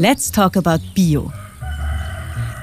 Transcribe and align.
Let's 0.00 0.30
Talk 0.30 0.56
About 0.56 0.78
Bio. 0.94 1.32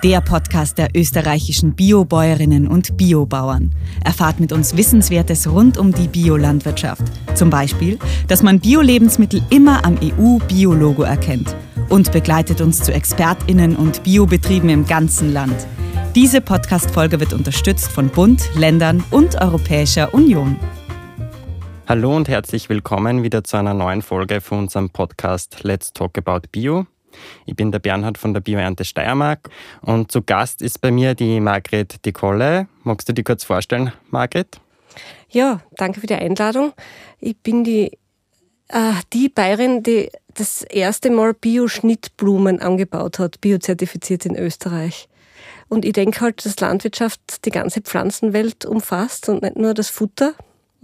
Der 0.02 0.22
Podcast 0.22 0.78
der 0.78 0.88
österreichischen 0.96 1.76
Biobäuerinnen 1.76 2.66
und 2.66 2.96
Biobauern. 2.96 3.76
Erfahrt 4.06 4.40
mit 4.40 4.54
uns 4.54 4.78
Wissenswertes 4.78 5.52
rund 5.52 5.78
um 5.78 5.92
die 5.92 6.08
Biolandwirtschaft. 6.08 7.04
Zum 7.34 7.50
Beispiel, 7.50 8.00
dass 8.30 8.42
man 8.42 8.62
Bio-Lebensmittel 8.62 9.42
immer 9.50 9.84
am 9.84 9.98
EU-Biologo 10.02 11.04
erkennt. 11.04 11.54
Und 11.90 12.14
begleitet 12.14 12.62
uns 12.62 12.82
zu 12.82 12.94
ExpertInnen 12.94 13.76
und 13.76 14.04
Biobetrieben 14.04 14.70
im 14.70 14.86
ganzen 14.86 15.34
Land. 15.34 15.68
Diese 16.16 16.40
Podcast-Folge 16.40 17.20
wird 17.20 17.34
unterstützt 17.34 17.92
von 17.92 18.08
Bund, 18.08 18.50
Ländern 18.56 19.04
und 19.12 19.42
Europäischer 19.42 20.14
Union. 20.14 20.56
Hallo 21.86 22.16
und 22.16 22.30
herzlich 22.30 22.70
willkommen 22.70 23.24
wieder 23.24 23.44
zu 23.44 23.58
einer 23.58 23.74
neuen 23.74 24.04
Folge 24.04 24.40
von 24.40 24.60
unserem 24.60 24.90
Podcast 24.90 25.64
Let's 25.64 25.92
Talk 25.92 26.18
About 26.18 26.48
Bio. 26.54 26.88
Ich 27.46 27.56
bin 27.56 27.72
der 27.72 27.80
Bernhard 27.80 28.18
von 28.18 28.34
der 28.34 28.42
Bioernte 28.42 28.86
Steiermark 28.86 29.50
und 29.82 30.12
zu 30.12 30.22
Gast 30.22 30.62
ist 30.62 30.82
bei 30.82 30.92
mir 30.92 31.16
die 31.16 31.40
Margret 31.40 32.06
de 32.06 32.12
Kolle. 32.14 32.68
Magst 32.84 33.10
du 33.10 33.14
dich 33.14 33.26
kurz 33.26 33.44
vorstellen, 33.44 33.92
Margret? 34.10 34.60
Ja, 35.30 35.62
danke 35.78 36.00
für 36.00 36.08
die 36.08 36.16
Einladung. 36.16 36.74
Ich 37.20 37.38
bin 37.38 37.64
die, 37.64 37.98
äh, 38.70 38.94
die 39.14 39.30
Bayerin, 39.30 39.84
die 39.84 40.10
das 40.34 40.62
erste 40.64 41.10
Mal 41.10 41.34
Bio-Schnittblumen 41.34 42.60
angebaut 42.60 43.20
hat, 43.20 43.42
biozertifiziert 43.42 44.26
in 44.26 44.36
Österreich. 44.36 45.08
Und 45.68 45.84
ich 45.86 45.94
denke 45.94 46.22
halt, 46.22 46.46
dass 46.46 46.60
Landwirtschaft 46.60 47.46
die 47.46 47.50
ganze 47.52 47.82
Pflanzenwelt 47.82 48.66
umfasst 48.66 49.30
und 49.30 49.42
nicht 49.42 49.56
nur 49.56 49.74
das 49.74 49.90
Futter, 49.90 50.36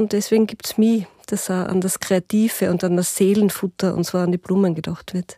und 0.02 0.14
deswegen 0.14 0.48
gibt 0.48 0.66
es 0.66 0.80
mich, 0.80 1.06
dass 1.28 1.52
auch 1.52 1.68
an 1.68 1.80
das 1.80 2.00
Kreative 2.00 2.72
und 2.72 2.84
an 2.84 2.98
das 2.98 3.16
Seelenfutter 3.16 3.94
und 3.94 4.04
zwar 4.04 4.24
an 4.24 4.32
die 4.32 4.40
Blumen 4.40 4.74
gedacht 4.74 5.14
wird. 5.14 5.38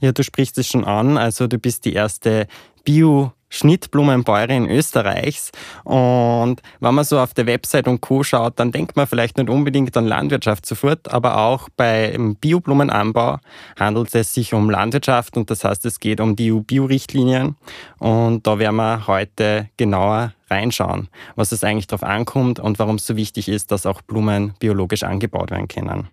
Ja, 0.00 0.12
du 0.12 0.22
sprichst 0.22 0.58
es 0.58 0.68
schon 0.68 0.84
an. 0.84 1.16
Also 1.16 1.46
du 1.46 1.58
bist 1.58 1.84
die 1.84 1.94
erste 1.94 2.46
Bio- 2.84 3.32
Schnittblumenbäuerin 3.50 4.68
Österreichs. 4.68 5.52
Und 5.84 6.60
wenn 6.80 6.94
man 6.94 7.04
so 7.04 7.18
auf 7.18 7.34
der 7.34 7.46
Website 7.46 7.88
und 7.88 8.00
Co. 8.00 8.22
schaut, 8.22 8.58
dann 8.58 8.72
denkt 8.72 8.96
man 8.96 9.06
vielleicht 9.06 9.38
nicht 9.38 9.48
unbedingt 9.48 9.96
an 9.96 10.06
Landwirtschaft 10.06 10.66
sofort, 10.66 11.12
aber 11.12 11.38
auch 11.38 11.68
beim 11.76 12.36
Bioblumenanbau 12.36 13.38
handelt 13.78 14.14
es 14.14 14.34
sich 14.34 14.54
um 14.54 14.70
Landwirtschaft 14.70 15.36
und 15.36 15.50
das 15.50 15.64
heißt, 15.64 15.84
es 15.86 16.00
geht 16.00 16.20
um 16.20 16.36
die 16.36 16.52
EU-Bio-Richtlinien. 16.52 17.56
Und 17.98 18.46
da 18.46 18.58
werden 18.58 18.76
wir 18.76 19.06
heute 19.06 19.68
genauer 19.76 20.34
reinschauen, 20.50 21.08
was 21.36 21.52
es 21.52 21.64
eigentlich 21.64 21.86
darauf 21.86 22.02
ankommt 22.02 22.60
und 22.60 22.78
warum 22.78 22.96
es 22.96 23.06
so 23.06 23.16
wichtig 23.16 23.48
ist, 23.48 23.70
dass 23.70 23.86
auch 23.86 24.02
Blumen 24.02 24.54
biologisch 24.58 25.02
angebaut 25.02 25.50
werden 25.50 25.68
können. 25.68 26.08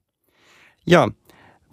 Ja, 0.86 1.08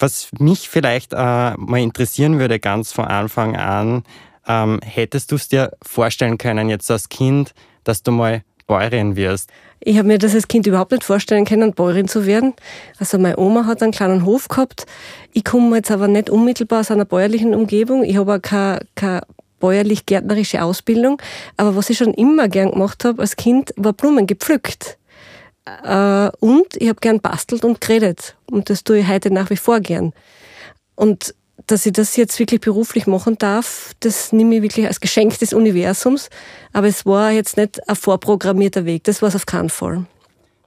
was 0.03 0.29
mich 0.39 0.69
vielleicht 0.69 1.13
äh, 1.13 1.17
mal 1.17 1.81
interessieren 1.81 2.39
würde, 2.39 2.59
ganz 2.59 2.93
von 2.93 3.07
Anfang 3.07 3.57
an, 3.57 4.03
ähm, 4.47 4.81
hättest 4.83 5.31
du 5.31 5.37
es 5.37 5.49
dir 5.49 5.73
vorstellen 5.81 6.37
können, 6.37 6.69
jetzt 6.69 6.91
als 6.91 7.09
Kind, 7.09 7.55
dass 7.85 8.03
du 8.03 8.11
mal 8.11 8.43
Bäuerin 8.67 9.17
wirst? 9.17 9.51
Ich 9.81 9.99
habe 9.99 10.09
mir 10.09 10.19
das 10.19 10.35
als 10.35 10.49
Kind 10.49 10.67
überhaupt 10.67 10.93
nicht 10.93 11.05
vorstellen 11.05 11.45
können, 11.45 11.73
Bäuerin 11.73 12.09
zu 12.09 12.27
werden. 12.27 12.55
Also 12.99 13.19
meine 13.19 13.39
Oma 13.39 13.67
hat 13.67 13.83
einen 13.83 13.93
kleinen 13.93 14.25
Hof 14.25 14.49
gehabt. 14.49 14.87
Ich 15.33 15.45
komme 15.45 15.77
jetzt 15.77 15.91
aber 15.91 16.09
nicht 16.09 16.31
unmittelbar 16.31 16.81
aus 16.81 16.91
einer 16.91 17.05
bäuerlichen 17.05 17.55
Umgebung. 17.55 18.05
Ich 18.05 18.17
habe 18.17 18.35
auch 18.35 18.43
keine, 18.43 18.81
keine 18.95 19.23
bäuerlich-gärtnerische 19.61 20.63
Ausbildung. 20.63 21.21
Aber 21.57 21.77
was 21.77 21.91
ich 21.91 21.99
schon 21.99 22.15
immer 22.15 22.49
gern 22.49 22.73
gemacht 22.73 23.05
habe 23.05 23.23
als 23.23 23.37
Kind, 23.37 23.73
war 23.77 23.93
Blumen 23.93 24.27
gepflückt. 24.27 24.99
Äh, 25.65 26.31
und 26.41 26.77
ich 26.77 26.89
habe 26.89 27.01
gern 27.01 27.21
bastelt 27.21 27.65
und 27.65 27.81
geredet. 27.81 28.37
Und 28.51 28.71
das 28.71 28.85
tue 28.85 28.99
ich 28.99 29.09
heute 29.09 29.31
nach 29.31 29.51
wie 29.51 29.57
vor 29.57 29.81
gern. 29.81 30.13
Und 30.95 31.35
dass 31.67 31.87
ich 31.87 31.93
das 31.93 32.17
jetzt 32.17 32.39
wirklich 32.39 32.61
beruflich 32.61 33.07
machen 33.07 33.39
darf, 33.39 33.93
das 34.01 34.33
nehme 34.33 34.57
ich 34.57 34.63
wirklich 34.63 34.87
als 34.87 35.01
Geschenk 35.01 35.39
des 35.39 35.53
Universums. 35.53 36.29
Aber 36.73 36.89
es 36.89 37.07
war 37.07 37.31
jetzt 37.31 37.57
nicht 37.57 37.89
ein 37.89 37.97
vorprogrammierter 37.97 38.85
Weg. 38.85 39.05
Das 39.05 39.23
war 39.23 39.29
es 39.29 39.37
auf 39.37 39.47
keinen 39.47 39.71
Fall. 39.71 40.07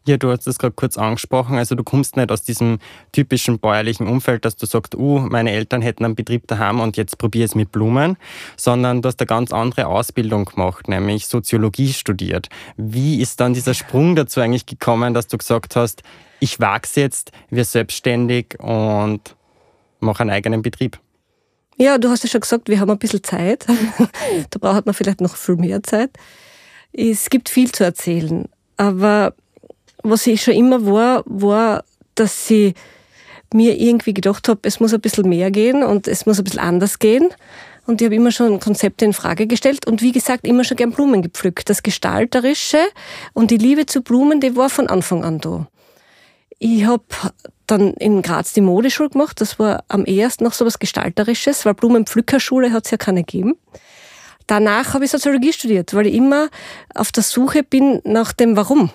Ja, 0.07 0.17
du 0.17 0.29
hast 0.29 0.45
das 0.45 0.59
gerade 0.59 0.75
kurz 0.75 0.97
angesprochen. 0.97 1.57
Also 1.57 1.73
du 1.73 1.83
kommst 1.83 2.15
nicht 2.15 2.31
aus 2.31 2.43
diesem 2.43 2.77
typischen 3.11 3.57
bäuerlichen 3.57 4.07
Umfeld, 4.07 4.45
dass 4.45 4.55
du 4.55 4.67
sagst, 4.67 4.93
uh, 4.93 5.19
meine 5.19 5.51
Eltern 5.51 5.81
hätten 5.81 6.05
einen 6.05 6.13
Betrieb 6.13 6.47
daheim 6.47 6.79
und 6.79 6.95
jetzt 6.95 7.17
probiere 7.17 7.45
es 7.45 7.55
mit 7.55 7.71
Blumen, 7.71 8.17
sondern 8.55 9.01
du 9.01 9.07
hast 9.07 9.19
eine 9.19 9.25
ganz 9.25 9.51
andere 9.51 9.87
Ausbildung 9.87 10.45
gemacht, 10.45 10.87
nämlich 10.87 11.25
Soziologie 11.25 11.91
studiert. 11.91 12.49
Wie 12.77 13.19
ist 13.19 13.39
dann 13.39 13.55
dieser 13.55 13.73
Sprung 13.73 14.15
dazu 14.15 14.41
eigentlich 14.41 14.67
gekommen, 14.67 15.15
dass 15.15 15.25
du 15.25 15.39
gesagt 15.39 15.75
hast, 15.75 16.03
ich 16.39 16.59
wachse 16.59 17.01
jetzt, 17.01 17.31
wir 17.49 17.65
selbstständig 17.65 18.59
und 18.59 19.35
mache 19.99 20.21
einen 20.21 20.29
eigenen 20.29 20.61
Betrieb? 20.61 20.99
Ja, 21.77 21.97
du 21.97 22.09
hast 22.09 22.23
ja 22.23 22.29
schon 22.29 22.41
gesagt, 22.41 22.69
wir 22.69 22.79
haben 22.79 22.91
ein 22.91 22.99
bisschen 22.99 23.23
Zeit. 23.23 23.65
da 24.49 24.59
braucht 24.59 24.85
man 24.85 24.93
vielleicht 24.93 25.21
noch 25.21 25.35
viel 25.35 25.55
mehr 25.55 25.81
Zeit. 25.81 26.11
Es 26.93 27.31
gibt 27.31 27.49
viel 27.49 27.71
zu 27.71 27.83
erzählen, 27.83 28.47
aber 28.77 29.33
was 30.09 30.27
ich 30.27 30.41
schon 30.43 30.53
immer 30.53 30.85
war, 30.85 31.23
war, 31.25 31.83
dass 32.15 32.49
ich 32.49 32.73
mir 33.53 33.79
irgendwie 33.79 34.13
gedacht 34.13 34.47
habe, 34.47 34.59
es 34.63 34.79
muss 34.79 34.93
ein 34.93 35.01
bisschen 35.01 35.29
mehr 35.29 35.51
gehen 35.51 35.83
und 35.83 36.07
es 36.07 36.25
muss 36.25 36.39
ein 36.39 36.43
bisschen 36.43 36.59
anders 36.59 36.99
gehen. 36.99 37.29
Und 37.85 38.01
ich 38.01 38.05
habe 38.05 38.15
immer 38.15 38.31
schon 38.31 38.59
Konzepte 38.59 39.05
in 39.05 39.13
Frage 39.13 39.45
gestellt 39.45 39.85
und 39.85 40.01
wie 40.01 40.11
gesagt, 40.11 40.47
immer 40.47 40.63
schon 40.63 40.77
gern 40.77 40.91
Blumen 40.91 41.21
gepflückt. 41.21 41.69
Das 41.69 41.83
Gestalterische 41.83 42.79
und 43.33 43.51
die 43.51 43.57
Liebe 43.57 43.85
zu 43.85 44.01
Blumen, 44.01 44.39
die 44.39 44.55
war 44.55 44.69
von 44.69 44.87
Anfang 44.87 45.23
an 45.23 45.39
da. 45.39 45.67
Ich 46.57 46.85
habe 46.85 47.03
dann 47.67 47.93
in 47.93 48.21
Graz 48.21 48.53
die 48.53 48.61
Modeschule 48.61 49.09
gemacht. 49.09 49.39
Das 49.39 49.59
war 49.59 49.83
am 49.87 50.05
ehesten 50.05 50.43
noch 50.43 50.53
so 50.53 50.65
was 50.65 50.79
Gestalterisches, 50.79 51.65
weil 51.65 51.73
Blumenpflückerschule 51.75 52.71
hat 52.71 52.85
es 52.85 52.91
ja 52.91 52.97
keine 52.97 53.23
gegeben. 53.23 53.55
Danach 54.47 54.93
habe 54.93 55.05
ich 55.05 55.11
Soziologie 55.11 55.53
studiert, 55.53 55.93
weil 55.93 56.07
ich 56.07 56.15
immer 56.15 56.49
auf 56.93 57.11
der 57.11 57.23
Suche 57.23 57.63
bin 57.63 58.01
nach 58.03 58.33
dem 58.33 58.55
Warum. 58.55 58.91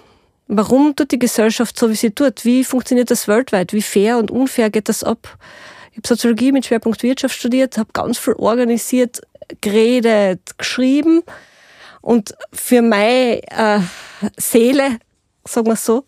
Warum 0.53 0.97
tut 0.97 1.13
die 1.13 1.19
Gesellschaft 1.21 1.79
so, 1.79 1.89
wie 1.91 1.95
sie 1.95 2.11
tut? 2.11 2.45
Wie 2.45 2.65
funktioniert 2.65 3.09
das 3.09 3.29
weltweit? 3.29 3.73
Wie 3.73 3.83
fair 3.83 4.19
und 4.19 4.33
unfair 4.33 4.69
geht 4.69 4.89
das 4.89 5.05
ab? 5.05 5.39
Ich 5.93 5.99
habe 5.99 6.09
Soziologie 6.09 6.51
mit 6.51 6.67
Schwerpunkt 6.67 7.05
Wirtschaft 7.05 7.37
studiert, 7.37 7.79
habe 7.79 7.93
ganz 7.93 8.19
viel 8.19 8.35
organisiert, 8.35 9.21
geredet, 9.61 10.59
geschrieben. 10.59 11.23
Und 12.01 12.35
für 12.53 12.83
meine 12.83 13.41
äh, 13.45 13.79
Seele, 14.39 14.99
sagen 15.45 15.69
wir 15.69 15.77
so, 15.77 16.05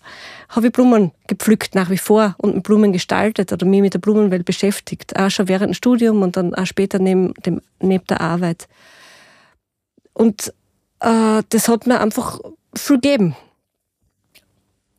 habe 0.49 0.67
ich 0.67 0.73
Blumen 0.73 1.13
gepflückt 1.29 1.77
nach 1.77 1.89
wie 1.89 1.99
vor 1.99 2.35
und 2.39 2.57
mit 2.57 2.65
Blumen 2.65 2.93
gestaltet 2.93 3.53
oder 3.53 3.65
mich 3.65 3.81
mit 3.81 3.95
der 3.95 4.01
Blumenwelt 4.01 4.45
beschäftigt. 4.45 5.17
Auch 5.17 5.31
schon 5.31 5.47
während 5.47 5.69
dem 5.69 5.75
Studium 5.75 6.21
und 6.21 6.37
dann 6.37 6.53
auch 6.53 6.67
später 6.67 6.99
neben, 6.99 7.33
dem, 7.47 7.63
neben 7.79 8.07
der 8.09 8.21
Arbeit. 8.21 8.67
Und 10.15 10.53
äh, 10.99 11.45
das 11.49 11.69
hat 11.69 11.87
mir 11.87 12.01
einfach 12.01 12.41
viel 12.75 12.97
gegeben. 12.97 13.37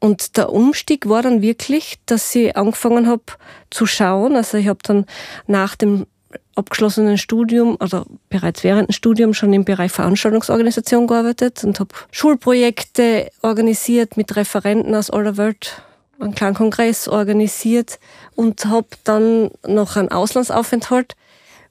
Und 0.03 0.36
der 0.36 0.52
Umstieg 0.52 1.08
war 1.08 1.22
dann 1.22 1.41
wirklich, 1.41 1.97
dass 2.06 2.36
ich 2.36 2.58
angefangen 2.58 3.08
habe 3.08 3.24
zu 3.69 3.86
schauen. 3.86 4.36
Also 4.36 4.58
ich 4.58 4.68
habe 4.68 4.80
dann 4.84 5.06
nach 5.47 5.78
dem 5.78 6.08
abgeschlossenen 6.56 7.18
Studium 7.18 7.78
oder 7.80 8.06
bereits 8.28 8.66
während 8.66 8.90
dem 8.90 8.92
Studium 8.92 9.34
schon 9.34 9.53
im 9.53 9.63
Bereich 9.63 9.94
Veranstaltungsorganisation 9.94 11.08
gearbeitet 11.08 11.63
und 11.63 11.80
habe 11.80 11.96
Schulprojekte 12.12 13.30
organisiert 13.44 14.18
mit 14.18 14.36
Referenten 14.36 14.94
aus 14.94 15.09
aller 15.09 15.38
Welt, 15.38 15.81
einen 16.19 16.36
kleinen 16.36 16.56
Kongress 16.56 17.08
organisiert 17.08 17.97
und 18.36 18.66
habe 18.66 18.90
dann 19.06 19.52
noch 19.66 19.96
einen 19.96 20.12
Auslandsaufenthalt 20.12 21.16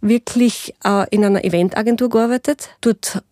wirklich 0.00 0.72
äh, 0.86 1.04
in 1.10 1.22
einer 1.22 1.44
Eventagentur 1.44 2.08
gearbeitet. 2.08 2.70
Dort 2.80 3.22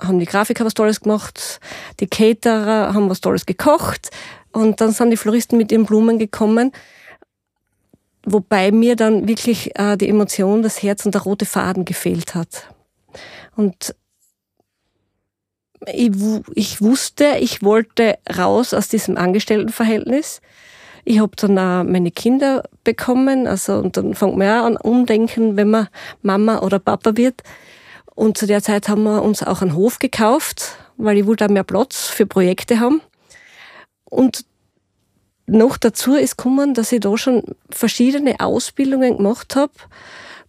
haben 0.00 0.18
die 0.18 0.26
Grafiker 0.26 0.64
was 0.64 0.74
Tolles 0.74 1.00
gemacht, 1.00 1.60
die 2.00 2.06
Caterer 2.06 2.94
haben 2.94 3.08
was 3.10 3.20
Tolles 3.20 3.46
gekocht 3.46 4.10
und 4.52 4.80
dann 4.80 4.92
sind 4.92 5.10
die 5.10 5.16
Floristen 5.16 5.56
mit 5.56 5.70
ihren 5.72 5.86
Blumen 5.86 6.18
gekommen. 6.18 6.72
Wobei 8.26 8.70
mir 8.70 8.96
dann 8.96 9.28
wirklich 9.28 9.78
äh, 9.78 9.96
die 9.96 10.08
Emotion, 10.08 10.62
das 10.62 10.82
Herz 10.82 11.06
und 11.06 11.14
der 11.14 11.22
rote 11.22 11.46
Faden 11.46 11.84
gefehlt 11.84 12.34
hat. 12.34 12.68
Und 13.56 13.94
ich, 15.86 16.10
ich 16.54 16.82
wusste, 16.82 17.36
ich 17.40 17.62
wollte 17.62 18.18
raus 18.36 18.74
aus 18.74 18.88
diesem 18.88 19.16
Angestelltenverhältnis. 19.16 20.40
Ich 21.04 21.20
habe 21.20 21.32
dann 21.36 21.58
auch 21.58 21.84
meine 21.84 22.10
Kinder 22.10 22.64
bekommen, 22.84 23.46
also 23.46 23.76
und 23.76 23.96
dann 23.96 24.14
fängt 24.14 24.36
man 24.36 24.46
ja 24.46 24.66
an 24.66 24.76
umdenken, 24.76 25.56
wenn 25.56 25.70
man 25.70 25.88
Mama 26.20 26.58
oder 26.60 26.78
Papa 26.78 27.16
wird. 27.16 27.42
Und 28.20 28.36
zu 28.36 28.46
der 28.46 28.62
Zeit 28.62 28.90
haben 28.90 29.04
wir 29.04 29.22
uns 29.22 29.42
auch 29.42 29.62
einen 29.62 29.74
Hof 29.74 29.98
gekauft, 29.98 30.76
weil 30.98 31.16
ich 31.16 31.26
wollte 31.26 31.46
auch 31.46 31.48
mehr 31.48 31.64
Platz 31.64 32.08
für 32.08 32.26
Projekte 32.26 32.78
haben. 32.78 33.00
Und 34.04 34.44
noch 35.46 35.78
dazu 35.78 36.16
ist 36.16 36.36
gekommen, 36.36 36.74
dass 36.74 36.92
ich 36.92 37.00
da 37.00 37.16
schon 37.16 37.42
verschiedene 37.70 38.38
Ausbildungen 38.38 39.16
gemacht 39.16 39.56
habe 39.56 39.72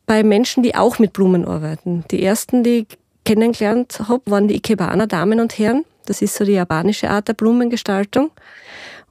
bei 0.05 0.21
Menschen, 0.21 0.63
die 0.63 0.75
auch 0.75 0.99
mit 0.99 1.13
Blumen 1.13 1.45
arbeiten. 1.45 2.03
Die 2.11 2.21
ersten, 2.21 2.65
die 2.65 2.79
ich 2.79 2.97
kennengelernt 3.23 4.01
habe, 4.05 4.29
waren 4.29 4.49
die 4.49 4.57
Ikebana 4.57 5.05
Damen 5.05 5.39
und 5.39 5.57
Herren. 5.57 5.85
Das 6.07 6.21
ist 6.21 6.35
so 6.35 6.43
die 6.43 6.51
japanische 6.51 7.09
Art 7.09 7.29
der 7.29 7.35
Blumengestaltung. 7.35 8.31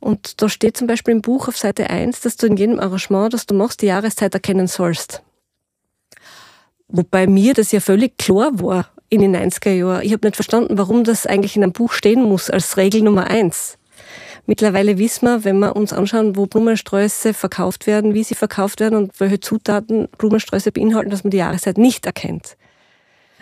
Und 0.00 0.42
da 0.42 0.50
steht 0.50 0.76
zum 0.76 0.86
Beispiel 0.86 1.12
im 1.12 1.22
Buch 1.22 1.48
auf 1.48 1.56
Seite 1.56 1.88
1, 1.88 2.20
dass 2.20 2.36
du 2.36 2.46
in 2.46 2.58
jedem 2.58 2.78
Arrangement, 2.78 3.32
das 3.32 3.46
du 3.46 3.54
machst, 3.54 3.80
die 3.80 3.86
Jahreszeit 3.86 4.34
erkennen 4.34 4.66
sollst. 4.66 5.22
Wobei 6.92 7.26
mir 7.26 7.54
das 7.54 7.72
ja 7.72 7.80
völlig 7.80 8.18
klar 8.18 8.60
war 8.60 8.90
in 9.08 9.20
den 9.20 9.36
90er 9.36 9.72
Jahren. 9.72 10.02
Ich 10.04 10.12
habe 10.12 10.26
nicht 10.26 10.36
verstanden, 10.36 10.78
warum 10.78 11.04
das 11.04 11.26
eigentlich 11.26 11.56
in 11.56 11.62
einem 11.62 11.72
Buch 11.72 11.92
stehen 11.92 12.22
muss 12.22 12.50
als 12.50 12.76
Regel 12.76 13.02
Nummer 13.02 13.26
eins. 13.26 13.76
Mittlerweile 14.46 14.98
wissen 14.98 15.26
wir, 15.26 15.44
wenn 15.44 15.58
wir 15.58 15.76
uns 15.76 15.92
anschauen, 15.92 16.34
wo 16.36 16.46
Blumensträuße 16.46 17.34
verkauft 17.34 17.86
werden, 17.86 18.14
wie 18.14 18.24
sie 18.24 18.34
verkauft 18.34 18.80
werden 18.80 18.96
und 18.96 19.20
welche 19.20 19.40
Zutaten 19.40 20.08
Blumensträuße 20.18 20.72
beinhalten, 20.72 21.10
dass 21.10 21.22
man 21.22 21.30
die 21.30 21.36
Jahreszeit 21.36 21.78
nicht 21.78 22.06
erkennt. 22.06 22.56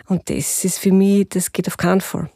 Und 0.07 0.29
das 0.29 0.65
ist 0.65 0.79
für 0.79 0.91
mich, 0.91 1.29
das 1.29 1.51
geht 1.51 1.67
auf 1.67 1.77
keinen 1.77 2.01
Fall. 2.01 2.29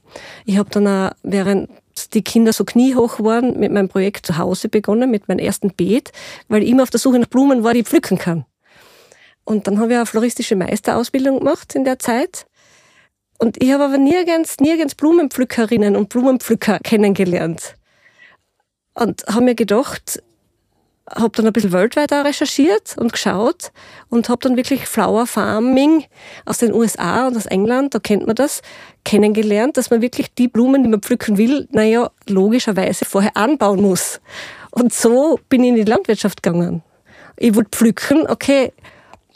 Ich 0.45 0.57
habe 0.57 0.69
dann 0.69 0.87
auch, 0.87 1.11
während 1.23 1.69
die 2.13 2.23
Kinder 2.23 2.53
so 2.53 2.65
kniehoch 2.65 3.19
waren, 3.19 3.59
mit 3.59 3.71
meinem 3.71 3.89
Projekt 3.89 4.25
zu 4.25 4.37
Hause 4.37 4.69
begonnen, 4.69 5.11
mit 5.11 5.27
meinem 5.27 5.39
ersten 5.39 5.73
Beet, 5.73 6.11
weil 6.47 6.63
ich 6.63 6.69
immer 6.69 6.83
auf 6.83 6.89
der 6.89 6.99
Suche 6.99 7.19
nach 7.19 7.27
Blumen 7.27 7.63
war, 7.63 7.73
die 7.73 7.81
ich 7.81 7.87
pflücken 7.87 8.17
kann. 8.17 8.45
Und 9.45 9.67
dann 9.67 9.79
habe 9.79 9.91
ich 9.91 9.97
eine 9.97 10.05
floristische 10.05 10.55
Meisterausbildung 10.55 11.39
gemacht 11.39 11.75
in 11.75 11.83
der 11.83 11.99
Zeit. 11.99 12.45
Und 13.39 13.61
ich 13.61 13.71
habe 13.71 13.85
aber 13.85 13.97
nirgends, 13.97 14.59
nirgends 14.59 14.95
Blumenpflückerinnen 14.95 15.95
und 15.95 16.09
Blumenpflücker 16.09 16.79
kennengelernt. 16.79 17.75
Und 18.93 19.23
habe 19.27 19.41
mir 19.41 19.55
gedacht, 19.55 20.21
habe 21.09 21.31
dann 21.35 21.47
ein 21.47 21.53
bisschen 21.53 21.73
weltweit 21.73 22.13
auch 22.13 22.23
recherchiert 22.23 22.95
und 22.97 23.11
geschaut 23.11 23.71
und 24.09 24.29
habe 24.29 24.39
dann 24.41 24.55
wirklich 24.55 24.85
Flower 24.87 25.27
Farming 25.27 26.05
aus 26.45 26.59
den 26.59 26.73
USA 26.73 27.27
und 27.27 27.35
aus 27.35 27.45
England, 27.45 27.93
da 27.93 27.99
kennt 27.99 28.25
man 28.25 28.35
das, 28.35 28.61
kennengelernt, 29.03 29.75
dass 29.75 29.89
man 29.89 30.01
wirklich 30.01 30.33
die 30.33 30.47
Blumen, 30.47 30.83
die 30.83 30.89
man 30.89 31.01
pflücken 31.01 31.37
will, 31.37 31.67
naja, 31.71 32.09
logischerweise 32.27 33.03
vorher 33.03 33.35
anbauen 33.35 33.81
muss. 33.81 34.21
Und 34.71 34.93
so 34.93 35.39
bin 35.49 35.63
ich 35.63 35.69
in 35.69 35.75
die 35.75 35.83
Landwirtschaft 35.83 36.41
gegangen. 36.41 36.83
Ich 37.35 37.53
wollte 37.55 37.71
pflücken, 37.71 38.25
okay, 38.27 38.71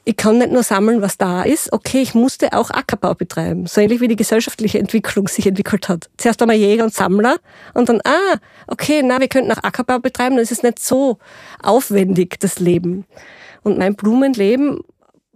ich 0.07 0.15
kann 0.15 0.37
nicht 0.37 0.53
nur 0.53 0.63
sammeln, 0.63 1.01
was 1.01 1.17
da 1.17 1.43
ist. 1.43 1.73
Okay, 1.73 2.01
ich 2.01 2.15
musste 2.15 2.53
auch 2.53 2.69
Ackerbau 2.71 3.13
betreiben. 3.13 3.65
So 3.65 3.81
ähnlich 3.81 3.99
wie 3.99 4.07
die 4.07 4.15
gesellschaftliche 4.15 4.79
Entwicklung 4.79 5.27
sich 5.27 5.45
entwickelt 5.45 5.89
hat. 5.89 6.09
Zuerst 6.15 6.41
einmal 6.41 6.55
Jäger 6.55 6.85
und 6.85 6.93
Sammler 6.93 7.35
und 7.73 7.89
dann, 7.89 7.99
ah, 8.05 8.37
okay, 8.67 9.01
na, 9.03 9.19
wir 9.19 9.27
könnten 9.27 9.51
auch 9.51 9.61
Ackerbau 9.61 9.99
betreiben, 9.99 10.37
dann 10.37 10.43
ist 10.43 10.53
es 10.53 10.63
nicht 10.63 10.79
so 10.79 11.17
aufwendig, 11.61 12.39
das 12.39 12.59
Leben. 12.59 13.03
Und 13.63 13.79
mein 13.79 13.95
Blumenleben 13.95 14.79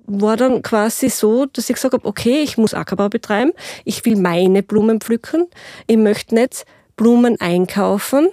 war 0.06 0.38
dann 0.38 0.62
quasi 0.62 1.09
so, 1.09 1.47
dass 1.47 1.69
ich 1.69 1.75
gesagt 1.75 1.94
habe, 1.94 2.07
okay, 2.07 2.41
ich 2.41 2.57
muss 2.57 2.73
Ackerbau 2.73 3.09
betreiben, 3.09 3.51
ich 3.83 4.06
will 4.06 4.15
meine 4.15 4.63
Blumen 4.63 5.01
pflücken, 5.01 5.47
ich 5.88 5.97
möchte 5.97 6.33
nicht 6.33 6.65
Blumen 6.95 7.35
einkaufen 7.41 8.29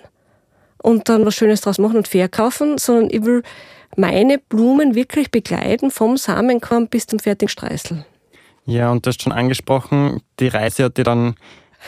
und 0.85 1.09
dann 1.09 1.27
was 1.27 1.35
Schönes 1.35 1.63
draus 1.63 1.79
machen 1.79 1.97
und 1.97 2.07
verkaufen, 2.07 2.79
sondern 2.79 3.11
ich 3.11 3.25
will 3.25 3.43
meine 3.99 4.39
Blumen 4.39 4.95
wirklich 4.95 5.31
begleiten 5.31 5.91
vom 5.91 6.17
Samenkorn 6.17 6.89
bis 6.89 7.07
zum 7.07 7.19
fertigen 7.19 7.49
Streusel. 7.49 8.05
Ja, 8.65 8.91
und 8.91 9.05
du 9.05 9.09
hast 9.09 9.23
schon 9.23 9.33
angesprochen, 9.33 10.21
die 10.41 10.49
Reise 10.49 10.85
hat 10.85 10.99
dir 10.99 11.05
dann 11.05 11.35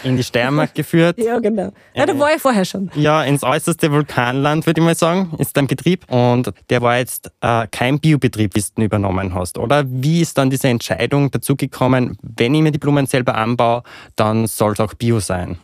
in 0.03 0.17
die 0.17 0.23
Steiermark 0.23 0.75
geführt. 0.75 1.19
ja, 1.23 1.39
genau. 1.39 1.73
Ja, 1.95 2.07
da 2.07 2.19
war 2.19 2.35
ich 2.35 2.41
vorher 2.41 2.65
schon. 2.65 2.91
Ja, 2.95 3.23
ins 3.23 3.43
äußerste 3.43 3.91
Vulkanland, 3.93 4.67
würde 4.67 4.81
ich 4.81 4.85
mal 4.85 4.95
sagen, 4.95 5.33
ist 5.39 5.57
dein 5.57 5.67
Betrieb. 5.67 6.11
Und 6.11 6.53
der 6.71 6.81
war 6.81 6.99
jetzt 6.99 7.31
äh, 7.41 7.67
kein 7.71 8.01
Biobetrieb, 8.01 8.55
wie 8.55 8.65
du 8.77 8.83
übernommen 8.83 9.35
hast, 9.35 9.59
oder? 9.59 9.85
Wie 9.87 10.21
ist 10.21 10.39
dann 10.39 10.49
diese 10.49 10.69
Entscheidung 10.69 11.31
dazu 11.31 11.57
gekommen, 11.57 12.17
wenn 12.23 12.55
ich 12.55 12.63
mir 12.63 12.73
die 12.73 12.79
Blumen 12.79 13.07
selber 13.07 13.35
anbaue, 13.35 13.83
dann 14.17 14.47
soll 14.47 14.73
es 14.73 14.81
auch 14.81 14.95
Bio 14.95 15.21
sein? 15.21 15.59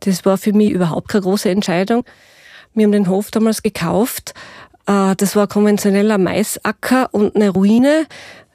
Das 0.00 0.24
war 0.24 0.38
für 0.38 0.52
mich 0.52 0.70
überhaupt 0.70 1.08
keine 1.08 1.22
große 1.22 1.50
Entscheidung. 1.50 2.04
Wir 2.74 2.84
haben 2.84 2.92
den 2.92 3.08
Hof 3.08 3.30
damals 3.30 3.62
gekauft 3.62 4.32
äh, 4.32 4.69
das 4.90 5.36
war 5.36 5.46
konventioneller 5.46 6.18
Maisacker 6.18 7.10
und 7.12 7.36
eine 7.36 7.50
Ruine. 7.50 8.06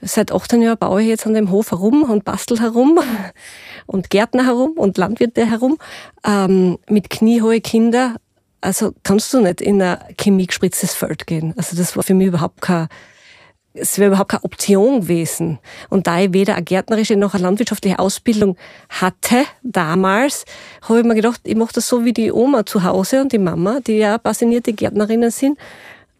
Seit 0.01 0.33
18 0.33 0.61
Jahren 0.61 0.77
baue 0.77 1.01
ich 1.01 1.07
jetzt 1.07 1.25
an 1.25 1.33
dem 1.33 1.49
Hof 1.49 1.71
herum 1.71 2.03
und 2.03 2.25
bastel 2.25 2.59
herum 2.59 2.99
und 3.85 4.09
Gärtner 4.09 4.45
herum 4.45 4.71
und 4.71 4.97
Landwirte 4.97 5.49
herum 5.49 5.77
ähm, 6.25 6.77
mit 6.89 7.09
kniehohe 7.09 7.61
Kinder. 7.61 8.15
Also 8.59 8.93
kannst 9.03 9.33
du 9.33 9.39
nicht 9.39 9.61
in 9.61 9.81
ein 9.81 9.97
chemiegespritztes 10.19 10.93
Feld 10.93 11.25
gehen. 11.25 11.53
Also 11.55 11.77
das 11.77 11.95
war 11.95 12.03
für 12.03 12.13
mich 12.13 12.27
überhaupt 12.27 12.61
kein, 12.61 12.89
es 13.73 13.97
wäre 13.97 14.09
überhaupt 14.09 14.31
keine 14.31 14.43
Option 14.43 15.01
gewesen. 15.01 15.59
Und 15.89 16.05
da 16.07 16.19
ich 16.19 16.33
weder 16.33 16.55
eine 16.55 16.63
gärtnerische 16.65 17.15
noch 17.15 17.33
eine 17.33 17.43
landwirtschaftliche 17.43 17.99
Ausbildung 17.99 18.57
hatte 18.89 19.45
damals, 19.63 20.43
habe 20.81 20.99
ich 20.99 21.05
mir 21.05 21.15
gedacht, 21.15 21.41
ich 21.45 21.55
mache 21.55 21.73
das 21.73 21.87
so 21.87 22.03
wie 22.03 22.13
die 22.13 22.31
Oma 22.33 22.65
zu 22.65 22.83
Hause 22.83 23.21
und 23.21 23.31
die 23.31 23.37
Mama, 23.37 23.79
die 23.79 23.99
ja 23.99 24.17
passionierte 24.17 24.73
Gärtnerinnen 24.73 25.31
sind 25.31 25.57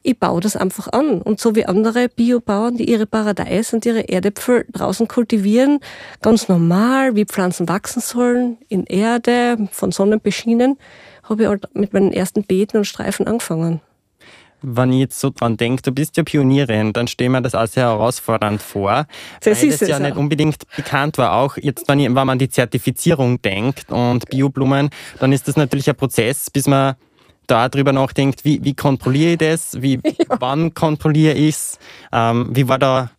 ich 0.05 0.19
baue 0.19 0.39
das 0.39 0.55
einfach 0.55 0.87
an. 0.93 1.21
Und 1.21 1.39
so 1.39 1.55
wie 1.55 1.65
andere 1.65 2.09
Biobauern, 2.09 2.77
die 2.77 2.89
ihre 2.89 3.05
Paradeis 3.05 3.73
und 3.73 3.85
ihre 3.85 4.07
Erdäpfel 4.07 4.65
draußen 4.71 5.07
kultivieren, 5.07 5.79
ganz 6.21 6.47
normal, 6.47 7.15
wie 7.15 7.25
Pflanzen 7.25 7.67
wachsen 7.67 8.01
sollen, 8.01 8.57
in 8.69 8.85
Erde, 8.85 9.57
von 9.71 9.91
Sonnen 9.91 10.21
beschienen, 10.21 10.77
habe 11.23 11.43
ich 11.43 11.49
halt 11.49 11.75
mit 11.75 11.93
meinen 11.93 12.13
ersten 12.13 12.43
Beeten 12.43 12.77
und 12.77 12.85
Streifen 12.85 13.27
angefangen. 13.27 13.81
Wenn 14.61 14.93
ich 14.93 14.99
jetzt 14.99 15.19
so 15.19 15.29
dran 15.29 15.57
denke, 15.57 15.81
du 15.81 15.91
bist 15.91 16.17
ja 16.17 16.23
Pionierin, 16.23 16.93
dann 16.93 17.07
stelle 17.07 17.29
mir 17.29 17.41
das 17.41 17.53
auch 17.53 17.67
sehr 17.67 17.83
herausfordernd 17.83 18.61
vor, 18.61 19.05
das 19.41 19.61
weil 19.61 19.69
ist 19.69 19.81
das 19.81 19.89
ja 19.89 19.97
auch. 19.97 20.01
nicht 20.01 20.15
unbedingt 20.15 20.63
bekannt 20.75 21.17
war. 21.17 21.33
Auch 21.33 21.57
jetzt, 21.57 21.87
wenn, 21.87 21.99
ich, 21.99 22.07
wenn 22.07 22.13
man 22.13 22.29
an 22.31 22.39
die 22.39 22.49
Zertifizierung 22.49 23.41
denkt 23.41 23.91
und 23.91 24.27
Bioblumen, 24.29 24.89
dann 25.19 25.33
ist 25.33 25.47
das 25.47 25.55
natürlich 25.55 25.89
ein 25.89 25.95
Prozess, 25.95 26.49
bis 26.49 26.67
man 26.67 26.95
da 27.47 27.69
drüber 27.69 27.93
nachdenkt, 27.93 28.45
wie, 28.45 28.63
wie 28.63 28.73
kontrolliere 28.73 29.31
ich 29.33 29.37
das, 29.37 29.81
wie, 29.81 29.99
ja. 30.03 30.37
wann 30.39 30.73
kontrolliere 30.73 31.33
ich 31.33 31.55
es, 31.55 31.79
ähm, 32.11 32.49
wie 32.51 32.67
war 32.67 32.79
da 32.79 33.11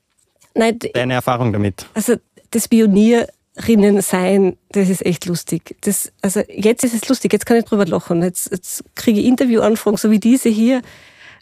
Nein, 0.55 0.79
deine 0.95 1.15
Erfahrung 1.15 1.53
damit? 1.53 1.87
Also 1.95 2.15
das 2.51 2.69
Pionierinnen 2.69 4.01
sein, 4.01 4.57
das 4.71 4.89
ist 4.89 5.05
echt 5.05 5.27
lustig. 5.27 5.77
Das, 5.83 6.13
also 6.23 6.41
jetzt 6.49 6.85
ist 6.85 6.95
es 6.95 7.09
lustig, 7.09 7.33
jetzt 7.33 7.47
kann 7.47 7.57
ich 7.57 7.65
drüber 7.65 7.87
lachen. 7.87 8.23
Jetzt, 8.23 8.51
jetzt 8.51 8.85
kriege 8.95 9.21
ich 9.21 9.27
Interviewanfragen, 9.27 9.99
so 9.99 10.11
wie 10.11 10.21
diese 10.21 10.49
hier. 10.49 10.83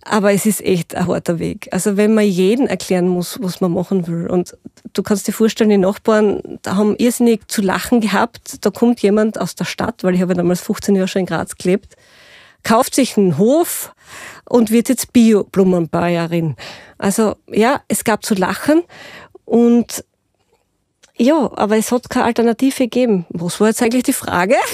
Aber 0.06 0.32
es 0.32 0.44
ist 0.44 0.60
echt 0.60 0.94
ein 0.94 1.06
harter 1.06 1.38
Weg. 1.38 1.68
Also 1.70 1.96
wenn 1.96 2.12
man 2.12 2.24
jeden 2.24 2.66
erklären 2.66 3.08
muss, 3.08 3.38
was 3.40 3.62
man 3.62 3.72
machen 3.72 4.06
will. 4.06 4.26
Und 4.26 4.54
du 4.92 5.02
kannst 5.02 5.26
dir 5.26 5.32
vorstellen, 5.32 5.70
die 5.70 5.78
Nachbarn 5.78 6.58
da 6.60 6.76
haben 6.76 6.94
irrsinnig 6.96 7.48
zu 7.48 7.62
lachen 7.62 8.00
gehabt. 8.00 8.64
Da 8.66 8.70
kommt 8.70 9.00
jemand 9.00 9.40
aus 9.40 9.54
der 9.54 9.64
Stadt, 9.64 10.04
weil 10.04 10.14
ich 10.14 10.20
habe 10.20 10.34
damals 10.34 10.60
15 10.60 10.96
Jahre 10.96 11.08
schon 11.08 11.20
in 11.20 11.26
Graz 11.26 11.56
gelebt 11.56 11.96
kauft 12.64 12.94
sich 12.94 13.16
einen 13.16 13.38
Hof 13.38 13.94
und 14.48 14.70
wird 14.70 14.88
jetzt 14.88 15.12
Bio-Blumenbäuerin. 15.12 16.56
Also 16.98 17.36
ja, 17.48 17.82
es 17.88 18.04
gab 18.04 18.24
zu 18.24 18.34
lachen 18.34 18.82
und 19.44 20.04
ja, 21.16 21.50
aber 21.54 21.76
es 21.76 21.92
hat 21.92 22.10
keine 22.10 22.26
Alternative 22.26 22.76
gegeben. 22.76 23.26
Was 23.28 23.60
war 23.60 23.68
jetzt 23.68 23.82
eigentlich 23.82 24.02
die 24.02 24.12
Frage? 24.12 24.56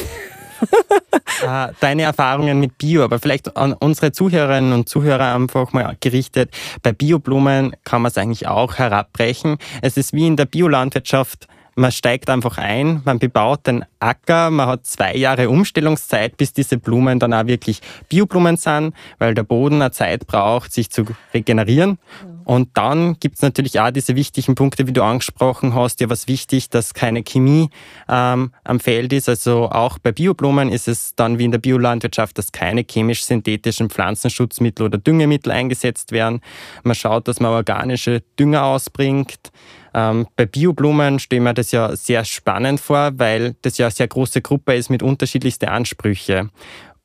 Ah, 1.46 1.70
deine 1.80 2.02
Erfahrungen 2.02 2.60
mit 2.60 2.76
Bio, 2.76 3.02
aber 3.02 3.18
vielleicht 3.18 3.56
an 3.56 3.72
unsere 3.72 4.12
Zuhörerinnen 4.12 4.74
und 4.74 4.90
Zuhörer 4.90 5.34
einfach 5.34 5.72
mal 5.72 5.96
gerichtet. 6.00 6.50
Bei 6.82 6.92
Bioblumen 6.92 7.74
kann 7.84 8.02
man 8.02 8.10
es 8.10 8.18
eigentlich 8.18 8.46
auch 8.46 8.76
herabbrechen. 8.76 9.56
Es 9.80 9.96
ist 9.96 10.12
wie 10.12 10.26
in 10.26 10.36
der 10.36 10.44
Biolandwirtschaft 10.44 11.48
man 11.74 11.92
steigt 11.92 12.30
einfach 12.30 12.58
ein, 12.58 13.02
man 13.04 13.18
bebaut 13.18 13.66
den 13.66 13.84
Acker, 13.98 14.50
man 14.50 14.66
hat 14.66 14.86
zwei 14.86 15.14
Jahre 15.14 15.48
Umstellungszeit, 15.48 16.36
bis 16.36 16.52
diese 16.52 16.78
Blumen 16.78 17.18
dann 17.18 17.34
auch 17.34 17.46
wirklich 17.46 17.80
Bioblumen 18.08 18.56
sind, 18.56 18.94
weil 19.18 19.34
der 19.34 19.42
Boden 19.42 19.82
eine 19.82 19.90
Zeit 19.90 20.26
braucht, 20.26 20.72
sich 20.72 20.90
zu 20.90 21.04
regenerieren. 21.34 21.98
Und 22.44 22.70
dann 22.76 23.16
gibt 23.20 23.36
es 23.36 23.42
natürlich 23.42 23.78
auch 23.78 23.92
diese 23.92 24.16
wichtigen 24.16 24.56
Punkte, 24.56 24.88
wie 24.88 24.92
du 24.92 25.04
angesprochen 25.04 25.74
hast. 25.74 26.00
Ja, 26.00 26.10
was 26.10 26.26
wichtig, 26.26 26.68
dass 26.68 26.94
keine 26.94 27.22
Chemie 27.22 27.70
ähm, 28.08 28.52
am 28.64 28.80
Feld 28.80 29.12
ist. 29.12 29.28
Also 29.28 29.70
auch 29.70 29.98
bei 29.98 30.10
Bioblumen 30.10 30.72
ist 30.72 30.88
es 30.88 31.14
dann 31.14 31.38
wie 31.38 31.44
in 31.44 31.52
der 31.52 31.60
Biolandwirtschaft, 31.60 32.36
dass 32.38 32.50
keine 32.50 32.82
chemisch-synthetischen 32.82 33.88
Pflanzenschutzmittel 33.88 34.86
oder 34.86 34.98
Düngemittel 34.98 35.52
eingesetzt 35.52 36.10
werden. 36.10 36.40
Man 36.82 36.96
schaut, 36.96 37.28
dass 37.28 37.38
man 37.38 37.52
organische 37.52 38.22
Dünger 38.36 38.64
ausbringt. 38.64 39.52
Ähm, 39.94 40.26
bei 40.36 40.46
Bioblumen 40.46 41.18
stellen 41.18 41.42
wir 41.42 41.54
das 41.54 41.72
ja 41.72 41.94
sehr 41.96 42.24
spannend 42.24 42.80
vor, 42.80 43.12
weil 43.16 43.54
das 43.62 43.78
ja 43.78 43.86
eine 43.86 43.92
sehr 43.92 44.08
große 44.08 44.42
Gruppe 44.42 44.74
ist 44.74 44.90
mit 44.90 45.02
unterschiedlichsten 45.02 45.68
Ansprüchen. 45.68 46.50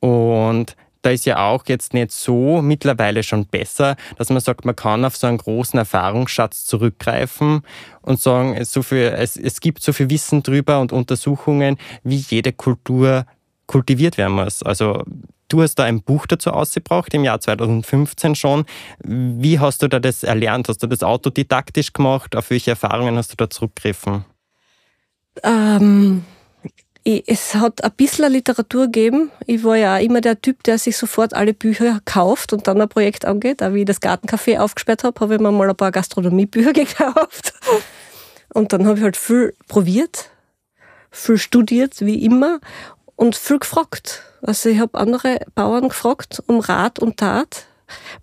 Und 0.00 0.76
da 1.06 1.10
ist 1.10 1.24
ja 1.24 1.46
auch 1.46 1.64
jetzt 1.68 1.94
nicht 1.94 2.10
so 2.10 2.60
mittlerweile 2.62 3.22
schon 3.22 3.46
besser, 3.46 3.94
dass 4.18 4.28
man 4.28 4.40
sagt, 4.40 4.64
man 4.64 4.74
kann 4.74 5.04
auf 5.04 5.16
so 5.16 5.28
einen 5.28 5.38
großen 5.38 5.78
Erfahrungsschatz 5.78 6.64
zurückgreifen 6.64 7.62
und 8.02 8.20
sagen, 8.20 8.64
so 8.64 8.82
viel, 8.82 9.14
es, 9.16 9.36
es 9.36 9.60
gibt 9.60 9.82
so 9.82 9.92
viel 9.92 10.10
Wissen 10.10 10.42
drüber 10.42 10.80
und 10.80 10.92
Untersuchungen, 10.92 11.76
wie 12.02 12.16
jede 12.16 12.52
Kultur 12.52 13.24
kultiviert 13.66 14.18
werden 14.18 14.34
muss. 14.34 14.64
Also 14.64 15.04
Du 15.48 15.62
hast 15.62 15.76
da 15.76 15.84
ein 15.84 16.02
Buch 16.02 16.26
dazu 16.26 16.50
ausgebracht, 16.50 17.14
im 17.14 17.22
Jahr 17.22 17.40
2015 17.40 18.34
schon. 18.34 18.64
Wie 19.04 19.60
hast 19.60 19.82
du 19.82 19.88
da 19.88 20.00
das 20.00 20.24
erlernt? 20.24 20.68
Hast 20.68 20.82
du 20.82 20.88
das 20.88 21.02
autodidaktisch 21.02 21.92
gemacht? 21.92 22.34
Auf 22.34 22.50
welche 22.50 22.72
Erfahrungen 22.72 23.16
hast 23.16 23.32
du 23.32 23.36
da 23.36 23.48
zurückgegriffen? 23.48 24.24
Ähm, 25.44 26.24
es 27.04 27.54
hat 27.54 27.84
ein 27.84 27.92
bisschen 27.92 28.32
Literatur 28.32 28.86
gegeben. 28.86 29.30
Ich 29.46 29.62
war 29.62 29.76
ja 29.76 29.98
immer 29.98 30.20
der 30.20 30.40
Typ, 30.40 30.64
der 30.64 30.78
sich 30.78 30.96
sofort 30.96 31.34
alle 31.34 31.54
Bücher 31.54 32.00
kauft 32.04 32.52
und 32.52 32.66
dann 32.66 32.80
ein 32.80 32.88
Projekt 32.88 33.24
angeht. 33.24 33.62
Auch 33.62 33.72
wie 33.72 33.80
ich 33.80 33.86
das 33.86 34.02
Gartencafé 34.02 34.58
aufgesperrt 34.58 35.04
habe, 35.04 35.20
habe 35.20 35.34
ich 35.36 35.40
mir 35.40 35.52
mal 35.52 35.70
ein 35.70 35.76
paar 35.76 35.92
Gastronomiebücher 35.92 36.72
gekauft. 36.72 37.54
Und 38.52 38.72
dann 38.72 38.86
habe 38.86 38.98
ich 38.98 39.04
halt 39.04 39.16
viel 39.16 39.54
probiert, 39.68 40.30
viel 41.12 41.38
studiert, 41.38 42.00
wie 42.00 42.24
immer, 42.24 42.58
und 43.14 43.36
viel 43.36 43.60
gefragt. 43.60 44.24
Also 44.42 44.68
ich 44.68 44.78
habe 44.78 44.98
andere 44.98 45.40
Bauern 45.54 45.88
gefragt 45.88 46.42
um 46.46 46.60
Rat 46.60 46.98
und 46.98 47.18
Tat. 47.18 47.66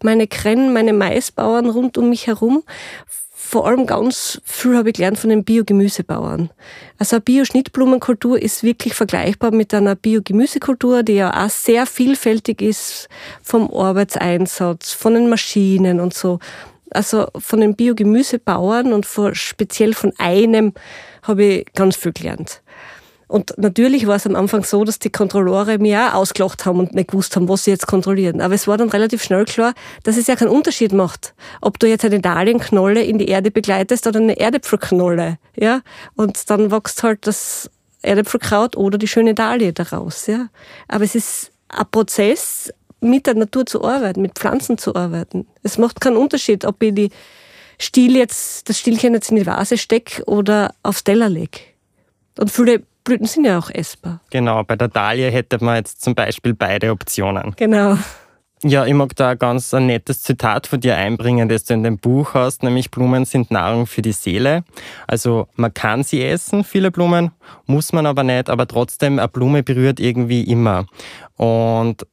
Meine 0.02 0.28
Krenn, 0.28 0.74
meine 0.74 0.94
Maisbauern 0.94 1.70
rund 1.70 1.98
um 1.98 2.10
mich 2.10 2.28
herum. 2.28 2.64
Vor 3.46 3.68
allem 3.68 3.86
ganz 3.86 4.42
viel 4.44 4.76
habe 4.76 4.90
ich 4.90 4.96
gelernt 4.96 5.20
von 5.20 5.30
den 5.30 5.44
Biogemüsebauern. 5.44 6.50
Also 6.98 7.18
eine 7.18 7.22
Bio-Schnittblumenkultur 7.22 8.42
ist 8.42 8.64
wirklich 8.64 8.96
vergleichbar 8.96 9.52
mit 9.52 9.76
einer 9.76 9.96
Biogemüsekultur, 9.96 11.04
die 11.04 11.16
ja 11.16 11.46
auch 11.46 11.52
sehr 11.52 11.86
vielfältig 11.86 12.64
ist 12.64 13.10
vom 13.44 13.72
Arbeitseinsatz, 13.72 14.94
von 14.94 15.14
den 15.14 15.30
Maschinen 15.30 16.00
und 16.00 16.16
so. 16.16 16.40
Also 16.90 17.28
von 17.38 17.62
den 17.62 17.76
Biogemüsebauern 17.76 18.92
und 18.92 19.06
speziell 19.34 19.94
von 19.94 20.14
einem 20.18 20.74
habe 21.22 21.44
ich 21.44 21.74
ganz 21.76 21.96
viel 21.96 22.14
gelernt. 22.14 22.63
Und 23.34 23.56
natürlich 23.58 24.06
war 24.06 24.18
es 24.18 24.28
am 24.28 24.36
Anfang 24.36 24.64
so, 24.64 24.84
dass 24.84 25.00
die 25.00 25.10
Kontrolleure 25.10 25.80
mir 25.80 26.10
auch 26.10 26.20
ausgelacht 26.20 26.68
haben 26.68 26.78
und 26.78 26.94
nicht 26.94 27.10
gewusst 27.10 27.36
haben, 27.36 27.50
was 27.50 27.64
sie 27.64 27.72
jetzt 27.72 27.88
kontrollieren. 27.88 28.42
Aber 28.42 28.54
es 28.54 28.68
war 28.68 28.78
dann 28.78 28.90
relativ 28.90 29.24
schnell 29.24 29.46
klar, 29.46 29.74
dass 30.04 30.18
es 30.18 30.28
ja 30.28 30.36
keinen 30.36 30.50
Unterschied 30.50 30.94
macht, 30.94 31.34
ob 31.60 31.80
du 31.80 31.88
jetzt 31.88 32.06
eine 32.06 32.20
Dahlienknolle 32.20 33.02
in 33.02 33.18
die 33.18 33.28
Erde 33.30 33.50
begleitest 33.50 34.06
oder 34.06 34.20
eine 34.20 34.40
Erdäpfelknolle. 34.40 35.40
Ja? 35.56 35.82
Und 36.14 36.48
dann 36.52 36.70
wächst 36.70 37.02
halt 37.02 37.26
das 37.26 37.72
Erdäpfelkraut 38.04 38.78
oder 38.78 39.00
die 39.00 39.08
schöne 39.08 39.34
Dahlie 39.34 39.74
daraus. 39.74 40.28
Ja? 40.28 40.50
Aber 40.88 41.04
es 41.04 41.16
ist 41.16 41.52
ein 41.70 41.88
Prozess, 41.90 42.72
mit 43.00 43.26
der 43.26 43.34
Natur 43.34 43.66
zu 43.66 43.84
arbeiten, 43.84 44.22
mit 44.22 44.38
Pflanzen 44.38 44.78
zu 44.78 44.94
arbeiten. 44.96 45.48
Es 45.64 45.80
macht 45.80 46.02
keinen 46.02 46.18
Unterschied, 46.18 46.66
ob 46.66 46.84
ich 46.84 46.94
die 46.94 47.10
Stiel 47.80 48.16
jetzt, 48.16 48.70
das 48.70 48.78
Stielchen 48.78 49.16
jetzt 49.16 49.32
in 49.32 49.38
die 49.38 49.48
Vase 49.48 49.80
stecke 49.80 50.24
oder 50.26 50.76
aufs 50.84 51.04
Teller 51.04 51.30
lege. 51.30 51.62
Und 52.38 52.52
viele 52.52 52.84
Blüten 53.04 53.26
sind 53.26 53.46
ja 53.46 53.60
auch 53.60 53.70
essbar. 53.70 54.22
Genau, 54.30 54.64
bei 54.64 54.76
der 54.76 54.88
Dahlia 54.88 55.30
hätte 55.30 55.64
man 55.64 55.78
jetzt 55.78 56.02
zum 56.02 56.16
Beispiel 56.16 56.54
beide 56.54 56.92
Optionen. 56.92 57.54
Genau. 57.58 57.98
Ja, 58.66 58.86
ich 58.86 58.94
mag 58.94 59.14
da 59.18 59.32
ein 59.32 59.40
ganz 59.40 59.74
ein 59.74 59.88
nettes 59.88 60.22
Zitat 60.22 60.68
von 60.68 60.80
dir 60.80 60.96
einbringen, 60.96 61.50
das 61.50 61.66
du 61.66 61.74
in 61.74 61.84
dem 61.84 61.98
Buch 61.98 62.34
hast, 62.34 62.64
nämlich 62.64 62.92
Blumen 62.92 63.26
sind 63.26 63.52
Nahrung 63.52 63.88
für 63.88 64.02
die 64.02 64.14
Seele. 64.14 64.64
Also 65.06 65.50
man 65.56 65.74
kann 65.74 66.04
sie 66.04 66.24
essen, 66.24 66.64
viele 66.64 66.90
Blumen, 66.90 67.32
muss 67.66 67.92
man 67.92 68.06
aber 68.06 68.24
nicht, 68.24 68.50
aber 68.50 68.66
trotzdem, 68.66 69.20
eine 69.20 69.28
Blume 69.28 69.64
berührt 69.64 70.00
irgendwie 70.00 70.44
immer. 70.44 70.86
Und 71.36 72.08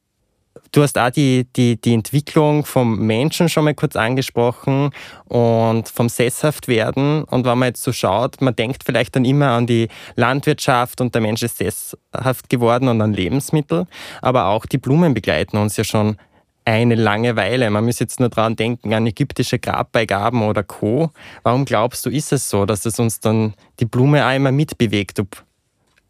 Du 0.72 0.82
hast 0.82 0.96
auch 0.98 1.10
die, 1.10 1.46
die, 1.56 1.80
die 1.80 1.94
Entwicklung 1.94 2.64
vom 2.64 3.06
Menschen 3.06 3.48
schon 3.48 3.64
mal 3.64 3.74
kurz 3.74 3.96
angesprochen 3.96 4.90
und 5.26 5.88
vom 5.88 6.08
Sesshaftwerden. 6.08 7.24
Und 7.24 7.44
wenn 7.44 7.58
man 7.58 7.68
jetzt 7.68 7.82
so 7.82 7.92
schaut, 7.92 8.40
man 8.40 8.54
denkt 8.54 8.84
vielleicht 8.84 9.16
dann 9.16 9.24
immer 9.24 9.48
an 9.48 9.66
die 9.66 9.88
Landwirtschaft 10.14 11.00
und 11.00 11.14
der 11.14 11.22
Mensch 11.22 11.42
ist 11.42 11.58
sesshaft 11.58 12.48
geworden 12.48 12.88
und 12.88 13.00
an 13.00 13.12
Lebensmittel. 13.12 13.86
Aber 14.22 14.46
auch 14.46 14.64
die 14.64 14.78
Blumen 14.78 15.12
begleiten 15.12 15.56
uns 15.56 15.76
ja 15.76 15.82
schon 15.82 16.16
eine 16.64 16.94
lange 16.94 17.34
Weile. 17.34 17.68
Man 17.70 17.84
muss 17.84 17.98
jetzt 17.98 18.20
nur 18.20 18.28
daran 18.28 18.54
denken, 18.54 18.94
an 18.94 19.06
ägyptische 19.06 19.58
Grabbeigaben 19.58 20.42
oder 20.42 20.62
Co. 20.62 21.10
Warum 21.42 21.64
glaubst 21.64 22.06
du, 22.06 22.10
ist 22.10 22.32
es 22.32 22.48
so, 22.48 22.64
dass 22.64 22.86
es 22.86 22.98
uns 23.00 23.18
dann 23.18 23.54
die 23.80 23.86
Blume 23.86 24.36
immer 24.36 24.52
mitbewegt? 24.52 25.20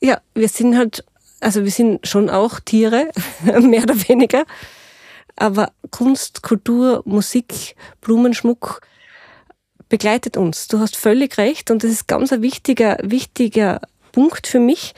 Ja, 0.01 0.21
wir 0.35 0.49
sind 0.49 0.77
halt 0.77 1.05
also 1.41 1.65
wir 1.65 1.71
sind 1.71 2.07
schon 2.07 2.31
auch 2.31 2.61
Tiere, 2.61 3.11
mehr 3.61 3.83
oder 3.83 3.97
weniger. 4.09 4.45
Aber 5.37 5.73
Kunst, 5.91 6.43
Kultur, 6.43 7.03
Musik, 7.07 7.75
Blumenschmuck 8.01 8.83
begleitet 9.89 10.37
uns. 10.37 10.69
Du 10.69 10.79
hast 10.79 10.97
völlig 10.97 11.39
recht 11.39 11.71
und 11.71 11.83
das 11.83 11.91
ist 11.91 12.07
ganz 12.07 12.33
ein 12.33 12.43
wichtiger, 12.43 12.99
wichtiger 13.03 13.81
Punkt 14.13 14.47
für 14.47 14.61
mich. 14.61 14.95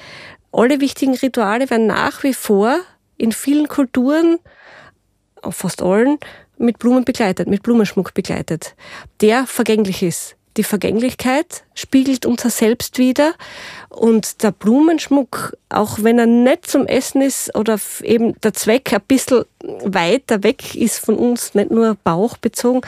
Alle 0.52 0.80
wichtigen 0.80 1.14
Rituale 1.14 1.70
werden 1.70 1.86
nach 1.86 2.22
wie 2.24 2.34
vor 2.34 2.78
in 3.16 3.32
vielen 3.32 3.68
Kulturen, 3.68 4.38
fast 5.50 5.80
allen, 5.80 6.18
mit 6.58 6.78
Blumen 6.78 7.04
begleitet, 7.04 7.48
mit 7.48 7.62
Blumenschmuck 7.62 8.14
begleitet, 8.14 8.74
der 9.20 9.46
vergänglich 9.46 10.02
ist. 10.02 10.36
Die 10.56 10.64
Vergänglichkeit 10.64 11.64
spiegelt 11.74 12.26
unser 12.26 12.50
Selbst 12.50 12.98
wieder 12.98 13.34
und 13.92 14.42
der 14.42 14.52
Blumenschmuck, 14.52 15.56
auch 15.68 15.98
wenn 16.00 16.18
er 16.18 16.26
nicht 16.26 16.68
zum 16.68 16.86
Essen 16.86 17.20
ist 17.20 17.54
oder 17.54 17.78
eben 18.02 18.40
der 18.40 18.54
Zweck 18.54 18.92
ein 18.92 19.02
bisschen 19.06 19.44
weiter 19.84 20.42
weg 20.42 20.74
ist 20.74 20.98
von 20.98 21.16
uns, 21.16 21.54
nicht 21.54 21.70
nur 21.70 21.96
bauchbezogen, 22.02 22.80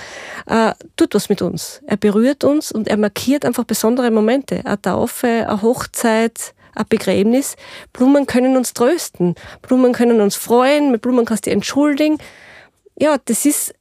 äh, 0.46 0.72
tut 0.96 1.14
was 1.14 1.28
mit 1.28 1.42
uns. 1.42 1.82
Er 1.86 1.98
berührt 1.98 2.42
uns 2.42 2.72
und 2.72 2.88
er 2.88 2.96
markiert 2.96 3.44
einfach 3.44 3.64
besondere 3.64 4.10
Momente. 4.10 4.62
Eine 4.64 4.80
Taufe, 4.80 5.26
eine 5.26 5.62
Hochzeit, 5.62 6.54
ein 6.74 6.86
Begräbnis. 6.88 7.56
Blumen 7.92 8.26
können 8.26 8.56
uns 8.56 8.72
trösten. 8.72 9.34
Blumen 9.62 9.92
können 9.92 10.20
uns 10.20 10.36
freuen. 10.36 10.90
Mit 10.90 11.02
Blumen 11.02 11.24
kannst 11.24 11.46
du 11.46 11.50
entschuldigen. 11.50 12.18
Ja, 12.98 13.16
das 13.24 13.44
ist 13.44 13.74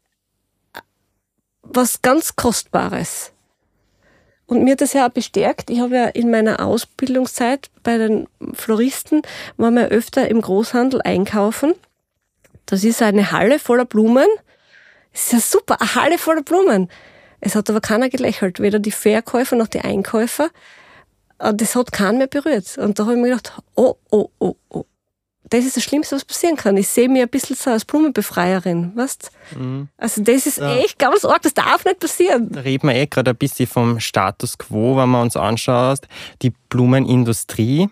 was 1.61 2.01
ganz 2.01 2.35
Kostbares. 2.35 3.32
Und 4.53 4.63
mir 4.65 4.73
hat 4.73 4.81
das 4.81 4.93
ja 4.93 5.07
auch 5.07 5.11
bestärkt. 5.11 5.71
Ich 5.71 5.79
habe 5.79 5.95
ja 5.95 6.05
in 6.05 6.29
meiner 6.29 6.63
Ausbildungszeit 6.63 7.71
bei 7.81 7.97
den 7.97 8.27
Floristen, 8.53 9.23
waren 9.57 9.73
wir 9.73 9.87
öfter 9.87 10.27
im 10.27 10.41
Großhandel 10.41 11.01
einkaufen. 11.01 11.73
Das 12.67 12.83
ist 12.83 13.01
eine 13.01 13.31
Halle 13.31 13.57
voller 13.57 13.85
Blumen. 13.85 14.27
Das 15.11 15.23
ist 15.23 15.33
ja 15.33 15.39
super, 15.39 15.81
eine 15.81 15.95
Halle 15.95 16.17
voller 16.19 16.43
Blumen. 16.43 16.87
Es 17.39 17.55
hat 17.55 17.67
aber 17.71 17.81
keiner 17.81 18.09
gelächelt, 18.09 18.59
weder 18.59 18.77
die 18.77 18.91
Verkäufer 18.91 19.55
noch 19.55 19.67
die 19.67 19.81
Einkäufer. 19.81 20.51
Das 21.39 21.75
hat 21.75 21.91
keinen 21.91 22.19
mehr 22.19 22.27
berührt. 22.27 22.77
Und 22.77 22.99
da 22.99 23.05
habe 23.05 23.15
ich 23.15 23.21
mir 23.21 23.29
gedacht, 23.29 23.53
oh, 23.73 23.95
oh, 24.11 24.29
oh, 24.37 24.55
oh 24.69 24.85
das 25.49 25.65
ist 25.65 25.77
das 25.77 25.83
Schlimmste, 25.83 26.15
was 26.15 26.25
passieren 26.25 26.55
kann. 26.55 26.77
Ich 26.77 26.87
sehe 26.87 27.09
mich 27.09 27.21
ein 27.21 27.29
bisschen 27.29 27.55
so 27.55 27.69
als 27.69 27.85
Blumenbefreierin, 27.85 28.95
weißt 28.95 29.31
mhm. 29.57 29.89
Also 29.97 30.23
das 30.23 30.45
ist 30.45 30.57
ja. 30.57 30.75
echt 30.75 30.97
ganz 30.97 31.25
arg, 31.25 31.41
das 31.41 31.53
darf 31.53 31.85
nicht 31.85 31.99
passieren. 31.99 32.49
Da 32.51 32.61
reden 32.61 32.87
wir 32.87 32.95
eh 32.95 33.07
gerade 33.07 33.31
ein 33.31 33.37
bisschen 33.37 33.67
vom 33.67 33.99
Status 33.99 34.57
Quo, 34.57 34.97
wenn 34.97 35.09
man 35.09 35.23
uns 35.23 35.35
anschaut, 35.35 36.01
die 36.41 36.53
Blumenindustrie. 36.69 37.89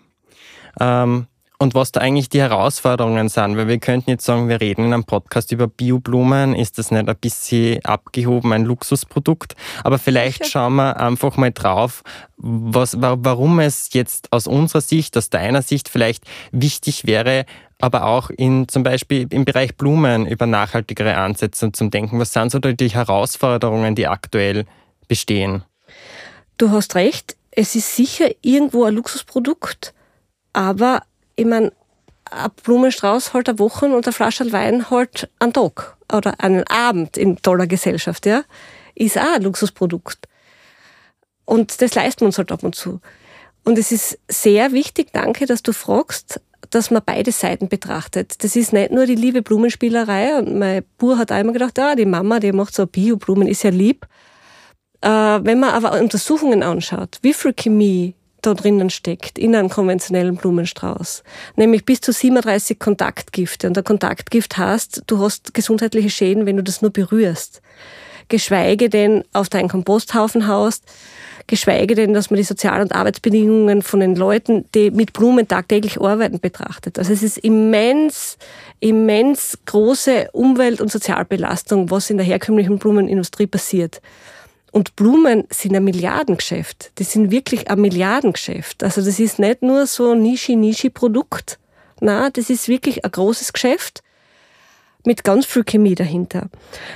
Ähm, 0.80 1.26
und 1.62 1.74
was 1.74 1.92
da 1.92 2.00
eigentlich 2.00 2.28
die 2.28 2.40
Herausforderungen 2.40 3.28
sind. 3.28 3.56
Weil 3.56 3.68
wir 3.68 3.78
könnten 3.78 4.10
jetzt 4.10 4.24
sagen, 4.24 4.48
wir 4.48 4.60
reden 4.60 4.86
in 4.86 4.92
einem 4.92 5.04
Podcast 5.04 5.52
über 5.52 5.68
Bioblumen. 5.68 6.54
Ist 6.54 6.76
das 6.76 6.90
nicht 6.90 7.08
ein 7.08 7.16
bisschen 7.16 7.82
abgehoben, 7.84 8.52
ein 8.52 8.64
Luxusprodukt? 8.64 9.54
Aber 9.84 9.98
vielleicht 9.98 10.46
schauen 10.46 10.74
wir 10.74 10.98
einfach 10.98 11.36
mal 11.36 11.52
drauf, 11.52 12.02
was, 12.36 12.96
warum 13.00 13.60
es 13.60 13.90
jetzt 13.92 14.32
aus 14.32 14.48
unserer 14.48 14.80
Sicht, 14.80 15.16
aus 15.16 15.30
deiner 15.30 15.62
Sicht 15.62 15.88
vielleicht 15.88 16.24
wichtig 16.50 17.06
wäre, 17.06 17.46
aber 17.80 18.06
auch 18.06 18.30
in 18.30 18.66
zum 18.66 18.82
Beispiel 18.82 19.28
im 19.30 19.44
Bereich 19.44 19.76
Blumen 19.76 20.26
über 20.26 20.46
nachhaltigere 20.46 21.16
Ansätze 21.16 21.70
zu 21.70 21.88
denken. 21.88 22.18
Was 22.18 22.32
sind 22.32 22.50
so 22.50 22.58
die 22.58 22.88
Herausforderungen, 22.88 23.94
die 23.94 24.08
aktuell 24.08 24.66
bestehen? 25.06 25.62
Du 26.58 26.70
hast 26.70 26.96
recht, 26.96 27.36
es 27.52 27.76
ist 27.76 27.94
sicher 27.94 28.30
irgendwo 28.40 28.84
ein 28.84 28.94
Luxusprodukt, 28.94 29.94
aber 30.52 31.02
ich 31.42 31.48
meine, 31.48 31.72
ein 32.30 32.50
Blumenstrauß 32.62 33.34
halt 33.34 33.48
eine 33.48 33.58
Woche 33.58 33.86
und 33.86 34.06
eine 34.06 34.12
Flasche 34.12 34.50
Wein 34.52 34.90
halt 34.90 35.28
einen 35.38 35.52
Tag 35.52 35.96
oder 36.12 36.40
einen 36.40 36.64
Abend 36.68 37.16
in 37.16 37.36
toller 37.36 37.66
Gesellschaft, 37.66 38.26
ja, 38.26 38.42
ist 38.94 39.18
auch 39.18 39.34
ein 39.34 39.42
Luxusprodukt. 39.42 40.28
Und 41.44 41.82
das 41.82 41.94
leisten 41.94 42.20
wir 42.20 42.26
uns 42.26 42.38
halt 42.38 42.52
ab 42.52 42.62
und 42.62 42.74
zu. 42.74 43.00
Und 43.64 43.78
es 43.78 43.92
ist 43.92 44.18
sehr 44.28 44.72
wichtig, 44.72 45.08
danke, 45.12 45.46
dass 45.46 45.62
du 45.62 45.72
fragst, 45.72 46.40
dass 46.70 46.90
man 46.90 47.02
beide 47.04 47.32
Seiten 47.32 47.68
betrachtet. 47.68 48.42
Das 48.42 48.56
ist 48.56 48.72
nicht 48.72 48.92
nur 48.92 49.06
die 49.06 49.14
liebe 49.14 49.42
Blumenspielerei. 49.42 50.38
Und 50.38 50.58
mein 50.58 50.84
Bub 50.98 51.18
hat 51.18 51.32
einmal 51.32 51.52
gedacht, 51.52 51.78
ah, 51.78 51.94
die 51.94 52.06
Mama, 52.06 52.40
die 52.40 52.52
macht 52.52 52.74
so 52.74 52.86
Bio-Blumen, 52.86 53.46
ist 53.46 53.62
ja 53.64 53.70
lieb. 53.70 54.06
Äh, 55.00 55.08
wenn 55.08 55.60
man 55.60 55.70
aber 55.70 56.00
Untersuchungen 56.00 56.62
anschaut, 56.62 57.18
wie 57.22 57.34
viel 57.34 57.52
Chemie 57.52 58.14
da 58.42 58.54
drinnen 58.54 58.90
steckt, 58.90 59.38
in 59.38 59.54
einem 59.54 59.68
konventionellen 59.68 60.36
Blumenstrauß. 60.36 61.22
Nämlich 61.56 61.84
bis 61.84 62.00
zu 62.00 62.12
37 62.12 62.78
Kontaktgifte. 62.78 63.68
Und 63.68 63.76
der 63.76 63.84
Kontaktgift 63.84 64.58
heißt, 64.58 65.04
du 65.06 65.18
hast 65.20 65.54
gesundheitliche 65.54 66.10
Schäden, 66.10 66.44
wenn 66.44 66.56
du 66.56 66.62
das 66.62 66.82
nur 66.82 66.92
berührst. 66.92 67.62
Geschweige 68.28 68.88
denn 68.88 69.24
auf 69.32 69.48
deinen 69.48 69.68
Komposthaufen 69.68 70.46
haust, 70.46 70.84
geschweige 71.46 71.94
denn, 71.94 72.14
dass 72.14 72.30
man 72.30 72.38
die 72.38 72.44
Sozial- 72.44 72.80
und 72.80 72.94
Arbeitsbedingungen 72.94 73.82
von 73.82 74.00
den 74.00 74.16
Leuten, 74.16 74.64
die 74.74 74.90
mit 74.90 75.12
Blumen 75.12 75.48
tagtäglich 75.48 76.00
arbeiten, 76.00 76.40
betrachtet. 76.40 76.98
Also 76.98 77.12
es 77.12 77.22
ist 77.22 77.38
immens, 77.38 78.38
immens 78.80 79.58
große 79.66 80.30
Umwelt- 80.32 80.80
und 80.80 80.90
Sozialbelastung, 80.90 81.90
was 81.90 82.10
in 82.10 82.16
der 82.16 82.26
herkömmlichen 82.26 82.78
Blumenindustrie 82.78 83.46
passiert. 83.46 84.00
Und 84.72 84.96
Blumen 84.96 85.44
sind 85.50 85.76
ein 85.76 85.84
Milliardengeschäft. 85.84 86.92
Die 86.98 87.04
sind 87.04 87.30
wirklich 87.30 87.70
ein 87.70 87.80
Milliardengeschäft. 87.80 88.82
Also 88.82 89.02
das 89.02 89.20
ist 89.20 89.38
nicht 89.38 89.62
nur 89.62 89.86
so 89.86 90.12
ein 90.12 90.22
Nischi-Nischi-Produkt. 90.22 91.58
Na, 92.00 92.30
das 92.30 92.50
ist 92.50 92.68
wirklich 92.68 93.04
ein 93.04 93.10
großes 93.10 93.52
Geschäft 93.52 94.02
mit 95.04 95.24
ganz 95.24 95.46
viel 95.46 95.64
Chemie 95.64 95.94
dahinter. 95.94 96.48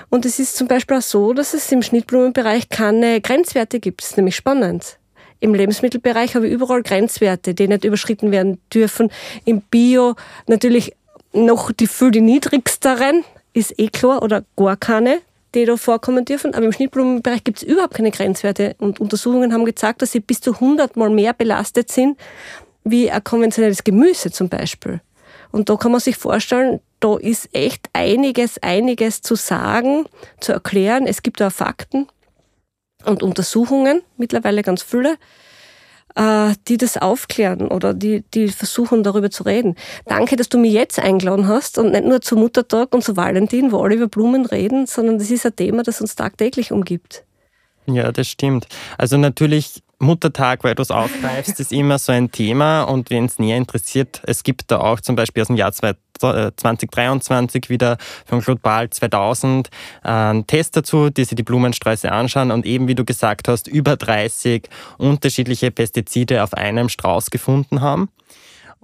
Und 0.09 0.25
es 0.25 0.39
ist 0.39 0.57
zum 0.57 0.69
Beispiel 0.69 0.97
auch 0.97 1.03
so, 1.03 1.33
dass 1.35 1.55
es 1.55 1.71
im 1.71 1.83
Schnittblumenbereich 1.83 2.71
keine 2.71 3.21
Grenzwerte 3.21 3.79
gibt. 3.79 4.03
Das 4.03 4.11
ist 4.11 4.17
nämlich 4.17 4.37
spannend. 4.37 4.99
Im 5.41 5.55
Lebensmittelbereich 5.55 6.35
habe 6.35 6.47
ich 6.47 6.53
überall 6.53 6.83
Grenzwerte, 6.83 7.53
die 7.53 7.69
nicht 7.69 7.85
überschritten 7.85 8.31
werden 8.31 8.59
dürfen. 8.73 9.11
Im 9.45 9.61
Bio 9.61 10.15
natürlich 10.47 10.95
noch 11.33 11.73
die 11.73 11.87
viel 11.87 12.11
die 12.11 12.23
niedrigsteren, 12.23 13.23
ist 13.53 13.79
eh 13.79 13.89
klar, 13.89 14.23
oder 14.23 14.45
gar 14.57 14.77
keine, 14.77 15.19
die 15.57 15.65
da 15.65 15.77
vorkommen 15.77 16.25
dürfen. 16.25 16.55
Aber 16.55 16.67
im 16.67 16.73
Schnittblumenbereich 16.73 17.43
gibt 17.43 17.59
es 17.59 17.65
überhaupt 17.65 17.95
keine 17.95 18.11
Grenzwerte. 18.11 18.77
Und 18.79 19.01
Untersuchungen 19.01 19.53
haben 19.53 19.65
gezeigt, 19.65 20.03
dass 20.03 20.13
sie 20.13 20.21
bis 20.21 20.41
zu 20.41 20.55
100 20.55 20.97
Mal 20.97 21.11
mehr 21.11 21.33
belastet 21.33 21.91
sind 21.91 22.19
wie 22.85 23.11
ein 23.11 23.25
konventionelles 23.25 23.83
Gemüse 23.83 24.31
zum 24.31 24.49
Beispiel. 24.49 25.01
Und 25.51 25.69
da 25.69 25.77
kann 25.77 25.91
man 25.91 26.01
sich 26.01 26.17
vorstellen, 26.17 26.81
da 27.01 27.17
ist 27.17 27.49
echt 27.53 27.89
einiges, 27.93 28.59
einiges 28.63 29.23
zu 29.23 29.35
sagen, 29.35 30.07
zu 30.41 30.53
erklären. 30.53 31.07
Es 31.07 31.23
gibt 31.23 31.41
da 31.41 31.51
Fakten 31.51 32.07
und 33.05 33.23
Untersuchungen, 33.23 34.03
mittlerweile 34.17 34.63
ganz 34.63 34.83
viele, 34.83 35.17
die 36.17 36.79
das 36.79 36.97
aufklären 36.97 37.69
oder 37.69 37.93
die, 37.93 38.25
die 38.33 38.49
versuchen, 38.49 39.03
darüber 39.03 39.31
zu 39.31 39.43
reden. 39.43 39.75
Danke, 40.07 40.37
dass 40.37 40.49
du 40.49 40.57
mich 40.57 40.73
jetzt 40.73 40.99
eingeladen 40.99 41.47
hast 41.47 41.77
und 41.77 41.93
nicht 41.93 42.07
nur 42.07 42.23
zu 42.23 42.37
Muttertag 42.37 42.95
und 42.95 43.05
zu 43.05 43.17
Valentin, 43.17 43.71
wo 43.71 43.81
alle 43.83 43.97
über 43.97 44.09
Blumen 44.09 44.47
reden, 44.47 44.87
sondern 44.87 45.19
das 45.19 45.31
ist 45.31 45.45
ein 45.45 45.55
Thema, 45.55 45.83
das 45.83 46.01
uns 46.01 46.15
tagtäglich 46.17 46.73
umgibt. 46.73 47.25
Ja, 47.87 48.11
das 48.13 48.29
stimmt. 48.29 48.67
Also 48.97 49.17
natürlich 49.19 49.83
Muttertag, 49.99 50.63
weil 50.63 50.75
du 50.75 50.83
es 50.83 50.91
aufgreifst, 50.91 51.59
ist 51.59 51.73
immer 51.73 51.99
so 51.99 52.13
ein 52.13 52.31
Thema 52.31 52.83
und 52.83 53.11
wenn 53.11 53.25
es 53.25 53.39
näher 53.39 53.57
interessiert, 53.57 54.21
es 54.25 54.43
gibt 54.43 54.71
da 54.71 54.81
auch 54.81 55.01
zum 55.01 55.17
Beispiel 55.17 55.41
aus 55.43 55.47
dem 55.47 55.57
Jahr 55.57 55.73
2023 55.73 57.65
äh, 57.65 57.69
wieder 57.69 57.97
von 58.27 58.41
Global 58.41 58.91
2000 58.91 59.71
einen 60.03 60.47
Test 60.47 60.77
dazu, 60.77 61.09
die 61.09 61.25
sich 61.25 61.37
die 61.37 61.43
Blumensträuße 61.43 62.13
anschauen 62.13 62.51
und 62.51 62.67
eben, 62.67 62.89
wie 62.89 62.95
du 62.95 63.05
gesagt 63.05 63.49
hast, 63.49 63.69
über 63.69 63.97
30 63.97 64.69
unterschiedliche 64.99 65.71
Pestizide 65.71 66.43
auf 66.43 66.53
einem 66.53 66.89
Strauß 66.89 67.31
gefunden 67.31 67.81
haben. 67.81 68.11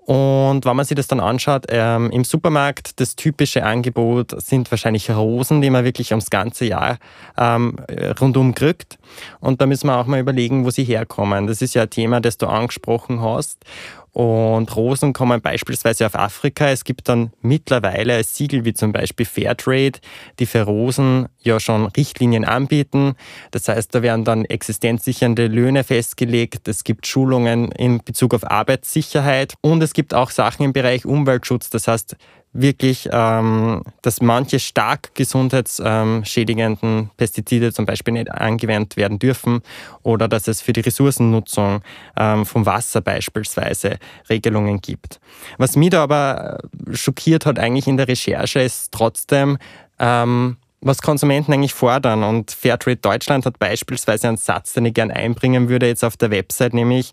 Und 0.04 0.64
wenn 0.64 0.76
man 0.76 0.84
sich 0.84 0.96
das 0.96 1.06
dann 1.06 1.20
anschaut, 1.20 1.66
ähm, 1.68 2.10
im 2.10 2.24
Supermarkt, 2.24 2.98
das 2.98 3.14
typische 3.14 3.64
Angebot 3.64 4.40
sind 4.42 4.70
wahrscheinlich 4.70 5.10
Rosen, 5.10 5.62
die 5.62 5.70
man 5.70 5.84
wirklich 5.84 6.10
ums 6.10 6.28
ganze 6.28 6.64
Jahr 6.64 6.98
ähm, 7.38 7.76
rundum 8.20 8.54
kriegt. 8.54 8.98
Und 9.38 9.60
da 9.60 9.66
müssen 9.66 9.86
wir 9.86 9.96
auch 9.96 10.06
mal 10.06 10.18
überlegen, 10.18 10.64
wo 10.64 10.70
sie 10.70 10.84
herkommen. 10.84 11.46
Das 11.46 11.62
ist 11.62 11.74
ja 11.74 11.82
ein 11.82 11.90
Thema, 11.90 12.20
das 12.20 12.36
du 12.36 12.46
angesprochen 12.48 13.22
hast. 13.22 13.64
Und 14.12 14.76
Rosen 14.76 15.14
kommen 15.14 15.40
beispielsweise 15.40 16.04
auf 16.04 16.14
Afrika. 16.14 16.68
Es 16.68 16.84
gibt 16.84 17.08
dann 17.08 17.32
mittlerweile 17.40 18.22
Siegel 18.24 18.66
wie 18.66 18.74
zum 18.74 18.92
Beispiel 18.92 19.24
Fairtrade, 19.24 20.00
die 20.38 20.44
für 20.44 20.62
Rosen 20.62 21.28
ja 21.40 21.58
schon 21.58 21.86
Richtlinien 21.86 22.44
anbieten. 22.44 23.14
Das 23.52 23.68
heißt, 23.68 23.94
da 23.94 24.02
werden 24.02 24.24
dann 24.24 24.44
existenzsichernde 24.44 25.46
Löhne 25.46 25.82
festgelegt. 25.82 26.68
Es 26.68 26.84
gibt 26.84 27.06
Schulungen 27.06 27.72
in 27.72 28.04
Bezug 28.04 28.34
auf 28.34 28.50
Arbeitssicherheit 28.50 29.54
und 29.62 29.82
es 29.82 29.94
gibt 29.94 30.12
auch 30.12 30.30
Sachen 30.30 30.66
im 30.66 30.74
Bereich 30.74 31.06
Umweltschutz. 31.06 31.70
Das 31.70 31.88
heißt, 31.88 32.16
wirklich, 32.52 33.08
ähm, 33.10 33.82
dass 34.02 34.20
manche 34.20 34.58
stark 34.58 35.14
gesundheitsschädigenden 35.14 37.10
Pestizide 37.16 37.72
zum 37.72 37.86
Beispiel 37.86 38.12
nicht 38.12 38.30
angewendet 38.30 38.96
werden 38.96 39.18
dürfen 39.18 39.62
oder 40.02 40.28
dass 40.28 40.48
es 40.48 40.60
für 40.60 40.72
die 40.72 40.80
Ressourcennutzung 40.80 41.82
ähm, 42.16 42.44
vom 42.44 42.66
Wasser 42.66 43.00
beispielsweise 43.00 43.98
Regelungen 44.28 44.80
gibt. 44.80 45.18
Was 45.58 45.76
mich 45.76 45.90
da 45.90 46.02
aber 46.02 46.58
schockiert 46.92 47.46
hat 47.46 47.58
eigentlich 47.58 47.86
in 47.86 47.96
der 47.96 48.08
Recherche 48.08 48.60
ist 48.60 48.92
trotzdem, 48.92 49.58
ähm, 49.98 50.56
was 50.82 51.00
Konsumenten 51.00 51.52
eigentlich 51.52 51.74
fordern. 51.74 52.22
Und 52.22 52.50
Fairtrade 52.50 52.96
Deutschland 52.96 53.46
hat 53.46 53.58
beispielsweise 53.58 54.28
einen 54.28 54.36
Satz, 54.36 54.74
den 54.74 54.84
ich 54.86 54.94
gerne 54.94 55.14
einbringen 55.14 55.68
würde 55.68 55.86
jetzt 55.86 56.04
auf 56.04 56.16
der 56.16 56.30
Website, 56.30 56.74
nämlich 56.74 57.12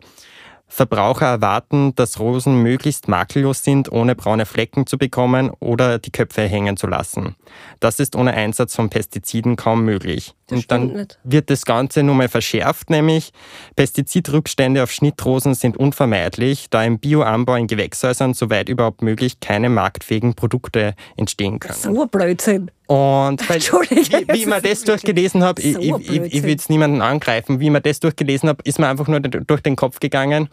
Verbraucher 0.71 1.25
erwarten, 1.25 1.93
dass 1.95 2.19
Rosen 2.19 2.61
möglichst 2.61 3.07
makellos 3.07 3.63
sind, 3.63 3.91
ohne 3.91 4.15
braune 4.15 4.45
Flecken 4.45 4.85
zu 4.85 4.97
bekommen 4.97 5.49
oder 5.59 5.97
die 5.97 6.11
Köpfe 6.11 6.43
hängen 6.43 6.77
zu 6.77 6.85
lassen. 6.85 7.35
Das 7.79 7.99
ist 7.99 8.15
ohne 8.15 8.33
Einsatz 8.33 8.75
von 8.75 8.89
Pestiziden 8.89 9.55
kaum 9.55 9.83
möglich. 9.83 10.35
Das 10.47 10.59
Und 10.59 10.71
dann 10.71 11.07
wird 11.23 11.49
das 11.49 11.65
Ganze 11.65 12.03
nun 12.03 12.17
mal 12.17 12.29
verschärft, 12.29 12.91
nämlich 12.91 13.33
Pestizidrückstände 13.75 14.83
auf 14.83 14.91
Schnittrosen 14.91 15.55
sind 15.55 15.75
unvermeidlich, 15.75 16.69
da 16.69 16.83
im 16.83 16.99
Bioanbau 16.99 17.55
in 17.55 17.67
Gewächshäusern 17.67 18.35
soweit 18.35 18.69
überhaupt 18.69 19.01
möglich 19.01 19.39
keine 19.39 19.69
marktfähigen 19.69 20.35
Produkte 20.35 20.93
entstehen 21.17 21.59
können. 21.59 21.73
So 21.73 22.03
ein 22.03 22.09
Blödsinn. 22.09 22.71
Und 22.89 23.47
weil, 23.49 23.61
wie, 23.61 24.27
wie 24.33 24.39
ich 24.39 24.45
mir 24.47 24.61
das 24.61 24.83
durchgelesen 24.83 25.43
habe, 25.43 25.61
so 25.61 25.79
ich, 25.79 26.09
ich, 26.09 26.33
ich, 26.33 26.41
will 26.41 26.49
jetzt 26.49 26.71
niemanden 26.71 27.03
angreifen, 27.03 27.59
wie 27.59 27.65
ich 27.65 27.71
mir 27.71 27.81
das 27.81 27.99
durchgelesen 27.99 28.49
habe, 28.49 28.63
ist 28.63 28.79
mir 28.79 28.87
einfach 28.87 29.07
nur 29.07 29.19
durch 29.19 29.61
den 29.61 29.75
Kopf 29.75 29.99
gegangen, 29.99 30.49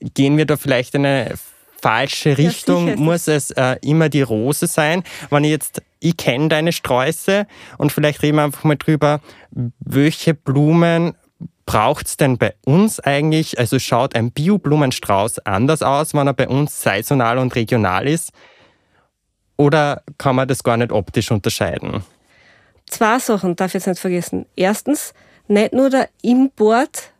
gehen 0.00 0.36
wir 0.36 0.46
da 0.46 0.56
vielleicht 0.56 0.96
in 0.96 1.06
eine 1.06 1.34
falsche 1.80 2.38
Richtung? 2.38 2.88
Ja, 2.88 2.96
Muss 2.96 3.28
es 3.28 3.52
äh, 3.52 3.76
immer 3.82 4.08
die 4.08 4.22
Rose 4.22 4.66
sein? 4.66 5.04
Wenn 5.30 5.44
ich 5.44 5.50
jetzt, 5.50 5.80
ich 6.00 6.16
kenne 6.16 6.48
deine 6.48 6.72
Sträuße 6.72 7.46
und 7.78 7.92
vielleicht 7.92 8.20
reden 8.24 8.38
wir 8.38 8.42
einfach 8.42 8.64
mal 8.64 8.74
drüber, 8.74 9.20
welche 9.78 10.34
Blumen 10.34 11.14
braucht 11.66 12.08
es 12.08 12.16
denn 12.16 12.36
bei 12.36 12.54
uns 12.64 12.98
eigentlich? 12.98 13.60
Also 13.60 13.78
schaut 13.78 14.16
ein 14.16 14.32
Bio-Blumenstrauß 14.32 15.38
anders 15.46 15.82
aus, 15.82 16.14
wenn 16.14 16.26
er 16.26 16.34
bei 16.34 16.48
uns 16.48 16.82
saisonal 16.82 17.38
und 17.38 17.54
regional 17.54 18.08
ist? 18.08 18.32
Oder 19.56 20.02
kann 20.18 20.36
man 20.36 20.48
das 20.48 20.62
gar 20.62 20.76
nicht 20.76 20.92
optisch 20.92 21.30
unterscheiden? 21.30 22.04
Zwei 22.86 23.18
Sachen 23.18 23.56
darf 23.56 23.70
ich 23.70 23.74
jetzt 23.74 23.86
nicht 23.86 23.98
vergessen. 23.98 24.46
Erstens, 24.54 25.14
nicht 25.48 25.72
nur 25.72 25.90
der 25.90 26.08
Import 26.22 27.10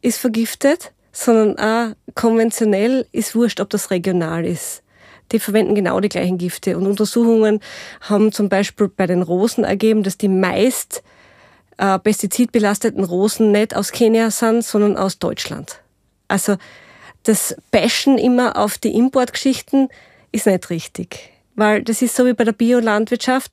ist 0.00 0.18
vergiftet, 0.18 0.92
sondern 1.12 1.58
auch 1.58 1.94
konventionell 2.14 3.06
ist 3.12 3.34
wurscht, 3.34 3.60
ob 3.60 3.70
das 3.70 3.90
regional 3.90 4.44
ist. 4.44 4.82
Die 5.30 5.38
verwenden 5.38 5.74
genau 5.74 6.00
die 6.00 6.08
gleichen 6.08 6.36
Gifte. 6.36 6.76
Und 6.76 6.86
Untersuchungen 6.86 7.60
haben 8.00 8.32
zum 8.32 8.48
Beispiel 8.48 8.88
bei 8.88 9.06
den 9.06 9.22
Rosen 9.22 9.64
ergeben, 9.64 10.02
dass 10.02 10.18
die 10.18 10.28
meist 10.28 11.02
äh, 11.78 11.98
pestizidbelasteten 11.98 13.04
Rosen 13.04 13.52
nicht 13.52 13.74
aus 13.74 13.92
Kenia 13.92 14.30
sind, 14.30 14.62
sondern 14.62 14.96
aus 14.96 15.18
Deutschland. 15.18 15.80
Also 16.28 16.56
das 17.22 17.56
Bashen 17.70 18.18
immer 18.18 18.56
auf 18.56 18.78
die 18.78 18.94
Importgeschichten 18.94 19.88
ist 20.32 20.46
nicht 20.46 20.68
richtig 20.70 21.31
weil 21.54 21.82
das 21.82 22.02
ist 22.02 22.16
so 22.16 22.26
wie 22.26 22.32
bei 22.32 22.44
der 22.44 22.52
Biolandwirtschaft. 22.52 23.52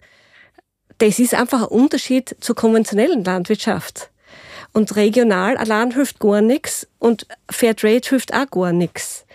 Das 0.98 1.20
ist 1.20 1.34
einfach 1.34 1.64
ein 1.64 1.68
Unterschied 1.68 2.36
zur 2.40 2.56
konventionellen 2.56 3.24
Landwirtschaft. 3.24 4.10
Und 4.74 4.96
regional 4.96 5.58
allein 5.58 5.92
hilft 5.92 6.20
gar 6.20 6.42
nichts 6.42 6.88
und 7.00 7.26
Fairtrade 7.50 8.08
hilft 8.08 8.34
auch 8.34 8.50
gar 8.50 8.72
nichts. 8.72 9.26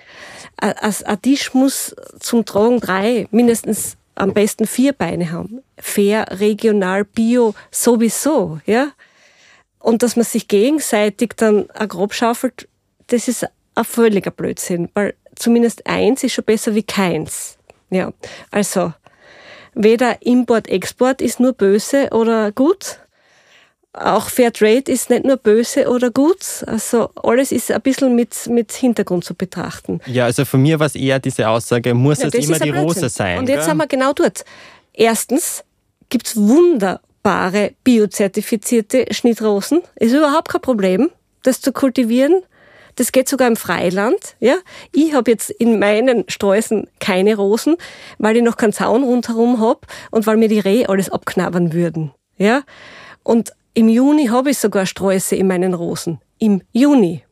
Ein 0.56 1.22
Tisch 1.22 1.52
muss 1.54 1.96
zum 2.20 2.44
Tragen 2.44 2.80
drei, 2.80 3.26
mindestens 3.30 3.96
am 4.14 4.32
besten 4.32 4.66
vier 4.66 4.92
Beine 4.92 5.32
haben. 5.32 5.62
Fair, 5.76 6.26
regional, 6.30 7.04
bio, 7.04 7.54
sowieso, 7.72 8.60
ja. 8.64 8.92
Und 9.80 10.02
dass 10.02 10.14
man 10.14 10.24
sich 10.24 10.46
gegenseitig 10.46 11.32
dann 11.36 11.66
Grob 11.88 12.14
schaufelt, 12.14 12.68
das 13.08 13.26
ist 13.26 13.46
ein 13.74 13.84
völliger 13.84 14.30
Blödsinn, 14.30 14.88
weil 14.94 15.14
zumindest 15.34 15.84
eins 15.86 16.22
ist 16.22 16.34
schon 16.34 16.44
besser 16.44 16.74
wie 16.76 16.84
keins. 16.84 17.58
Ja, 17.94 18.12
also 18.50 18.92
weder 19.74 20.20
Import, 20.22 20.68
Export 20.68 21.22
ist 21.22 21.38
nur 21.38 21.52
böse 21.52 22.08
oder 22.10 22.50
gut. 22.50 22.98
Auch 23.92 24.28
Fairtrade 24.28 24.90
ist 24.90 25.08
nicht 25.10 25.24
nur 25.24 25.36
böse 25.36 25.88
oder 25.88 26.10
gut. 26.10 26.64
Also 26.66 27.10
alles 27.22 27.52
ist 27.52 27.70
ein 27.70 27.80
bisschen 27.80 28.16
mit, 28.16 28.48
mit 28.48 28.72
Hintergrund 28.72 29.24
zu 29.24 29.34
betrachten. 29.34 30.00
Ja, 30.06 30.24
also 30.24 30.44
von 30.44 30.60
mir 30.60 30.80
war 30.80 30.86
es 30.86 30.96
eher 30.96 31.20
diese 31.20 31.48
Aussage, 31.48 31.94
muss 31.94 32.20
ja, 32.20 32.26
es 32.26 32.34
immer 32.34 32.58
die 32.58 32.70
Rose 32.70 33.08
sein. 33.08 33.38
Und 33.38 33.48
jetzt 33.48 33.58
gell? 33.58 33.64
sind 33.66 33.76
wir 33.76 33.86
genau 33.86 34.12
dort. 34.12 34.44
Erstens 34.92 35.62
gibt 36.08 36.26
es 36.26 36.36
wunderbare 36.36 37.74
biozertifizierte 37.84 39.06
Schnittrosen. 39.12 39.82
Ist 39.94 40.12
überhaupt 40.12 40.48
kein 40.48 40.60
Problem, 40.60 41.10
das 41.44 41.60
zu 41.60 41.72
kultivieren. 41.72 42.42
Das 42.96 43.12
geht 43.12 43.28
sogar 43.28 43.48
im 43.48 43.56
Freiland. 43.56 44.36
Ja? 44.40 44.56
Ich 44.92 45.14
habe 45.14 45.30
jetzt 45.30 45.50
in 45.50 45.78
meinen 45.78 46.24
Sträußen 46.28 46.88
keine 47.00 47.36
Rosen, 47.36 47.76
weil 48.18 48.36
ich 48.36 48.42
noch 48.42 48.56
keinen 48.56 48.72
Zaun 48.72 49.02
rundherum 49.02 49.60
hab 49.60 49.86
und 50.10 50.26
weil 50.26 50.36
mir 50.36 50.48
die 50.48 50.60
Rehe 50.60 50.88
alles 50.88 51.10
abknabbern 51.10 51.72
würden. 51.72 52.12
Ja? 52.36 52.62
Und 53.22 53.52
im 53.74 53.88
Juni 53.88 54.26
habe 54.26 54.50
ich 54.50 54.58
sogar 54.58 54.86
Sträuße 54.86 55.34
in 55.34 55.48
meinen 55.48 55.74
Rosen. 55.74 56.20
Im 56.38 56.62
Juni. 56.72 57.24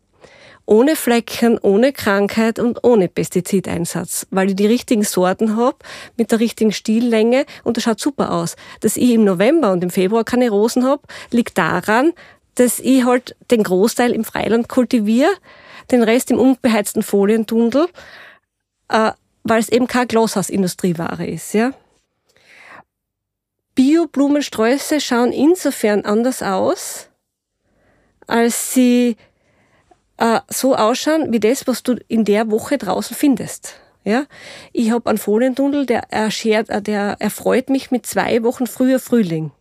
Ohne 0.65 0.95
Flecken, 0.97 1.59
ohne 1.59 1.93
Krankheit 1.93 2.59
und 2.59 2.85
ohne 2.85 3.09
Pestizideinsatz, 3.09 4.27
weil 4.31 4.51
ich 4.51 4.57
die 4.57 4.67
richtigen 4.67 5.03
Sorten 5.03 5.57
habe, 5.57 5.77
mit 6.17 6.31
der 6.31 6.41
richtigen 6.41 6.73
Stillänge 6.73 7.47
und 7.65 7.77
das 7.77 7.85
schaut 7.85 8.01
super 8.01 8.33
aus. 8.33 8.57
Dass 8.81 8.97
ich 8.97 9.11
im 9.11 9.25
November 9.25 9.73
und 9.73 9.83
im 9.83 9.91
Februar 9.91 10.25
keine 10.25 10.51
Rosen 10.51 10.85
habe, 10.85 11.03
liegt 11.31 11.59
daran, 11.59 12.13
dass 12.55 12.79
ich 12.79 13.05
halt 13.05 13.37
den 13.51 13.63
Großteil 13.63 14.13
im 14.13 14.25
Freiland 14.25 14.69
kultiviere, 14.69 15.33
den 15.91 16.03
Rest 16.03 16.31
im 16.31 16.39
unbeheizten 16.39 17.03
Folientundel, 17.03 17.89
äh, 18.89 19.13
weil 19.45 19.61
es 19.61 19.69
eben 19.69 19.87
keine 19.87 20.07
Glashausindustrieware 20.07 21.27
ist. 21.27 21.55
Ja? 21.55 21.73
Bio-Blumensträuße 23.75 25.01
schauen 25.01 25.33
insofern 25.33 26.05
anders 26.05 26.43
aus, 26.43 27.09
als 28.27 28.75
sie 28.75 29.17
äh, 30.19 30.41
so 30.49 30.77
ausschauen 30.77 31.33
wie 31.33 31.41
das, 31.41 31.67
was 31.67 31.83
du 31.83 31.97
in 32.09 32.25
der 32.25 32.51
Woche 32.51 32.79
draußen 32.79 33.17
findest. 33.17 33.75
Ja, 34.05 34.25
ich 34.73 34.91
habe 34.91 35.09
einen 35.09 35.19
Folientunnel, 35.19 35.87
der 35.87 36.13
erschert, 36.13 36.71
äh, 36.71 36.83
der 36.83 37.17
erfreut 37.21 37.71
mich 37.71 37.91
mit 37.91 38.05
zwei 38.05 38.43
Wochen 38.43 38.67
früher 38.67 38.99
Frühling. 38.99 39.53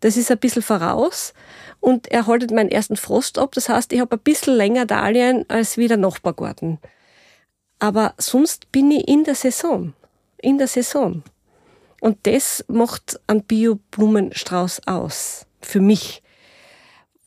Das 0.00 0.16
ist 0.16 0.30
ein 0.30 0.38
bisschen 0.38 0.62
voraus 0.62 1.32
und 1.80 2.08
er 2.08 2.26
haltet 2.26 2.50
meinen 2.50 2.70
ersten 2.70 2.96
Frost 2.96 3.38
ab. 3.38 3.52
Das 3.54 3.68
heißt, 3.68 3.92
ich 3.92 4.00
habe 4.00 4.16
ein 4.16 4.22
bisschen 4.22 4.54
länger 4.54 4.86
Dahlien 4.86 5.44
als 5.48 5.76
wie 5.76 5.88
der 5.88 5.96
Nachbargarten. 5.96 6.78
Aber 7.78 8.14
sonst 8.18 8.72
bin 8.72 8.90
ich 8.90 9.08
in 9.08 9.24
der 9.24 9.34
Saison. 9.34 9.92
In 10.38 10.58
der 10.58 10.68
Saison. 10.68 11.22
Und 12.00 12.18
das 12.26 12.64
macht 12.68 13.20
einen 13.26 13.42
Bio-Blumenstrauß 13.42 14.86
aus. 14.86 15.46
Für 15.60 15.80
mich. 15.80 16.22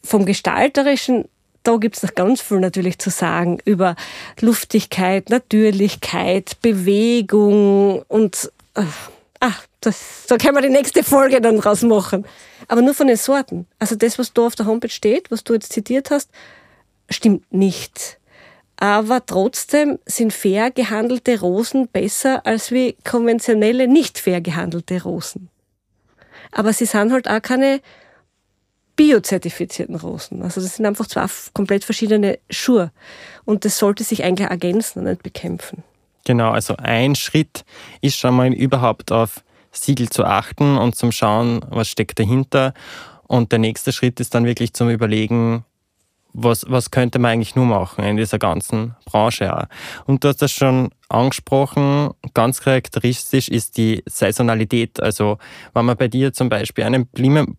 Vom 0.03 0.25
Gestalterischen 0.25 1.25
da 1.63 1.77
gibt 1.77 1.97
es 1.97 2.03
noch 2.03 2.15
ganz 2.15 2.41
viel 2.41 2.59
natürlich 2.59 2.99
zu 2.99 3.09
sagen 3.09 3.59
über 3.65 3.95
Luftigkeit, 4.39 5.29
Natürlichkeit, 5.29 6.57
Bewegung 6.61 8.01
und 8.07 8.51
äh, 8.75 8.83
ach, 9.39 9.65
das, 9.81 10.25
da 10.27 10.37
können 10.37 10.55
wir 10.55 10.61
die 10.61 10.69
nächste 10.69 11.03
Folge 11.03 11.41
dann 11.41 11.57
draus 11.57 11.81
machen. 11.81 12.25
Aber 12.67 12.81
nur 12.81 12.93
von 12.93 13.07
den 13.07 13.17
Sorten. 13.17 13.67
Also 13.79 13.95
das, 13.95 14.19
was 14.19 14.33
da 14.33 14.45
auf 14.45 14.55
der 14.55 14.65
Homepage 14.65 14.89
steht, 14.89 15.31
was 15.31 15.43
du 15.43 15.53
jetzt 15.53 15.73
zitiert 15.73 16.11
hast, 16.11 16.29
stimmt 17.09 17.51
nicht. 17.53 18.19
Aber 18.77 19.25
trotzdem 19.25 19.99
sind 20.05 20.31
fair 20.31 20.71
gehandelte 20.71 21.39
Rosen 21.39 21.87
besser 21.87 22.45
als 22.45 22.71
wie 22.71 22.95
konventionelle 23.03 23.87
nicht 23.87 24.19
fair 24.19 24.39
gehandelte 24.41 25.03
Rosen. 25.03 25.49
Aber 26.51 26.71
sie 26.71 26.85
sind 26.85 27.11
halt 27.11 27.27
auch 27.29 27.41
keine 27.41 27.81
biozertifizierten 28.95 29.95
Rosen. 29.95 30.41
Also 30.41 30.61
das 30.61 30.75
sind 30.75 30.85
einfach 30.85 31.07
zwei 31.07 31.25
komplett 31.53 31.83
verschiedene 31.83 32.39
Schuhe. 32.49 32.91
Und 33.45 33.65
das 33.65 33.77
sollte 33.77 34.03
sich 34.03 34.23
eigentlich 34.23 34.49
ergänzen 34.49 34.99
und 34.99 35.05
nicht 35.05 35.23
bekämpfen. 35.23 35.83
Genau, 36.25 36.51
also 36.51 36.75
ein 36.77 37.15
Schritt 37.15 37.63
ist 38.01 38.17
schon 38.17 38.35
mal 38.35 38.53
überhaupt 38.53 39.11
auf 39.11 39.43
Siegel 39.71 40.09
zu 40.09 40.25
achten 40.25 40.77
und 40.77 40.95
zum 40.95 41.11
Schauen, 41.11 41.61
was 41.69 41.89
steckt 41.89 42.19
dahinter. 42.19 42.73
Und 43.27 43.51
der 43.51 43.59
nächste 43.59 43.91
Schritt 43.91 44.19
ist 44.19 44.33
dann 44.33 44.45
wirklich 44.45 44.73
zum 44.73 44.89
Überlegen, 44.89 45.63
was, 46.33 46.65
was 46.67 46.91
könnte 46.91 47.19
man 47.19 47.31
eigentlich 47.31 47.55
nur 47.55 47.65
machen 47.65 48.03
in 48.03 48.17
dieser 48.17 48.39
ganzen 48.39 48.95
Branche 49.05 49.55
auch. 49.55 49.65
Und 50.05 50.23
du 50.23 50.29
hast 50.29 50.41
das 50.41 50.51
schon 50.51 50.89
angesprochen, 51.09 52.11
ganz 52.33 52.61
charakteristisch 52.61 53.49
ist 53.49 53.77
die 53.77 54.03
Saisonalität. 54.05 54.99
Also 55.01 55.37
wenn 55.73 55.85
man 55.85 55.97
bei 55.97 56.07
dir 56.07 56.33
zum 56.33 56.49
Beispiel 56.49 56.83
einen 56.83 57.07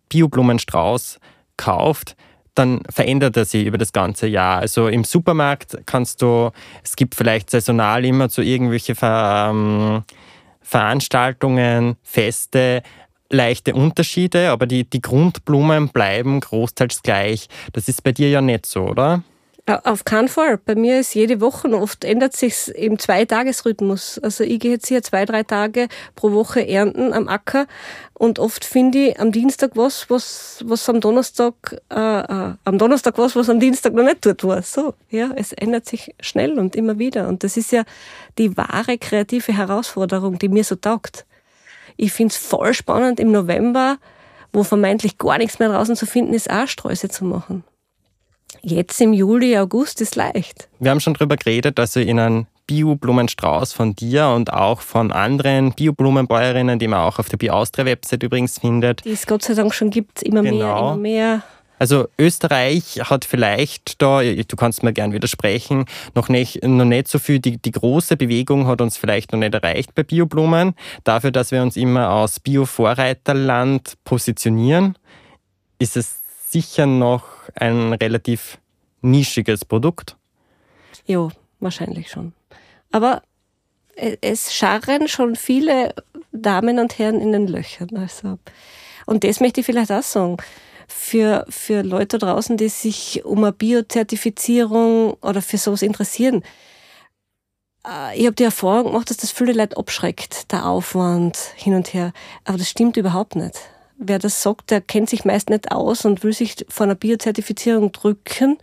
Bioblumenstrauß 0.09 1.19
kauft, 1.57 2.15
dann 2.55 2.81
verändert 2.89 3.37
er 3.37 3.45
sich 3.45 3.65
über 3.65 3.77
das 3.77 3.93
ganze 3.93 4.27
Jahr. 4.27 4.59
Also 4.59 4.87
im 4.87 5.03
Supermarkt 5.03 5.77
kannst 5.85 6.21
du, 6.21 6.51
es 6.83 6.95
gibt 6.95 7.15
vielleicht 7.15 7.49
saisonal 7.49 8.03
immer 8.05 8.29
so 8.29 8.41
irgendwelche 8.41 8.95
Ver, 8.95 9.49
ähm, 9.51 10.03
Veranstaltungen, 10.61 11.95
Feste, 12.03 12.83
leichte 13.29 13.73
Unterschiede, 13.73 14.51
aber 14.51 14.67
die, 14.67 14.89
die 14.89 15.01
Grundblumen 15.01 15.89
bleiben 15.89 16.39
großteils 16.39 17.01
gleich. 17.01 17.47
Das 17.73 17.87
ist 17.87 18.03
bei 18.03 18.11
dir 18.11 18.29
ja 18.29 18.41
nicht 18.41 18.65
so, 18.65 18.83
oder? 18.83 19.23
Auf 19.67 20.05
keinen 20.05 20.27
Fall. 20.27 20.57
Bei 20.57 20.75
mir 20.75 20.99
ist 20.99 21.13
jede 21.13 21.39
Woche 21.39 21.69
oft 21.69 22.03
ändert 22.03 22.35
sich 22.35 22.69
im 22.75 22.97
Zweitagesrhythmus. 22.97 24.19
Also 24.19 24.43
ich 24.43 24.59
gehe 24.59 24.71
jetzt 24.71 24.87
hier 24.87 25.03
zwei, 25.03 25.23
drei 25.25 25.43
Tage 25.43 25.87
pro 26.15 26.31
Woche 26.31 26.67
ernten 26.67 27.13
am 27.13 27.27
Acker 27.27 27.67
und 28.13 28.39
oft 28.39 28.65
finde 28.65 28.97
ich 28.97 29.19
am 29.19 29.31
Dienstag 29.31 29.71
was, 29.75 30.09
was, 30.09 30.63
was 30.65 30.89
am 30.89 30.99
Donnerstag, 30.99 31.79
äh, 31.91 31.95
äh, 31.95 32.53
am 32.63 32.77
Donnerstag 32.77 33.17
was, 33.17 33.35
was 33.35 33.49
am 33.49 33.59
Dienstag 33.59 33.93
noch 33.93 34.03
nicht 34.03 34.25
dort 34.25 34.43
war. 34.43 34.61
So, 34.63 34.95
ja, 35.09 35.31
es 35.35 35.53
ändert 35.53 35.85
sich 35.85 36.15
schnell 36.19 36.57
und 36.57 36.75
immer 36.75 36.97
wieder. 36.97 37.27
Und 37.27 37.43
das 37.43 37.55
ist 37.55 37.71
ja 37.71 37.83
die 38.39 38.57
wahre 38.57 38.97
kreative 38.97 39.55
Herausforderung, 39.55 40.39
die 40.39 40.49
mir 40.49 40.63
so 40.63 40.75
taugt. 40.75 41.25
Ich 41.97 42.13
finde 42.13 42.31
es 42.31 42.37
voll 42.37 42.73
spannend 42.73 43.19
im 43.19 43.31
November, 43.31 43.97
wo 44.53 44.63
vermeintlich 44.63 45.17
gar 45.19 45.37
nichts 45.37 45.59
mehr 45.59 45.69
draußen 45.69 45.95
zu 45.95 46.07
finden 46.07 46.33
ist, 46.33 46.49
auch 46.49 46.67
Sträuße 46.67 47.09
zu 47.09 47.25
machen. 47.25 47.63
Jetzt 48.61 48.99
im 49.01 49.13
Juli, 49.13 49.57
August 49.57 50.01
ist 50.01 50.15
leicht. 50.15 50.69
Wir 50.79 50.91
haben 50.91 50.99
schon 50.99 51.13
darüber 51.13 51.37
geredet, 51.37 51.79
dass 51.79 51.95
ihr 51.95 52.05
in 52.05 52.19
einem 52.19 52.47
Bio-Blumenstrauß 52.67 53.73
von 53.73 53.95
dir 53.95 54.27
und 54.27 54.53
auch 54.53 54.81
von 54.81 55.11
anderen 55.11 55.73
Bio-Blumenbäuerinnen, 55.73 56.79
die 56.79 56.87
man 56.87 57.01
auch 57.01 57.19
auf 57.19 57.27
der 57.27 57.37
Bio-Austria-Website 57.37 58.23
übrigens 58.23 58.59
findet. 58.59 59.03
Die 59.03 59.11
es 59.11 59.25
Gott 59.27 59.43
sei 59.43 59.55
Dank 59.55 59.73
schon 59.73 59.89
gibt, 59.89 60.21
immer 60.21 60.41
genau. 60.41 60.55
mehr, 60.55 60.77
immer 60.77 60.95
mehr. 60.95 61.43
Also 61.79 62.07
Österreich 62.19 63.01
hat 63.03 63.25
vielleicht 63.25 64.03
da, 64.03 64.21
du 64.21 64.55
kannst 64.55 64.83
mir 64.83 64.93
gern 64.93 65.13
widersprechen, 65.13 65.85
noch 66.13 66.29
nicht, 66.29 66.63
noch 66.63 66.85
nicht 66.85 67.07
so 67.07 67.17
viel, 67.17 67.39
die, 67.39 67.57
die 67.57 67.71
große 67.71 68.17
Bewegung 68.17 68.67
hat 68.67 68.81
uns 68.81 68.97
vielleicht 68.97 69.31
noch 69.31 69.39
nicht 69.39 69.55
erreicht 69.55 69.95
bei 69.95 70.03
Bioblumen. 70.03 70.75
Dafür, 71.03 71.31
dass 71.31 71.49
wir 71.49 71.63
uns 71.63 71.75
immer 71.77 72.07
als 72.07 72.39
Bio-Vorreiterland 72.39 73.97
positionieren, 74.03 74.95
ist 75.79 75.97
es 75.97 76.20
sicher 76.51 76.85
noch 76.85 77.23
ein 77.55 77.93
relativ 77.93 78.59
nischiges 79.01 79.65
Produkt. 79.65 80.17
Ja, 81.05 81.29
wahrscheinlich 81.59 82.09
schon. 82.09 82.33
Aber 82.91 83.23
es 84.21 84.53
scharren 84.53 85.07
schon 85.07 85.35
viele 85.35 85.93
Damen 86.31 86.79
und 86.79 86.97
Herren 86.97 87.21
in 87.21 87.31
den 87.31 87.47
Löchern. 87.47 87.89
Also. 87.95 88.39
Und 89.05 89.23
das 89.23 89.39
möchte 89.39 89.61
ich 89.61 89.65
vielleicht 89.65 89.91
auch 89.91 90.03
sagen 90.03 90.37
für, 90.87 91.45
für 91.49 91.81
Leute 91.81 92.17
draußen, 92.17 92.57
die 92.57 92.69
sich 92.69 93.23
um 93.25 93.43
eine 93.43 93.53
Biozertifizierung 93.53 95.13
oder 95.21 95.41
für 95.41 95.57
sowas 95.57 95.81
interessieren. 95.81 96.43
Äh, 97.85 98.19
ich 98.19 98.25
habe 98.25 98.35
die 98.35 98.43
Erfahrung 98.43 98.91
gemacht, 98.91 99.09
dass 99.09 99.17
das 99.17 99.31
viele 99.31 99.53
Leute 99.53 99.77
abschreckt, 99.77 100.51
der 100.51 100.65
Aufwand 100.65 101.37
hin 101.55 101.73
und 101.73 101.93
her. 101.93 102.13
Aber 102.43 102.57
das 102.57 102.69
stimmt 102.69 102.97
überhaupt 102.97 103.35
nicht. 103.35 103.59
Wer 104.03 104.17
das 104.17 104.41
sagt, 104.41 104.71
der 104.71 104.81
kennt 104.81 105.11
sich 105.11 105.25
meist 105.25 105.51
nicht 105.51 105.71
aus 105.71 106.05
und 106.05 106.23
will 106.23 106.33
sich 106.33 106.65
vor 106.69 106.85
einer 106.85 106.95
Biozertifizierung 106.95 107.91
drücken. 107.91 108.57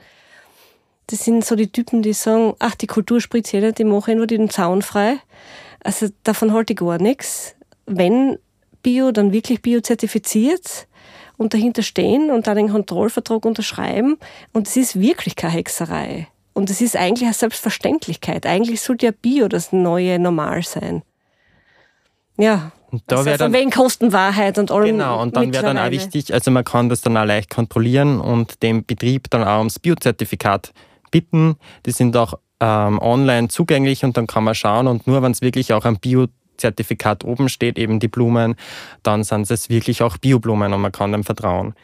Das 1.07 1.25
sind 1.25 1.45
so 1.45 1.55
die 1.55 1.71
Typen, 1.71 2.03
die 2.03 2.13
sagen, 2.13 2.55
ach, 2.59 2.75
die 2.75 2.89
Kultur 2.89 3.21
spritzt 3.21 3.55
eh 3.55 3.61
nicht, 3.61 3.79
die 3.79 3.85
mache 3.85 4.17
nur 4.17 4.27
den 4.27 4.51
Zaun 4.51 4.83
frei. 4.83 5.19
Also 5.85 6.09
davon 6.25 6.53
halte 6.53 6.73
ich 6.73 6.81
gar 6.81 7.01
nichts. 7.01 7.55
Wenn 7.87 8.41
Bio, 8.83 9.13
dann 9.13 9.33
wirklich 9.33 9.63
biozertifiziert 9.63 10.89
und 11.37 11.55
dahinter 11.55 11.83
stehen 11.83 12.33
und 12.33 12.49
dann 12.49 12.57
den 12.57 12.71
Kontrollvertrag 12.71 13.45
unterschreiben. 13.45 14.19
Und 14.53 14.67
es 14.67 14.77
ist 14.77 14.99
wirklich 14.99 15.37
keine 15.37 15.53
Hexerei. 15.53 16.27
Und 16.53 16.69
es 16.69 16.81
ist 16.81 16.97
eigentlich 16.97 17.27
eine 17.27 17.35
Selbstverständlichkeit. 17.35 18.45
Eigentlich 18.45 18.81
sollte 18.81 19.07
ja 19.07 19.13
Bio 19.13 19.47
das 19.47 19.73
neue 19.73 20.19
Normal 20.19 20.65
sein. 20.65 21.03
Ja. 22.37 22.73
Und 22.91 23.03
da 23.07 23.17
also 23.17 23.37
von 23.37 23.53
wegen 23.53 23.71
Kostenwahrheit 23.71 24.59
und 24.59 24.71
allem. 24.71 24.99
Genau, 24.99 25.21
und 25.21 25.37
dann 25.37 25.53
wäre 25.53 25.63
dann 25.63 25.79
auch 25.79 25.91
wichtig, 25.91 26.33
also 26.33 26.51
man 26.51 26.65
kann 26.65 26.89
das 26.89 27.03
dann 27.03 27.17
auch 27.17 27.25
leicht 27.25 27.51
kontrollieren 27.51 28.21
und 28.21 28.63
dem 28.63 28.85
Betrieb 28.85 29.29
dann 29.31 29.45
auch 29.45 29.59
ums 29.59 29.79
Biozertifikat 29.79 30.73
bitten. 31.11 31.57
Die 31.85 31.91
sind 31.91 32.17
auch 32.17 32.35
ähm, 32.61 32.99
online 33.01 33.49
zugänglich 33.49 34.05
und 34.05 34.17
dann 34.17 34.27
kann 34.27 34.45
man 34.45 34.55
schauen 34.55 34.87
und 34.87 35.07
nur 35.07 35.23
wenn 35.23 35.33
es 35.33 35.43
wirklich 35.43 35.73
auch 35.73 35.85
ein 35.85 35.99
Bio 35.99 36.27
Zertifikat 36.57 37.25
oben 37.25 37.49
steht, 37.49 37.79
eben 37.79 38.01
die 38.01 38.09
Blumen, 38.09 38.57
dann 39.03 39.23
sind 39.23 39.49
es 39.51 39.71
wirklich 39.71 40.03
auch 40.03 40.19
Bioblumen 40.19 40.73
und 40.73 40.81
man 40.81 40.93
kann 40.93 41.13
dem 41.13 41.25
vertrauen. 41.25 41.75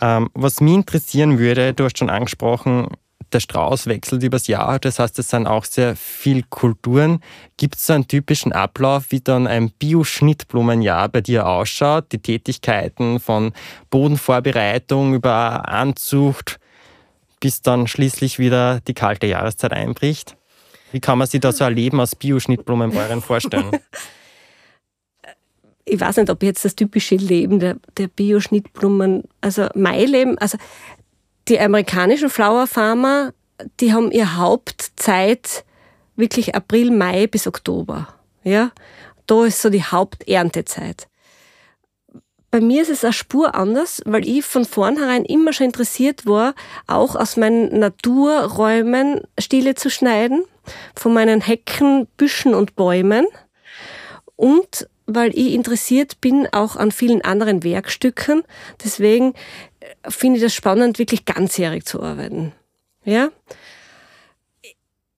Ähm, 0.00 0.30
was 0.34 0.60
mich 0.60 0.74
interessieren 0.74 1.38
würde, 1.38 1.74
du 1.74 1.84
hast 1.84 1.98
schon 1.98 2.10
angesprochen, 2.10 2.88
der 3.34 3.40
Strauß 3.40 3.86
wechselt 3.86 4.22
übers 4.22 4.46
Jahr, 4.46 4.78
das 4.78 4.98
heißt, 4.98 5.18
es 5.18 5.28
sind 5.28 5.46
auch 5.46 5.64
sehr 5.64 5.96
viel 5.96 6.44
Kulturen. 6.44 7.20
Gibt 7.56 7.76
es 7.76 7.86
so 7.86 7.92
einen 7.92 8.08
typischen 8.08 8.52
Ablauf, 8.52 9.06
wie 9.10 9.20
dann 9.20 9.46
ein 9.46 9.70
Bio-Schnittblumenjahr 9.70 11.08
bei 11.08 11.20
dir 11.20 11.46
ausschaut? 11.46 12.12
Die 12.12 12.20
Tätigkeiten 12.20 13.20
von 13.20 13.52
Bodenvorbereitung 13.90 15.14
über 15.14 15.68
Anzucht, 15.68 16.58
bis 17.40 17.60
dann 17.60 17.86
schließlich 17.86 18.38
wieder 18.38 18.80
die 18.80 18.94
kalte 18.94 19.26
Jahreszeit 19.26 19.72
einbricht? 19.72 20.36
Wie 20.92 21.00
kann 21.00 21.18
man 21.18 21.26
sich 21.26 21.40
da 21.40 21.52
so 21.52 21.64
ein 21.64 21.74
Leben 21.74 21.98
als 21.98 22.14
Bioschnittblumenbäuerin 22.14 23.20
vorstellen? 23.20 23.72
ich 25.84 26.00
weiß 26.00 26.16
nicht, 26.16 26.30
ob 26.30 26.42
jetzt 26.42 26.64
das 26.64 26.74
typische 26.76 27.16
Leben 27.16 27.60
der, 27.60 27.76
der 27.98 28.08
Bioschnittblumen, 28.08 29.24
also 29.40 29.68
mein 29.74 30.08
Leben, 30.08 30.38
also 30.38 30.56
die 31.48 31.60
amerikanischen 31.60 32.30
Flower 32.30 32.66
Farmer, 32.66 33.32
die 33.80 33.92
haben 33.92 34.10
ihre 34.10 34.36
Hauptzeit 34.36 35.64
wirklich 36.16 36.54
April, 36.54 36.90
Mai 36.90 37.26
bis 37.26 37.46
Oktober. 37.46 38.08
Ja, 38.42 38.72
da 39.26 39.44
ist 39.44 39.62
so 39.62 39.70
die 39.70 39.84
Haupterntezeit. 39.84 41.08
Bei 42.50 42.60
mir 42.60 42.82
ist 42.82 42.90
es 42.90 43.02
eine 43.04 43.12
Spur 43.12 43.54
anders, 43.56 44.00
weil 44.04 44.28
ich 44.28 44.44
von 44.44 44.64
vornherein 44.64 45.24
immer 45.24 45.52
schon 45.52 45.66
interessiert 45.66 46.24
war, 46.24 46.54
auch 46.86 47.16
aus 47.16 47.36
meinen 47.36 47.80
Naturräumen 47.80 49.22
Stiele 49.40 49.74
zu 49.74 49.90
schneiden, 49.90 50.44
von 50.94 51.12
meinen 51.12 51.40
Hecken, 51.40 52.06
Büschen 52.16 52.54
und 52.54 52.76
Bäumen. 52.76 53.26
Und 54.36 54.88
weil 55.06 55.36
ich 55.36 55.52
interessiert 55.52 56.20
bin 56.20 56.48
auch 56.52 56.76
an 56.76 56.92
vielen 56.92 57.22
anderen 57.22 57.64
Werkstücken. 57.64 58.44
Deswegen 58.82 59.34
finde 60.08 60.38
ich 60.38 60.42
das 60.42 60.54
spannend, 60.54 60.98
wirklich 60.98 61.24
ganzjährig 61.24 61.84
zu 61.84 62.02
arbeiten. 62.02 62.52
Ja? 63.04 63.30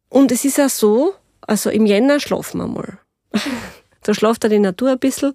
Und 0.08 0.32
es 0.32 0.44
ist 0.44 0.58
ja 0.58 0.68
so, 0.68 1.14
also 1.40 1.70
im 1.70 1.86
Jänner 1.86 2.20
schlafen 2.20 2.58
wir 2.58 2.66
mal. 2.66 2.98
da 4.02 4.12
schlaft 4.14 4.44
dann 4.44 4.50
die 4.50 4.58
Natur 4.58 4.92
ein 4.92 4.98
bisschen. 4.98 5.34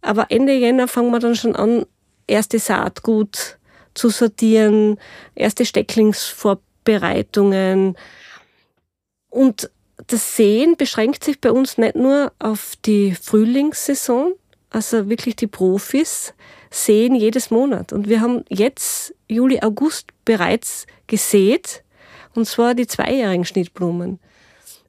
Aber 0.00 0.30
Ende 0.30 0.54
Jänner 0.54 0.86
fangen 0.88 1.10
wir 1.10 1.20
dann 1.20 1.36
schon 1.36 1.54
an, 1.54 1.86
erste 2.26 2.58
Saatgut 2.58 3.58
zu 3.94 4.08
sortieren, 4.08 4.98
erste 5.34 5.64
Stecklingsvorbereitungen. 5.64 7.96
Und 9.28 9.70
das 10.06 10.36
Sehen 10.36 10.76
beschränkt 10.76 11.24
sich 11.24 11.40
bei 11.40 11.52
uns 11.52 11.78
nicht 11.78 11.96
nur 11.96 12.32
auf 12.38 12.74
die 12.84 13.14
Frühlingssaison, 13.14 14.34
also 14.70 15.08
wirklich 15.08 15.36
die 15.36 15.46
Profis 15.46 16.34
sehen 16.72 17.14
jedes 17.14 17.50
Monat. 17.50 17.92
Und 17.92 18.08
wir 18.08 18.20
haben 18.20 18.44
jetzt 18.48 19.14
Juli, 19.28 19.60
August 19.62 20.08
bereits 20.24 20.86
gesät, 21.06 21.84
und 22.34 22.46
zwar 22.46 22.74
die 22.74 22.86
zweijährigen 22.86 23.44
Schnittblumen. 23.44 24.18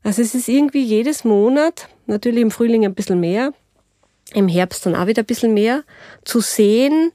Also 0.01 0.21
es 0.21 0.33
ist 0.33 0.47
irgendwie 0.47 0.83
jedes 0.83 1.23
Monat, 1.23 1.89
natürlich 2.07 2.41
im 2.41 2.51
Frühling 2.51 2.85
ein 2.85 2.95
bisschen 2.95 3.19
mehr, 3.19 3.53
im 4.33 4.47
Herbst 4.47 4.85
dann 4.85 4.95
auch 4.95 5.07
wieder 5.07 5.23
ein 5.23 5.27
bisschen 5.27 5.53
mehr, 5.53 5.83
zu 6.23 6.39
sehen, 6.39 7.11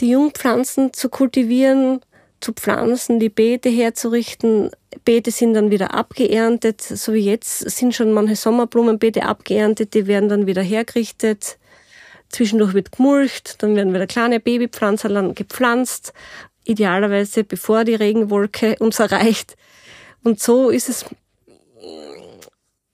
die 0.00 0.10
Jungpflanzen 0.10 0.92
zu 0.92 1.10
kultivieren, 1.10 2.00
zu 2.40 2.52
pflanzen, 2.52 3.20
die 3.20 3.28
Beete 3.28 3.68
herzurichten. 3.68 4.70
Beete 5.04 5.30
sind 5.30 5.54
dann 5.54 5.70
wieder 5.70 5.94
abgeerntet, 5.94 6.80
so 6.80 7.12
wie 7.12 7.20
jetzt 7.20 7.70
sind 7.70 7.94
schon 7.94 8.12
manche 8.12 8.36
Sommerblumenbeete 8.36 9.22
abgeerntet, 9.22 9.94
die 9.94 10.06
werden 10.06 10.28
dann 10.28 10.46
wieder 10.46 10.62
hergerichtet. 10.62 11.58
Zwischendurch 12.32 12.74
wird 12.74 12.92
gemulcht, 12.92 13.62
dann 13.62 13.76
werden 13.76 13.94
wieder 13.94 14.06
kleine 14.06 14.40
Babypflanzerland 14.40 15.36
gepflanzt, 15.36 16.12
idealerweise 16.64 17.44
bevor 17.44 17.84
die 17.84 17.94
Regenwolke 17.94 18.76
uns 18.78 18.98
erreicht. 18.98 19.56
Und 20.24 20.40
so 20.40 20.70
ist 20.70 20.88
es, 20.88 21.04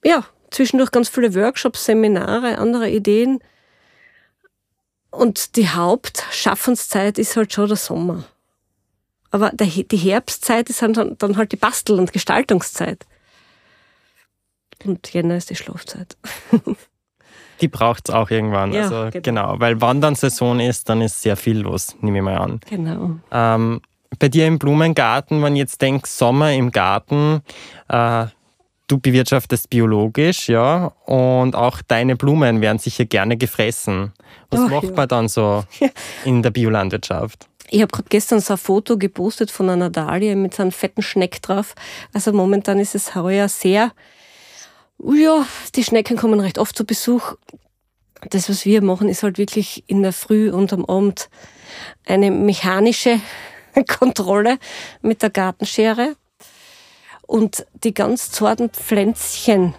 ja, 0.04 0.24
zwischendurch 0.50 0.90
ganz 0.90 1.08
viele 1.08 1.34
Workshops, 1.34 1.84
Seminare, 1.84 2.58
andere 2.58 2.90
Ideen. 2.90 3.38
Und 5.10 5.56
die 5.56 5.68
Hauptschaffenszeit 5.68 7.18
ist 7.18 7.36
halt 7.36 7.52
schon 7.52 7.68
der 7.68 7.76
Sommer. 7.76 8.24
Aber 9.30 9.52
die 9.54 9.96
Herbstzeit 9.96 10.68
ist 10.68 10.82
dann, 10.82 11.16
dann 11.18 11.36
halt 11.36 11.52
die 11.52 11.56
Bastel- 11.56 11.98
und 11.98 12.12
Gestaltungszeit. 12.12 13.06
Und 14.84 15.12
Jänner 15.12 15.36
ist 15.36 15.50
die 15.50 15.56
Schlafzeit. 15.56 16.16
die 17.60 17.68
braucht 17.68 18.08
es 18.08 18.14
auch 18.14 18.30
irgendwann. 18.30 18.72
Ja, 18.72 18.82
also, 18.82 19.10
genau. 19.10 19.20
genau. 19.22 19.54
Weil 19.60 19.80
wann 19.80 20.00
dann 20.00 20.14
Saison 20.14 20.60
ist, 20.60 20.88
dann 20.88 21.00
ist 21.00 21.22
sehr 21.22 21.36
viel 21.36 21.60
los, 21.60 21.96
nehme 22.00 22.18
ich 22.18 22.24
mal 22.24 22.38
an. 22.38 22.60
Genau. 22.68 23.16
Ähm, 23.30 23.80
bei 24.18 24.28
dir 24.28 24.46
im 24.46 24.58
Blumengarten, 24.58 25.42
wenn 25.42 25.54
ich 25.54 25.60
jetzt 25.60 25.82
denke, 25.82 26.08
Sommer 26.08 26.52
im 26.52 26.70
Garten, 26.70 27.42
äh, 27.88 28.26
du 28.86 28.98
bewirtschaftest 28.98 29.70
biologisch, 29.70 30.48
ja, 30.48 30.92
und 31.04 31.54
auch 31.54 31.82
deine 31.86 32.16
Blumen 32.16 32.60
werden 32.60 32.78
sicher 32.78 33.04
gerne 33.04 33.36
gefressen. 33.36 34.12
Was 34.50 34.60
oh, 34.60 34.68
macht 34.68 34.84
ja. 34.84 34.92
man 34.92 35.08
dann 35.08 35.28
so 35.28 35.64
in 36.24 36.42
der 36.42 36.50
Biolandwirtschaft? 36.50 37.48
Ich 37.70 37.82
habe 37.82 37.92
gerade 37.92 38.08
gestern 38.08 38.40
so 38.40 38.54
ein 38.54 38.58
Foto 38.58 38.96
gepostet 38.96 39.50
von 39.50 39.68
einer 39.68 39.90
Dahlia 39.90 40.34
mit 40.34 40.54
so 40.54 40.62
einem 40.62 40.72
fetten 40.72 41.02
Schneck 41.02 41.42
drauf. 41.42 41.74
Also 42.14 42.32
momentan 42.32 42.78
ist 42.78 42.94
es 42.94 43.14
heuer 43.14 43.48
sehr 43.48 43.92
ja, 45.02 45.46
die 45.74 45.84
Schnecken 45.84 46.16
kommen 46.16 46.40
recht 46.40 46.58
oft 46.58 46.76
zu 46.76 46.84
Besuch. 46.84 47.34
Das, 48.30 48.48
was 48.48 48.64
wir 48.64 48.82
machen, 48.82 49.08
ist 49.08 49.22
halt 49.22 49.38
wirklich 49.38 49.84
in 49.86 50.02
der 50.02 50.12
Früh 50.12 50.50
und 50.50 50.72
am 50.72 50.84
Abend 50.84 51.30
eine 52.06 52.30
mechanische 52.30 53.20
Kontrolle 53.98 54.58
mit 55.02 55.22
der 55.22 55.30
Gartenschere. 55.30 56.16
Und 57.26 57.66
die 57.84 57.94
ganz 57.94 58.30
zarten 58.30 58.70
Pflänzchen, 58.70 59.74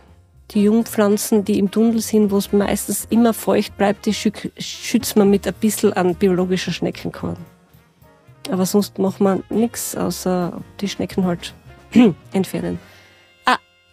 die 0.52 0.64
Jungpflanzen, 0.64 1.44
die 1.44 1.60
im 1.60 1.72
Tunnel 1.72 2.00
sind, 2.00 2.32
wo 2.32 2.38
es 2.38 2.54
meistens 2.54 3.06
immer 3.10 3.34
feucht 3.34 3.76
bleibt, 3.78 4.06
die 4.06 4.14
schützt 4.14 5.16
man 5.16 5.30
mit 5.30 5.48
ein 5.48 5.54
bisschen 5.56 5.92
an 5.94 6.16
biologischer 6.16 6.72
Schneckenkorn. 6.72 7.38
Aber 8.50 8.66
sonst 8.66 9.00
macht 9.00 9.20
man 9.20 9.44
nichts, 9.50 9.96
außer 9.96 10.62
die 10.80 10.88
Schnecken 10.90 11.26
halt 11.26 11.54
entfernen. 12.34 12.80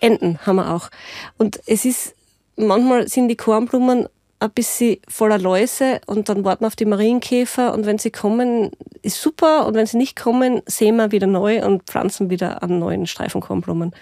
Enten 0.00 0.38
haben 0.46 0.56
wir 0.56 0.72
auch. 0.72 0.90
Und 1.38 1.60
es 1.66 1.84
ist, 1.84 2.14
manchmal 2.56 3.08
sind 3.08 3.28
die 3.28 3.36
Kornblumen 3.36 4.08
ein 4.38 4.50
bisschen 4.50 4.98
voller 5.08 5.38
Läuse 5.38 6.00
und 6.06 6.28
dann 6.28 6.44
warten 6.44 6.62
wir 6.62 6.68
auf 6.68 6.76
die 6.76 6.84
Marienkäfer 6.84 7.72
und 7.72 7.86
wenn 7.86 7.98
sie 7.98 8.10
kommen, 8.10 8.70
ist 9.02 9.20
super 9.20 9.66
und 9.66 9.74
wenn 9.74 9.86
sie 9.86 9.96
nicht 9.96 10.16
kommen, 10.16 10.60
sehen 10.66 10.96
wir 10.96 11.10
wieder 11.10 11.26
neu 11.26 11.64
und 11.64 11.84
pflanzen 11.84 12.28
wieder 12.28 12.62
an 12.62 12.78
neuen 12.78 13.06
Streifen 13.06 13.40
Kornblumen. 13.40 13.94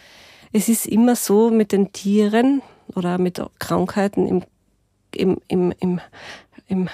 Es 0.52 0.68
ist 0.68 0.86
immer 0.86 1.16
so 1.16 1.50
mit 1.50 1.72
den 1.72 1.92
Tieren 1.92 2.62
oder 2.94 3.18
mit 3.18 3.40
Krankheiten 3.58 4.26
im, 4.26 4.42
im, 5.12 5.38
im, 5.48 5.72
im, 5.78 6.00
im 6.66 6.88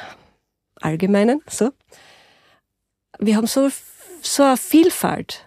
Allgemeinen. 0.81 1.43
So. 1.49 1.71
Wir 3.19 3.37
haben 3.37 3.47
so, 3.47 3.69
so 4.23 4.43
eine 4.43 4.57
Vielfalt 4.57 5.47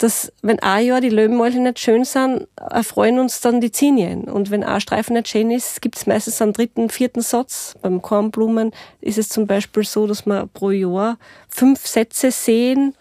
dass 0.00 0.32
wenn 0.40 0.58
ein 0.60 0.86
Jahr 0.86 1.02
die 1.02 1.10
Löwenmäulchen 1.10 1.62
nicht 1.62 1.78
schön 1.78 2.04
sind, 2.06 2.48
erfreuen 2.56 3.18
uns 3.18 3.42
dann 3.42 3.60
die 3.60 3.70
Zinien. 3.70 4.24
Und 4.24 4.50
wenn 4.50 4.64
ein 4.64 4.80
Streifen 4.80 5.12
nicht 5.12 5.28
schön 5.28 5.50
ist, 5.50 5.82
gibt 5.82 5.98
es 5.98 6.06
meistens 6.06 6.40
einen 6.40 6.54
dritten, 6.54 6.88
vierten 6.88 7.20
Satz. 7.20 7.74
Beim 7.82 8.00
Kornblumen 8.00 8.72
ist 9.02 9.18
es 9.18 9.28
zum 9.28 9.46
Beispiel 9.46 9.84
so, 9.84 10.06
dass 10.06 10.24
wir 10.24 10.46
pro 10.46 10.70
Jahr 10.70 11.18
fünf 11.50 11.86
Sätze 11.86 12.30
sehen, 12.30 12.94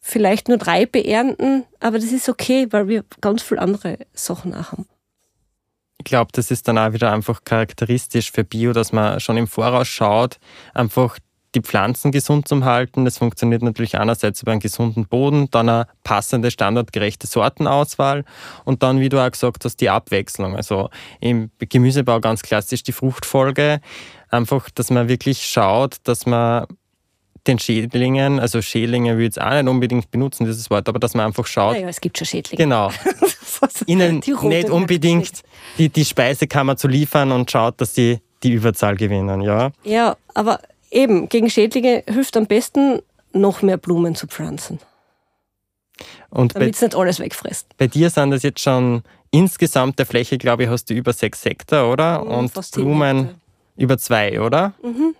vielleicht 0.00 0.48
nur 0.48 0.56
drei 0.56 0.86
beernten, 0.86 1.64
aber 1.78 1.98
das 1.98 2.10
ist 2.10 2.30
okay, 2.30 2.68
weil 2.70 2.88
wir 2.88 3.04
ganz 3.20 3.42
viele 3.42 3.60
andere 3.60 3.98
Sachen 4.14 4.54
auch 4.54 4.72
haben. 4.72 4.86
Ich 5.98 6.04
glaube, 6.04 6.30
das 6.32 6.50
ist 6.50 6.66
dann 6.68 6.78
auch 6.78 6.94
wieder 6.94 7.12
einfach 7.12 7.44
charakteristisch 7.44 8.32
für 8.32 8.44
Bio, 8.44 8.72
dass 8.72 8.92
man 8.92 9.20
schon 9.20 9.36
im 9.36 9.46
Voraus 9.46 9.88
schaut, 9.88 10.38
einfach 10.72 11.18
die 11.54 11.60
Pflanzen 11.60 12.12
gesund 12.12 12.48
zu 12.48 12.64
halten. 12.64 13.04
Das 13.04 13.18
funktioniert 13.18 13.62
natürlich 13.62 13.98
einerseits 13.98 14.42
über 14.42 14.52
einen 14.52 14.60
gesunden 14.60 15.06
Boden, 15.06 15.48
dann 15.50 15.68
eine 15.68 15.86
passende, 16.04 16.50
standardgerechte 16.50 17.26
Sortenauswahl 17.26 18.24
und 18.64 18.82
dann, 18.82 19.00
wie 19.00 19.08
du 19.08 19.20
auch 19.20 19.30
gesagt 19.30 19.64
hast, 19.64 19.76
die 19.76 19.90
Abwechslung. 19.90 20.56
Also 20.56 20.88
im 21.20 21.50
Gemüsebau 21.58 22.20
ganz 22.20 22.42
klassisch 22.42 22.82
die 22.82 22.92
Fruchtfolge. 22.92 23.80
Einfach, 24.30 24.70
dass 24.70 24.90
man 24.90 25.08
wirklich 25.08 25.46
schaut, 25.46 25.96
dass 26.04 26.26
man 26.26 26.66
den 27.46 27.58
Schädlingen, 27.58 28.38
also 28.38 28.62
Schädlinge 28.62 29.16
will 29.16 29.22
ich 29.22 29.36
jetzt 29.36 29.40
auch 29.40 29.50
nicht 29.50 29.68
unbedingt 29.68 30.10
benutzen, 30.10 30.44
dieses 30.44 30.70
Wort, 30.70 30.88
aber 30.88 31.00
dass 31.00 31.14
man 31.14 31.26
einfach 31.26 31.46
schaut. 31.46 31.76
Ja, 31.76 31.88
es 31.88 32.00
gibt 32.00 32.16
schon 32.16 32.26
Schädlinge. 32.26 32.62
Genau. 32.62 32.90
ihnen 33.86 34.22
nicht 34.44 34.70
unbedingt 34.70 35.42
die, 35.78 35.88
die 35.88 36.04
Speisekammer 36.04 36.76
zu 36.76 36.88
liefern 36.88 37.32
und 37.32 37.50
schaut, 37.50 37.80
dass 37.80 37.94
sie 37.94 38.20
die 38.42 38.52
Überzahl 38.52 38.96
gewinnen, 38.96 39.40
ja? 39.40 39.70
Ja, 39.84 40.16
aber 40.34 40.60
eben, 40.92 41.28
gegen 41.28 41.50
Schädlinge 41.50 42.04
hilft 42.06 42.36
am 42.36 42.46
besten, 42.46 43.00
noch 43.32 43.62
mehr 43.62 43.76
Blumen 43.78 44.14
zu 44.14 44.26
pflanzen. 44.26 44.78
Damit 46.30 46.74
es 46.74 46.80
nicht 46.80 46.94
alles 46.94 47.20
wegfrisst. 47.20 47.76
Bei 47.76 47.86
dir 47.86 48.10
sind 48.10 48.30
das 48.30 48.42
jetzt 48.42 48.60
schon 48.60 49.02
insgesamt 49.30 49.98
der 49.98 50.06
Fläche, 50.06 50.38
glaube 50.38 50.64
ich, 50.64 50.68
hast 50.68 50.90
du 50.90 50.94
über 50.94 51.12
sechs 51.12 51.44
Hektar, 51.44 51.90
oder? 51.90 52.24
Mhm, 52.24 52.30
Und 52.30 52.70
Blumen 52.72 53.40
über 53.76 53.98
zwei, 53.98 54.40
oder? 54.40 54.74
Mhm. 54.82 55.14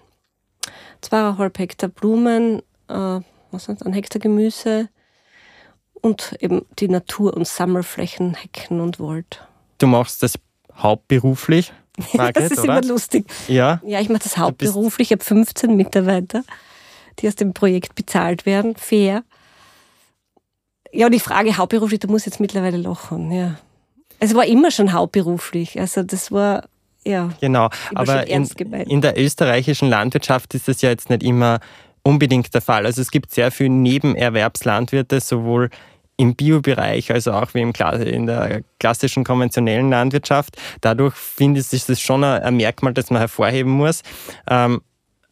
Zweieinhalb 1.00 1.58
Hektar 1.58 1.88
Blumen, 1.88 2.60
äh, 2.88 3.20
was 3.50 3.64
sind 3.64 3.84
ein 3.84 3.92
Hektar 3.92 4.20
Gemüse 4.20 4.88
und 5.94 6.36
eben 6.40 6.64
die 6.78 6.88
Natur- 6.88 7.34
und 7.34 7.46
Sammelflächen, 7.46 8.34
Hecken 8.34 8.80
und 8.80 9.00
Wald. 9.00 9.46
Du 9.78 9.86
machst 9.86 10.22
das 10.22 10.38
hauptberuflich? 10.76 11.72
Margret, 12.14 12.36
das 12.36 12.52
ist 12.52 12.58
oder? 12.60 12.78
immer 12.78 12.82
lustig. 12.82 13.26
Ja, 13.48 13.80
ja 13.84 14.00
ich 14.00 14.08
mache 14.08 14.22
das 14.22 14.36
hauptberuflich. 14.36 15.08
Ich 15.10 15.12
habe 15.12 15.24
15 15.24 15.76
Mitarbeiter, 15.76 16.42
die 17.18 17.28
aus 17.28 17.36
dem 17.36 17.52
Projekt 17.52 17.94
bezahlt 17.94 18.46
werden. 18.46 18.76
Fair. 18.76 19.24
Ja, 20.92 21.08
die 21.08 21.20
Frage 21.20 21.56
hauptberuflich, 21.56 22.00
da 22.00 22.08
muss 22.08 22.24
jetzt 22.24 22.40
mittlerweile 22.40 22.76
lachen. 22.76 23.32
Ja. 23.32 23.56
Es 24.18 24.34
war 24.34 24.46
immer 24.46 24.70
schon 24.70 24.92
hauptberuflich. 24.92 25.80
Also 25.80 26.02
das 26.02 26.30
war 26.30 26.64
ja. 27.04 27.30
Genau, 27.40 27.68
aber 27.94 28.28
in, 28.28 28.44
in, 28.44 29.00
der 29.00 29.18
österreichischen 29.18 29.88
Landwirtschaft 29.88 30.54
ist 30.54 30.68
das 30.68 30.82
ja 30.82 30.90
jetzt 30.90 31.10
nicht 31.10 31.22
immer 31.22 31.58
unbedingt 32.02 32.52
der 32.54 32.60
Fall. 32.60 32.86
Also 32.86 33.00
es 33.00 33.10
gibt 33.10 33.32
sehr 33.32 33.50
viele 33.50 33.70
Nebenerwerbslandwirte, 33.70 35.20
sowohl 35.20 35.70
im 36.16 36.34
Biobereich, 36.36 37.10
also 37.10 37.32
auch 37.32 37.54
wie 37.54 37.60
im, 37.60 37.72
in 37.72 38.26
der 38.26 38.62
klassischen 38.78 39.24
konventionellen 39.24 39.90
Landwirtschaft. 39.90 40.56
Dadurch 40.80 41.14
finde 41.14 41.60
ich, 41.60 41.72
ist 41.72 41.88
das 41.88 42.00
schon 42.00 42.22
ein 42.24 42.56
Merkmal, 42.56 42.92
das 42.92 43.10
man 43.10 43.20
hervorheben 43.20 43.72
muss. 43.72 44.02
Ähm, 44.48 44.82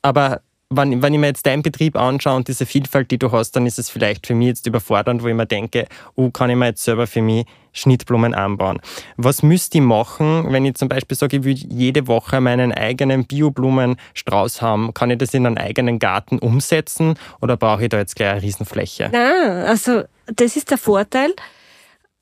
aber 0.03 0.41
wenn, 0.73 1.03
wenn 1.03 1.13
ich 1.13 1.19
mir 1.19 1.27
jetzt 1.27 1.47
deinen 1.47 1.63
Betrieb 1.63 1.97
anschaue 1.97 2.37
und 2.37 2.47
diese 2.47 2.65
Vielfalt, 2.65 3.11
die 3.11 3.19
du 3.19 3.33
hast, 3.33 3.53
dann 3.53 3.67
ist 3.67 3.79
es 3.79 3.91
vielleicht 3.91 4.29
für 4.29 4.35
mich 4.35 4.49
jetzt 4.49 4.67
überfordernd, 4.67 5.23
wo 5.23 5.27
ich 5.27 5.35
mir 5.35 5.47
denke, 5.47 5.87
oh, 6.15 6.31
kann 6.31 6.49
ich 6.49 6.57
mir 6.57 6.67
jetzt 6.67 6.85
selber 6.85 7.09
für 7.09 7.23
mich 7.23 7.45
Schnittblumen 7.73 8.35
anbauen. 8.35 8.81
Was 9.17 9.43
müsste 9.43 9.79
ich 9.79 9.85
machen, 9.85 10.53
wenn 10.53 10.65
ich 10.65 10.77
zum 10.77 10.89
Beispiel 10.89 11.17
sage, 11.17 11.39
ich 11.39 11.45
will 11.45 11.55
jede 11.55 12.07
Woche 12.07 12.41
meinen 12.41 12.73
eigenen 12.73 13.27
Bioblumenstrauß 13.27 14.63
haben? 14.63 14.95
Kann 14.95 15.11
ich 15.11 15.19
das 15.19 15.35
in 15.35 15.45
einen 15.45 15.59
eigenen 15.59 15.99
Garten 15.99 16.39
umsetzen 16.39 17.15
oder 17.41 17.57
brauche 17.57 17.83
ich 17.83 17.89
da 17.89 17.99
jetzt 17.99 18.15
gleich 18.15 18.31
eine 18.31 18.43
Riesenfläche? 18.43 19.11
Nein, 19.13 19.67
also 19.67 20.05
das 20.27 20.57
ist 20.57 20.71
der 20.71 20.79
Vorteil. 20.79 21.35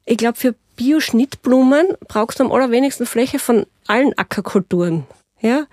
Ich 0.07 0.17
glaube, 0.17 0.39
für 0.39 0.55
Bioschnittblumen 0.77 1.87
brauchst 2.07 2.41
du 2.41 2.45
am 2.45 2.53
allerwenigsten 2.53 3.05
Fläche 3.05 3.39
von 3.39 3.67
allen 3.87 4.17
Ackerkulturen. 4.17 5.07
Ja? 5.41 5.67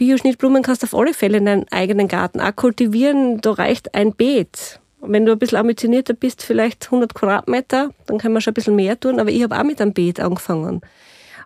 Bioschnittblumen 0.00 0.62
kannst 0.62 0.82
du 0.82 0.86
auf 0.86 0.94
alle 0.94 1.12
Fälle 1.12 1.36
in 1.36 1.44
deinem 1.44 1.66
eigenen 1.70 2.08
Garten 2.08 2.40
auch 2.40 2.56
kultivieren. 2.56 3.42
Da 3.42 3.52
reicht 3.52 3.94
ein 3.94 4.14
Beet. 4.14 4.80
wenn 5.02 5.26
du 5.26 5.32
ein 5.32 5.38
bisschen 5.38 5.58
ambitionierter 5.58 6.14
bist, 6.14 6.42
vielleicht 6.42 6.86
100 6.86 7.12
Quadratmeter, 7.12 7.90
dann 8.06 8.16
kann 8.16 8.32
man 8.32 8.40
schon 8.40 8.52
ein 8.52 8.54
bisschen 8.54 8.76
mehr 8.76 8.98
tun. 8.98 9.20
Aber 9.20 9.28
ich 9.28 9.42
habe 9.42 9.58
auch 9.58 9.62
mit 9.62 9.78
einem 9.78 9.92
Beet 9.92 10.18
angefangen. 10.18 10.80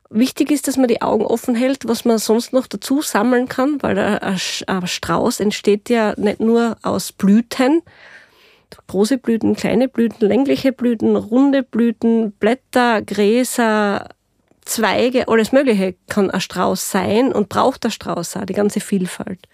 Wichtig 0.09 0.53
ist, 0.53 0.69
dass 0.69 0.77
man 0.77 0.87
die 0.87 1.03
Augen 1.03 1.27
offen 1.27 1.57
hält, 1.57 1.89
was 1.89 2.05
man 2.05 2.19
sonst 2.19 2.53
noch 2.53 2.69
dazu 2.69 3.03
sammeln 3.03 3.49
kann, 3.49 3.83
weil 3.83 3.99
ein 3.99 4.87
Strauß 4.87 5.41
entsteht 5.41 5.91
ja 5.91 6.15
nicht 6.17 6.39
nur 6.39 6.77
aus 6.83 7.11
Blüten, 7.11 7.83
große 8.87 9.19
Blüten, 9.19 9.57
kleine 9.57 9.89
Blüten, 9.89 10.29
längliche 10.29 10.71
Blüten, 10.71 11.17
runde 11.17 11.65
Blüten, 11.65 12.31
Blätter, 12.31 13.03
Gräser, 13.03 14.11
Zweige, 14.65 15.29
alles 15.29 15.53
Mögliche 15.53 15.95
kann 16.09 16.31
ein 16.31 16.41
Strauß 16.41 16.91
sein 16.91 17.33
und 17.33 17.49
braucht 17.49 17.85
der 17.85 17.91
Strauß 17.91 18.37
auch, 18.37 18.45
die 18.47 18.55
ganze 18.55 18.81
Vielfalt. 18.81 19.47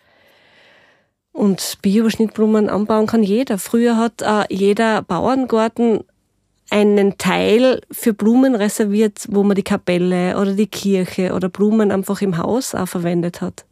Und 1.32 1.78
Bio-Schnittblumen 1.82 2.68
anbauen 2.68 3.06
kann 3.06 3.22
jeder. 3.22 3.58
Früher 3.58 3.96
hat 3.96 4.22
äh, 4.22 4.44
jeder 4.50 5.02
Bauerngarten 5.02 6.04
einen 6.70 7.18
Teil 7.18 7.80
für 7.90 8.14
Blumen 8.14 8.54
reserviert, 8.54 9.26
wo 9.28 9.42
man 9.42 9.56
die 9.56 9.62
Kapelle 9.62 10.38
oder 10.38 10.52
die 10.52 10.68
Kirche 10.68 11.34
oder 11.34 11.48
Blumen 11.48 11.90
einfach 11.90 12.22
im 12.22 12.36
Haus 12.38 12.74
auch 12.74 12.86
verwendet 12.86 13.40
hat. 13.40 13.64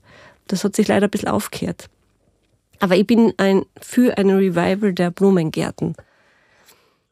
Das 0.49 0.65
hat 0.65 0.75
sich 0.75 0.89
leider 0.89 1.07
ein 1.07 1.11
bisschen 1.11 1.29
aufgehört. 1.29 1.89
Aber 2.81 2.97
ich 2.97 3.07
bin 3.07 3.33
ein, 3.37 3.65
für 3.81 4.17
ein 4.19 4.31
Revival 4.31 4.93
der 4.93 5.11
Blumengärten. 5.11 5.95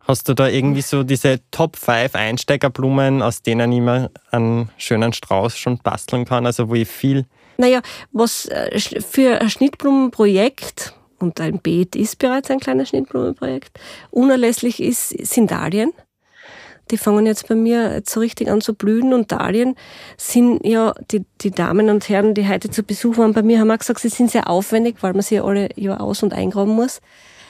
Hast 0.07 0.29
du 0.29 0.35
da 0.35 0.47
irgendwie 0.47 0.83
so 0.83 1.03
diese 1.03 1.40
Top 1.51 1.77
5 1.77 2.14
Einsteigerblumen, 2.14 3.23
aus 3.23 3.42
denen 3.42 3.73
ich 3.73 3.81
mir 3.81 4.11
einen 4.31 4.71
schönen 4.79 5.12
Strauß 5.12 5.57
schon 5.57 5.79
basteln 5.79 6.25
kann? 6.25 6.47
Also 6.47 6.69
wo 6.69 6.75
ich 6.75 6.88
viel. 6.88 7.27
Naja, 7.57 7.81
was 8.12 8.47
äh, 8.47 8.79
für 9.01 9.40
ein 9.40 9.51
Schnittblumenprojekt, 9.51 10.95
und 11.19 11.40
ein 11.40 11.59
Beet 11.59 11.97
ist 11.97 12.19
bereits 12.19 12.51
ein 12.51 12.61
kleines 12.61 12.90
Schnittblumenprojekt, 12.90 13.81
unerlässlich 14.11 14.81
ist, 14.81 15.09
sind 15.27 15.51
Dahlien. 15.51 15.92
Die 16.92 16.99
fangen 16.99 17.27
jetzt 17.27 17.49
bei 17.49 17.57
mir 17.57 18.01
so 18.07 18.21
richtig 18.21 18.49
an 18.49 18.61
zu 18.61 18.75
blühen 18.75 19.12
und 19.12 19.33
Dahlien 19.33 19.75
sind 20.16 20.64
ja, 20.64 20.95
die, 21.11 21.25
die 21.40 21.51
Damen 21.51 21.90
und 21.90 22.09
Herren, 22.09 22.35
die 22.35 22.47
heute 22.47 22.71
zu 22.71 22.85
Besuch 22.85 23.19
waren 23.19 23.33
bei 23.33 23.42
mir, 23.42 23.59
haben 23.59 23.73
auch 23.73 23.79
gesagt, 23.79 23.99
sie 23.99 24.09
sind 24.09 24.31
sehr 24.31 24.49
aufwendig, 24.49 24.99
weil 25.01 25.14
man 25.14 25.23
sie 25.23 25.37
ja 25.37 25.45
alle 25.45 25.69
Jahr 25.75 26.01
aus- 26.01 26.23
und 26.23 26.33
eingraben 26.33 26.75
muss. 26.77 27.01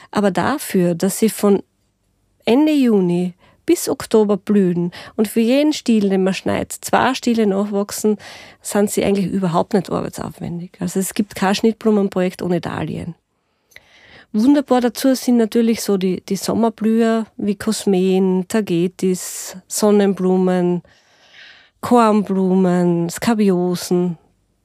Aber 0.09 0.31
dafür, 0.31 0.95
dass 0.95 1.19
sie 1.19 1.29
von 1.29 1.61
Ende 2.47 2.71
Juni 2.71 3.33
bis 3.65 3.89
Oktober 3.89 4.37
blühen 4.37 4.91
und 5.17 5.27
für 5.27 5.41
jeden 5.41 5.73
Stiel, 5.73 6.09
den 6.09 6.23
man 6.23 6.33
schneidet, 6.33 6.71
zwei 6.71 7.13
Stiele 7.13 7.45
nachwachsen, 7.45 8.17
sind 8.61 8.89
sie 8.89 9.03
eigentlich 9.03 9.27
überhaupt 9.27 9.73
nicht 9.73 9.91
arbeitsaufwendig. 9.91 10.71
Also 10.79 10.99
es 10.99 11.13
gibt 11.13 11.35
kein 11.35 11.53
Schnittblumenprojekt 11.53 12.41
ohne 12.41 12.61
Dahlien. 12.61 13.15
Wunderbar 14.31 14.81
dazu 14.81 15.13
sind 15.15 15.37
natürlich 15.37 15.81
so 15.81 15.97
die, 15.97 16.21
die 16.21 16.35
Sommerblüher 16.37 17.25
wie 17.35 17.55
Kosmen, 17.55 18.45
Tagetis, 18.47 19.57
Sonnenblumen, 19.67 20.81
Kornblumen, 21.81 23.09
Skabiosen. 23.09 24.17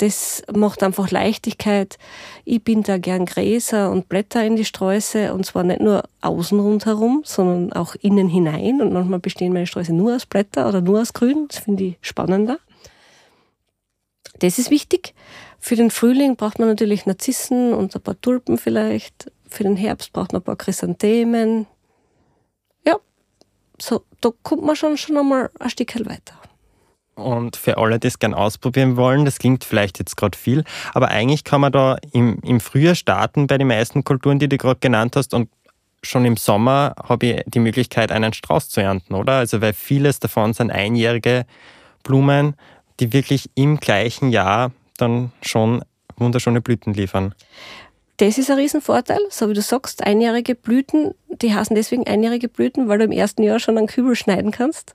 Das 0.03 0.43
macht 0.53 0.83
einfach 0.83 1.13
Leichtigkeit. 1.13 1.97
Ich 2.45 2.65
bin 2.65 2.83
da 2.83 2.99
gern 2.99 3.25
Gräser 3.25 3.93
und 3.93 4.09
Blätter 4.09 4.45
in 4.45 4.57
die 4.57 4.65
Sträuße 4.65 5.33
und 5.33 5.47
zwar 5.47 5.63
nicht 5.63 5.81
nur 5.81 6.03
außen 6.23 6.59
rundherum, 6.59 7.23
sondern 7.25 7.73
auch 7.73 7.95
innen 7.95 8.27
hinein. 8.27 8.83
Und 8.83 8.93
manchmal 8.93 9.21
bestehen 9.21 9.53
meine 9.53 9.69
Sträuße 9.69 9.93
nur 9.93 10.17
aus 10.17 10.27
Blätter 10.27 10.69
oder 10.69 10.81
nur 10.81 11.03
aus 11.03 11.13
Grün. 11.13 11.47
Das 11.47 11.59
finde 11.59 11.85
ich 11.85 11.99
spannender. 12.01 12.59
Das 14.41 14.59
ist 14.59 14.73
wichtig. 14.73 15.15
Für 15.61 15.77
den 15.77 15.93
Frühling 15.93 16.35
braucht 16.35 16.59
man 16.59 16.67
natürlich 16.67 17.07
Narzissen 17.07 17.73
und 17.73 17.95
ein 17.95 18.03
paar 18.03 18.21
Tulpen 18.21 18.59
vielleicht. 18.59 19.31
Für 19.49 19.63
den 19.63 19.77
Herbst 19.77 20.13
braucht 20.13 20.33
man 20.33 20.43
ein 20.43 20.45
paar 20.45 20.57
Chrysanthemen. 20.57 21.69
Ja, 22.85 22.97
so, 23.81 24.03
da 24.21 24.31
kommt 24.43 24.65
man 24.65 24.75
schon, 24.75 24.97
schon 24.97 25.17
einmal 25.17 25.53
ein 25.61 25.71
Stück 25.71 25.95
weiter. 25.95 26.42
Und 27.23 27.57
für 27.57 27.79
alle, 27.79 27.99
die 27.99 28.09
es 28.09 28.19
gerne 28.19 28.37
ausprobieren 28.37 28.97
wollen, 28.97 29.25
das 29.25 29.39
klingt 29.39 29.65
vielleicht 29.65 29.99
jetzt 29.99 30.17
gerade 30.17 30.37
viel, 30.37 30.65
aber 30.93 31.09
eigentlich 31.09 31.45
kann 31.45 31.61
man 31.61 31.73
da 31.73 31.97
im, 32.13 32.39
im 32.43 32.61
Frühjahr 32.61 32.95
starten 32.95 33.47
bei 33.47 33.59
den 33.59 33.69
meisten 33.69 34.05
Kulturen, 34.05 34.39
die 34.39 34.49
du 34.49 34.59
gerade 34.59 34.81
genannt 34.81 35.17
hast 35.17 35.35
und 35.35 35.49
schon 36.03 36.25
im 36.25 36.37
Sommer 36.37 36.95
habe 37.09 37.27
ich 37.27 37.43
die 37.47 37.61
Möglichkeit, 37.61 38.11
einen 38.11 38.33
Strauß 38.33 38.69
zu 38.69 38.81
ernten, 38.81 39.15
oder? 39.15 39.35
Also 39.35 39.61
weil 39.61 39.73
vieles 39.73 40.19
davon 40.19 40.53
sind 40.53 40.71
einjährige 40.71 41.47
Blumen, 42.03 42.57
die 43.01 43.13
wirklich 43.13 43.51
im 43.55 43.79
gleichen 43.79 44.31
Jahr 44.31 44.73
dann 44.97 45.33
schon 45.43 45.85
wunderschöne 46.17 46.61
Blüten 46.61 46.95
liefern. 46.95 47.35
Das 48.19 48.39
ist 48.39 48.51
ein 48.51 48.59
Riesenvorteil, 48.59 49.21
so 49.31 49.49
wie 49.49 49.55
du 49.55 49.63
sagst, 49.63 50.05
einjährige 50.05 50.55
Blüten, 50.55 51.15
die 51.29 51.55
heißen 51.55 51.75
deswegen 51.75 52.07
einjährige 52.07 52.49
Blüten, 52.49 52.89
weil 52.89 52.99
du 52.99 53.05
im 53.05 53.13
ersten 53.13 53.43
Jahr 53.43 53.59
schon 53.59 53.79
einen 53.79 53.87
Kübel 53.87 54.15
schneiden 54.15 54.51
kannst. 54.51 54.95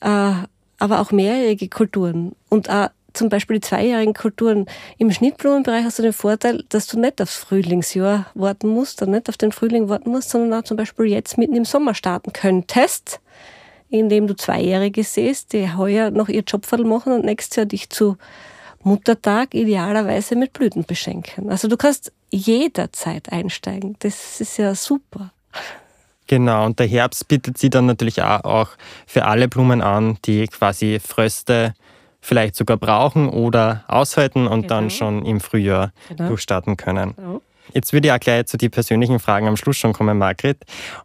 Äh, 0.00 0.32
aber 0.78 1.00
auch 1.00 1.12
mehrjährige 1.12 1.68
Kulturen 1.68 2.34
und 2.48 2.70
auch 2.70 2.88
zum 3.14 3.28
Beispiel 3.28 3.58
die 3.58 3.66
zweijährigen 3.66 4.12
Kulturen. 4.12 4.66
Im 4.98 5.10
Schnittblumenbereich 5.10 5.84
hast 5.84 5.98
du 5.98 6.02
den 6.02 6.12
Vorteil, 6.12 6.64
dass 6.68 6.86
du 6.88 6.98
nicht 6.98 7.22
aufs 7.22 7.36
Frühlingsjahr 7.36 8.26
warten 8.34 8.68
musst 8.68 9.00
oder 9.00 9.12
nicht 9.12 9.28
auf 9.28 9.36
den 9.36 9.52
Frühling 9.52 9.88
warten 9.88 10.10
musst, 10.10 10.30
sondern 10.30 10.60
auch 10.60 10.64
zum 10.64 10.76
Beispiel 10.76 11.06
jetzt 11.06 11.38
mitten 11.38 11.54
im 11.54 11.64
Sommer 11.64 11.94
starten 11.94 12.32
könntest, 12.32 13.20
indem 13.88 14.26
du 14.26 14.34
Zweijährige 14.34 15.04
siehst, 15.04 15.52
die 15.52 15.72
heuer 15.72 16.10
noch 16.10 16.28
ihr 16.28 16.42
Jobviertel 16.42 16.86
machen 16.86 17.12
und 17.12 17.24
nächstes 17.24 17.56
Jahr 17.56 17.66
dich 17.66 17.88
zu 17.88 18.16
Muttertag 18.82 19.54
idealerweise 19.54 20.36
mit 20.36 20.52
Blüten 20.52 20.84
beschenken. 20.84 21.48
Also 21.48 21.68
du 21.68 21.76
kannst 21.76 22.12
jederzeit 22.30 23.32
einsteigen. 23.32 23.96
Das 24.00 24.40
ist 24.40 24.58
ja 24.58 24.74
super. 24.74 25.32
Genau, 26.34 26.66
und 26.66 26.80
der 26.80 26.88
Herbst 26.88 27.28
bietet 27.28 27.58
sie 27.58 27.70
dann 27.70 27.86
natürlich 27.86 28.20
auch 28.20 28.70
für 29.06 29.24
alle 29.24 29.46
Blumen 29.46 29.80
an, 29.80 30.18
die 30.24 30.48
quasi 30.48 30.98
Fröste 30.98 31.74
vielleicht 32.20 32.56
sogar 32.56 32.76
brauchen 32.76 33.28
oder 33.28 33.84
aushalten 33.86 34.48
und 34.48 34.62
genau. 34.62 34.74
dann 34.74 34.90
schon 34.90 35.24
im 35.24 35.38
Frühjahr 35.38 35.92
genau. 36.08 36.30
durchstarten 36.30 36.76
können. 36.76 37.14
Genau. 37.14 37.40
Jetzt 37.72 37.92
würde 37.92 38.08
ich 38.08 38.12
auch 38.12 38.18
gleich 38.18 38.46
zu 38.46 38.56
den 38.56 38.72
persönlichen 38.72 39.20
Fragen 39.20 39.46
am 39.46 39.56
Schluss 39.56 39.76
schon 39.76 39.92
kommen, 39.92 40.18
Margret. 40.18 40.58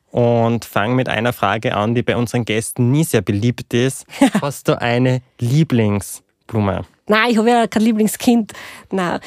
Und 0.09 0.65
fange 0.65 0.95
mit 0.95 1.09
einer 1.09 1.31
Frage 1.31 1.75
an, 1.75 1.93
die 1.93 2.01
bei 2.01 2.17
unseren 2.17 2.43
Gästen 2.43 2.89
nie 2.89 3.03
sehr 3.03 3.21
beliebt 3.21 3.71
ist. 3.75 4.07
Hast 4.41 4.67
du 4.67 4.81
eine 4.81 5.21
Lieblingsblume? 5.37 6.85
Nein, 7.05 7.29
ich 7.29 7.37
habe 7.37 7.51
ja 7.51 7.67
kein 7.67 7.83
Lieblingskind. 7.83 8.53
Nein. 8.89 9.19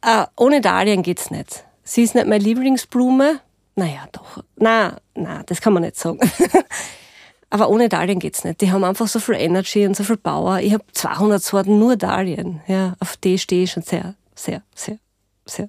Äh, 0.00 0.26
ohne 0.36 0.60
Dahlien 0.60 1.02
geht's 1.02 1.32
nicht. 1.32 1.64
Sie 1.82 2.04
ist 2.04 2.14
nicht 2.14 2.28
meine 2.28 2.44
Lieblingsblume. 2.44 3.40
Naja, 3.76 4.06
doch. 4.12 4.42
Nein, 4.56 4.96
nein, 5.14 5.42
das 5.46 5.60
kann 5.60 5.72
man 5.72 5.82
nicht 5.82 5.96
sagen. 5.96 6.20
Aber 7.50 7.68
ohne 7.68 7.88
Dahlien 7.88 8.18
geht's 8.18 8.44
nicht. 8.44 8.60
Die 8.60 8.72
haben 8.72 8.82
einfach 8.84 9.06
so 9.06 9.20
viel 9.20 9.36
Energy 9.36 9.86
und 9.86 9.96
so 9.96 10.02
viel 10.02 10.16
Power. 10.16 10.60
Ich 10.60 10.72
habe 10.72 10.84
200 10.92 11.42
Sorten 11.42 11.78
nur 11.78 11.96
Dahlien. 11.96 12.60
Ja, 12.66 12.96
auf 12.98 13.16
die 13.16 13.38
stehe 13.38 13.64
ich 13.64 13.72
schon 13.72 13.82
sehr, 13.82 14.14
sehr, 14.34 14.62
sehr, 14.74 14.98
sehr. 15.44 15.68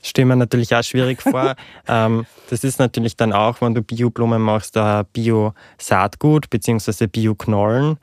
Das 0.00 0.10
stelle 0.10 0.26
mir 0.26 0.36
natürlich 0.36 0.74
auch 0.74 0.82
schwierig 0.82 1.22
vor. 1.22 1.56
ähm, 1.88 2.26
das 2.50 2.64
ist 2.64 2.78
natürlich 2.78 3.16
dann 3.16 3.32
auch, 3.32 3.60
wenn 3.60 3.74
du 3.74 3.82
Bioblumen 3.82 4.40
machst, 4.40 4.78
Bio-Saatgut 5.12 6.50
bzw. 6.50 7.06
Bio-Knollen. 7.06 7.98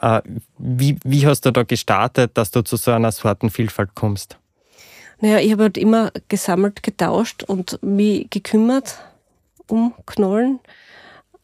Äh, 0.00 0.22
wie, 0.58 0.98
wie 1.04 1.26
hast 1.26 1.44
du 1.44 1.50
da 1.50 1.62
gestartet, 1.62 2.36
dass 2.36 2.50
du 2.50 2.62
zu 2.62 2.76
so 2.76 2.90
einer 2.90 3.12
Sortenvielfalt 3.12 3.94
kommst? 3.94 4.39
Naja, 5.20 5.38
ich 5.38 5.52
habe 5.52 5.64
halt 5.64 5.78
immer 5.78 6.10
gesammelt, 6.28 6.82
getauscht 6.82 7.42
und 7.42 7.78
mich 7.82 8.28
gekümmert 8.30 8.98
um 9.68 9.94
Knollen. 10.06 10.60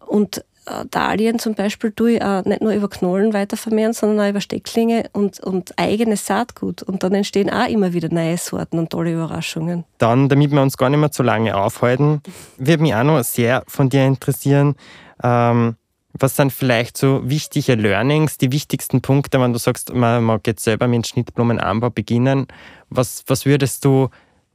Und 0.06 0.44
äh, 0.66 0.84
Dahlien 0.90 1.38
zum 1.38 1.54
Beispiel 1.54 1.92
tue 1.92 2.12
ich 2.12 2.22
auch 2.22 2.44
nicht 2.44 2.60
nur 2.60 2.72
über 2.72 2.88
Knollen 2.88 3.32
weitervermehren, 3.32 3.92
sondern 3.92 4.26
auch 4.26 4.30
über 4.30 4.40
Stecklinge 4.40 5.04
und, 5.12 5.40
und 5.40 5.78
eigenes 5.78 6.26
Saatgut. 6.26 6.82
Und 6.82 7.02
dann 7.02 7.14
entstehen 7.14 7.50
auch 7.50 7.68
immer 7.68 7.92
wieder 7.92 8.08
neue 8.08 8.36
Sorten 8.36 8.78
und 8.78 8.90
tolle 8.90 9.12
Überraschungen. 9.12 9.84
Dann, 9.98 10.28
damit 10.28 10.50
wir 10.50 10.62
uns 10.62 10.76
gar 10.76 10.90
nicht 10.90 11.00
mehr 11.00 11.12
zu 11.12 11.22
lange 11.22 11.56
aufhalten, 11.56 12.22
würde 12.58 12.82
mich 12.82 12.94
auch 12.94 13.04
noch 13.04 13.22
sehr 13.22 13.62
von 13.66 13.88
dir 13.88 14.04
interessieren, 14.04 14.74
ähm, 15.22 15.76
was 16.18 16.36
sind 16.36 16.52
vielleicht 16.52 16.96
so 16.96 17.28
wichtige 17.28 17.74
Learnings, 17.74 18.38
die 18.38 18.52
wichtigsten 18.52 19.02
Punkte, 19.02 19.40
wenn 19.40 19.52
du 19.52 19.58
sagst, 19.58 19.92
man 19.92 20.24
mag 20.24 20.46
jetzt 20.46 20.64
selber 20.64 20.88
mit 20.88 21.06
Schnittblumenanbau 21.06 21.90
beginnen? 21.90 22.46
Was, 22.90 23.24
was 23.26 23.46
würdest 23.46 23.84
du 23.84 24.08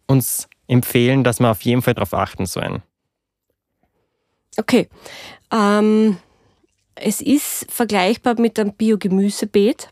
uns 0.08 0.48
empfehlen, 0.68 1.24
dass 1.24 1.40
wir 1.40 1.50
auf 1.50 1.62
jeden 1.62 1.82
Fall 1.82 1.94
darauf 1.94 2.14
achten 2.14 2.46
sollen? 2.46 2.82
Okay. 4.58 4.90
Ähm, 5.52 6.18
es 6.96 7.22
ist 7.22 7.66
vergleichbar 7.70 8.40
mit 8.40 8.60
einem 8.60 8.74
Biogemüsebeet. 8.74 9.90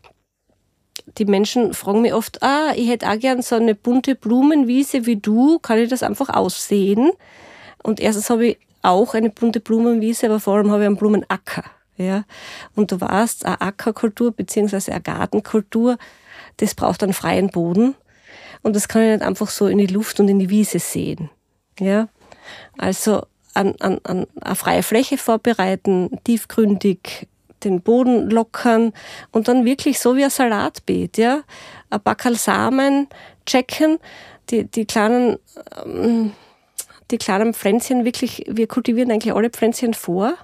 Die 1.18 1.24
Menschen 1.24 1.74
fragen 1.74 2.02
mich 2.02 2.14
oft, 2.14 2.42
ah, 2.42 2.72
ich 2.76 2.88
hätte 2.88 3.10
auch 3.10 3.18
gern 3.18 3.42
so 3.42 3.56
eine 3.56 3.74
bunte 3.74 4.14
Blumenwiese 4.14 5.06
wie 5.06 5.16
du, 5.16 5.58
kann 5.58 5.78
ich 5.78 5.88
das 5.88 6.02
einfach 6.02 6.28
aussehen? 6.28 7.10
Und 7.82 8.00
erstens 8.00 8.30
habe 8.30 8.48
ich 8.48 8.58
auch 8.82 9.14
eine 9.14 9.30
bunte 9.30 9.60
Blumenwiese, 9.60 10.26
aber 10.26 10.40
vor 10.40 10.56
allem 10.56 10.70
habe 10.70 10.82
ich 10.82 10.86
einen 10.86 10.96
Blumenacker. 10.96 11.64
Ja? 11.96 12.24
Und 12.74 12.92
du 12.92 13.00
weißt, 13.00 13.44
eine 13.46 13.60
Ackerkultur 13.60 14.32
bzw. 14.32 14.92
eine 14.92 15.00
Gartenkultur, 15.00 15.98
das 16.58 16.74
braucht 16.74 17.02
einen 17.02 17.12
freien 17.12 17.50
Boden. 17.50 17.94
Und 18.62 18.76
das 18.76 18.88
kann 18.88 19.02
ich 19.02 19.10
nicht 19.10 19.22
einfach 19.22 19.48
so 19.48 19.66
in 19.66 19.78
die 19.78 19.86
Luft 19.86 20.20
und 20.20 20.28
in 20.28 20.38
die 20.38 20.50
Wiese 20.50 20.78
sehen. 20.78 21.30
Ja? 21.78 22.08
Also 22.78 23.22
an, 23.54 23.74
an, 23.80 24.00
an 24.04 24.26
eine 24.40 24.54
freie 24.54 24.82
Fläche 24.82 25.18
vorbereiten, 25.18 26.18
tiefgründig 26.24 27.28
den 27.64 27.82
Boden 27.82 28.30
lockern 28.30 28.92
und 29.32 29.48
dann 29.48 29.64
wirklich 29.64 29.98
so 29.98 30.16
wie 30.16 30.24
ein 30.24 30.30
Salatbeet, 30.30 31.18
ja, 31.18 31.42
ein 31.90 32.00
Backerl 32.02 32.36
Samen 32.36 33.08
checken, 33.44 33.98
die, 34.48 34.64
die 34.64 34.86
kleinen, 34.86 35.38
ähm, 35.84 36.32
die 37.10 37.18
kleinen 37.18 37.54
Pflänzchen 37.54 38.04
wirklich, 38.04 38.44
wir 38.48 38.66
kultivieren 38.66 39.10
eigentlich 39.10 39.34
alle 39.34 39.50
Pflänzchen 39.50 39.94
vor 39.94 40.34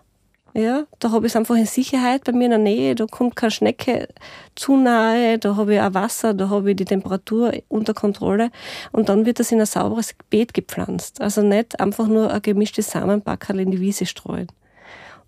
ja, 0.56 0.86
da 1.00 1.10
habe 1.10 1.26
ich 1.26 1.32
es 1.32 1.36
einfach 1.36 1.54
in 1.54 1.66
Sicherheit 1.66 2.24
bei 2.24 2.32
mir 2.32 2.44
in 2.44 2.50
der 2.50 2.58
Nähe, 2.58 2.94
da 2.94 3.04
kommt 3.04 3.36
keine 3.36 3.50
Schnecke 3.50 4.08
zu 4.54 4.78
nahe, 4.78 5.38
da 5.38 5.54
habe 5.56 5.74
ich 5.74 5.80
auch 5.82 5.92
Wasser, 5.92 6.32
da 6.32 6.48
habe 6.48 6.70
ich 6.70 6.76
die 6.76 6.86
Temperatur 6.86 7.52
unter 7.68 7.92
Kontrolle 7.92 8.50
und 8.90 9.10
dann 9.10 9.26
wird 9.26 9.38
das 9.38 9.52
in 9.52 9.60
ein 9.60 9.66
sauberes 9.66 10.14
Beet 10.30 10.54
gepflanzt. 10.54 11.20
Also 11.20 11.42
nicht 11.42 11.78
einfach 11.78 12.06
nur 12.06 12.32
ein 12.32 12.40
gemischtes 12.40 12.90
Samenbackerl 12.90 13.60
in 13.60 13.70
die 13.70 13.80
Wiese 13.80 14.06
streuen. 14.06 14.46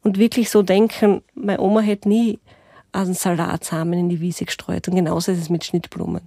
Und 0.03 0.17
wirklich 0.17 0.49
so 0.49 0.63
denken, 0.63 1.21
meine 1.35 1.61
Oma 1.61 1.81
hätte 1.81 2.09
nie 2.09 2.39
einen 2.93 3.13
Salatsamen 3.13 3.99
in 3.99 4.09
die 4.09 4.23
Wiese 4.23 4.47
gestreut 4.47 4.89
und 4.89 4.95
genauso 4.95 5.33
ist 5.33 5.43
es 5.43 5.51
mit 5.51 5.63
Schnittblumen. 5.63 6.23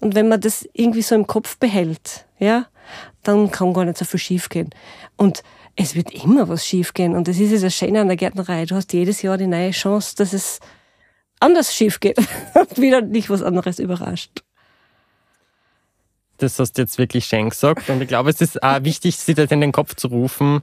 Und 0.00 0.16
wenn 0.16 0.26
man 0.26 0.40
das 0.40 0.68
irgendwie 0.72 1.02
so 1.02 1.14
im 1.14 1.28
Kopf 1.28 1.58
behält, 1.58 2.26
ja, 2.40 2.66
dann 3.22 3.50
kann 3.50 3.72
gar 3.72 3.84
nicht 3.84 3.98
so 3.98 4.04
viel 4.04 4.20
schiefgehen. 4.20 4.70
Und 5.16 5.42
es 5.76 5.94
wird 5.94 6.12
immer 6.12 6.48
was 6.48 6.66
schiefgehen. 6.66 7.14
Und 7.14 7.28
das 7.28 7.38
ist 7.38 7.62
das 7.62 7.74
Schöne 7.74 8.00
an 8.00 8.08
der 8.08 8.16
Gärtnerei. 8.16 8.64
Du 8.64 8.74
hast 8.74 8.92
jedes 8.92 9.22
Jahr 9.22 9.36
die 9.36 9.46
neue 9.46 9.70
Chance, 9.70 10.16
dass 10.16 10.32
es 10.32 10.60
anders 11.40 11.74
schief 11.74 12.00
geht 12.00 12.18
und 12.54 12.78
wieder 12.78 13.02
nicht 13.02 13.30
was 13.30 13.42
anderes 13.42 13.78
überrascht. 13.78 14.42
Das 16.38 16.58
hast 16.58 16.74
du 16.76 16.82
jetzt 16.82 16.98
wirklich 16.98 17.26
schön 17.26 17.48
gesagt. 17.50 17.88
Und 17.88 18.02
ich 18.02 18.08
glaube, 18.08 18.30
es 18.30 18.40
ist 18.40 18.62
auch 18.62 18.84
wichtig, 18.84 19.16
sich 19.16 19.34
das 19.34 19.50
in 19.50 19.60
den 19.60 19.72
Kopf 19.72 19.94
zu 19.94 20.08
rufen, 20.08 20.60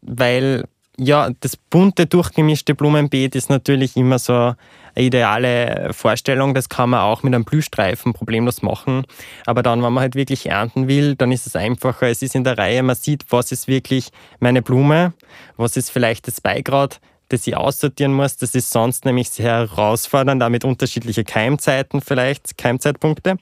weil 0.00 0.64
ja, 0.98 1.30
das 1.40 1.56
bunte, 1.56 2.06
durchgemischte 2.06 2.74
Blumenbeet 2.74 3.34
ist 3.34 3.48
natürlich 3.48 3.96
immer 3.96 4.18
so 4.18 4.32
eine 4.34 4.56
ideale 4.96 5.90
Vorstellung. 5.92 6.54
Das 6.54 6.68
kann 6.68 6.90
man 6.90 7.00
auch 7.00 7.22
mit 7.22 7.34
einem 7.34 7.44
Blühstreifen 7.44 8.12
problemlos 8.12 8.62
machen. 8.62 9.06
Aber 9.46 9.62
dann, 9.62 9.82
wenn 9.82 9.92
man 9.92 10.02
halt 10.02 10.14
wirklich 10.14 10.46
ernten 10.46 10.88
will, 10.88 11.14
dann 11.16 11.32
ist 11.32 11.46
es 11.46 11.56
einfacher. 11.56 12.08
Es 12.08 12.20
ist 12.20 12.34
in 12.34 12.44
der 12.44 12.58
Reihe, 12.58 12.82
man 12.82 12.96
sieht, 12.96 13.24
was 13.30 13.52
ist 13.52 13.68
wirklich 13.68 14.10
meine 14.38 14.60
Blume, 14.60 15.14
was 15.56 15.76
ist 15.76 15.90
vielleicht 15.90 16.26
das 16.28 16.40
Beigrad, 16.40 17.00
das 17.28 17.46
ich 17.46 17.56
aussortieren 17.56 18.12
muss. 18.12 18.36
Das 18.36 18.54
ist 18.54 18.70
sonst 18.70 19.06
nämlich 19.06 19.30
sehr 19.30 19.68
herausfordernd, 19.70 20.42
damit 20.42 20.64
unterschiedliche 20.64 21.24
Keimzeiten 21.24 22.02
vielleicht, 22.02 22.58
Keimzeitpunkte. 22.58 23.38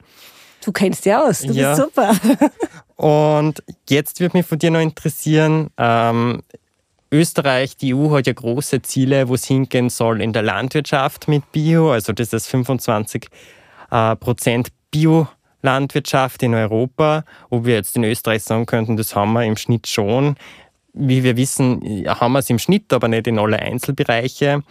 Du 0.63 0.71
kennst 0.71 1.05
ja 1.05 1.23
aus, 1.23 1.39
du 1.39 1.53
ja. 1.53 1.75
bist 1.75 1.87
super. 1.87 2.15
Und 2.95 3.63
jetzt 3.89 4.19
würde 4.19 4.37
mich 4.37 4.45
von 4.45 4.59
dir 4.59 4.69
noch 4.69 4.79
interessieren, 4.79 5.71
ähm, 5.77 6.43
Österreich, 7.11 7.75
die 7.75 7.93
EU 7.93 8.11
hat 8.11 8.27
ja 8.27 8.33
große 8.33 8.81
Ziele, 8.83 9.27
wo 9.27 9.35
es 9.35 9.45
hingehen 9.45 9.89
soll 9.89 10.21
in 10.21 10.31
der 10.31 10.43
Landwirtschaft 10.43 11.27
mit 11.27 11.51
Bio. 11.51 11.91
Also 11.91 12.13
das 12.13 12.31
ist 12.31 12.47
25 12.47 13.27
äh, 13.91 14.15
Prozent 14.15 14.69
Bio-Landwirtschaft 14.91 16.41
in 16.41 16.53
Europa. 16.53 17.25
Ob 17.49 17.65
wir 17.65 17.75
jetzt 17.75 17.97
in 17.97 18.05
Österreich 18.05 18.43
sagen 18.43 18.65
könnten, 18.65 18.95
das 18.95 19.13
haben 19.13 19.33
wir 19.33 19.43
im 19.43 19.57
Schnitt 19.57 19.87
schon. 19.87 20.35
Wie 20.93 21.23
wir 21.23 21.35
wissen, 21.35 22.05
haben 22.07 22.33
wir 22.33 22.39
es 22.39 22.49
im 22.49 22.59
Schnitt, 22.59 22.93
aber 22.93 23.09
nicht 23.09 23.27
in 23.27 23.39
alle 23.39 23.59
Einzelbereiche. 23.59 24.63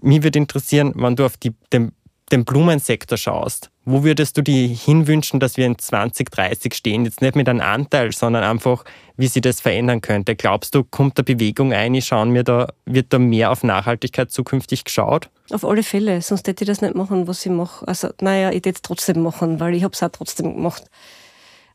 Mich 0.00 0.22
würde 0.22 0.38
interessieren, 0.38 0.92
wenn 0.96 1.16
du 1.16 1.24
auf 1.24 1.36
die, 1.36 1.52
den, 1.72 1.92
den 2.30 2.44
Blumensektor 2.44 3.18
schaust, 3.18 3.70
wo 3.90 4.04
würdest 4.04 4.36
du 4.36 4.42
dir 4.42 4.68
hinwünschen, 4.68 5.40
dass 5.40 5.56
wir 5.56 5.64
in 5.64 5.78
2030 5.78 6.74
stehen? 6.74 7.06
Jetzt 7.06 7.22
nicht 7.22 7.36
mit 7.36 7.48
einem 7.48 7.62
Anteil, 7.62 8.12
sondern 8.12 8.44
einfach, 8.44 8.84
wie 9.16 9.28
sich 9.28 9.40
das 9.40 9.62
verändern 9.62 10.02
könnte. 10.02 10.36
Glaubst 10.36 10.74
du, 10.74 10.84
kommt 10.84 11.18
da 11.18 11.22
Bewegung 11.22 11.72
ein? 11.72 12.00
Schauen 12.02 12.34
wir 12.34 12.44
da, 12.44 12.68
wird 12.84 13.14
da 13.14 13.18
mehr 13.18 13.50
auf 13.50 13.64
Nachhaltigkeit 13.64 14.30
zukünftig 14.30 14.84
geschaut? 14.84 15.30
Auf 15.50 15.64
alle 15.64 15.82
Fälle, 15.82 16.20
sonst 16.20 16.46
hätte 16.46 16.64
ich 16.64 16.68
das 16.68 16.82
nicht 16.82 16.96
machen, 16.96 17.26
was 17.26 17.46
ich 17.46 17.50
mache. 17.50 17.88
Also, 17.88 18.10
naja, 18.20 18.50
ich 18.50 18.56
hätte 18.56 18.70
es 18.70 18.82
trotzdem 18.82 19.22
machen, 19.22 19.58
weil 19.58 19.74
ich 19.74 19.84
habe 19.84 19.94
es 19.94 20.02
auch 20.02 20.10
trotzdem 20.10 20.54
gemacht. 20.54 20.84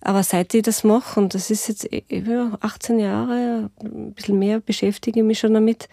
Aber 0.01 0.21
seit 0.21 0.53
ich 0.53 0.61
das 0.61 0.83
mache, 0.83 1.19
und 1.19 1.33
das 1.33 1.49
ist 1.49 1.67
jetzt 1.67 1.89
über 2.09 2.59
18 2.61 2.99
Jahre, 2.99 3.71
ein 3.83 4.13
bisschen 4.13 4.37
mehr 4.37 4.59
beschäftige 4.59 5.21
ich 5.21 5.25
mich 5.25 5.39
schon 5.39 5.55
damit, 5.55 5.89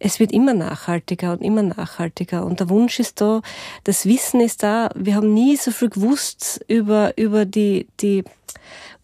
es 0.00 0.18
wird 0.18 0.32
immer 0.32 0.54
nachhaltiger 0.54 1.32
und 1.32 1.42
immer 1.42 1.62
nachhaltiger. 1.62 2.44
Und 2.44 2.58
der 2.58 2.70
Wunsch 2.70 2.98
ist 2.98 3.20
da, 3.20 3.42
das 3.84 4.06
Wissen 4.06 4.40
ist 4.40 4.62
da. 4.62 4.88
Wir 4.96 5.14
haben 5.14 5.32
nie 5.32 5.56
so 5.56 5.70
viel 5.70 5.90
gewusst 5.90 6.64
über, 6.66 7.12
über 7.16 7.44
die, 7.44 7.86
die 8.00 8.24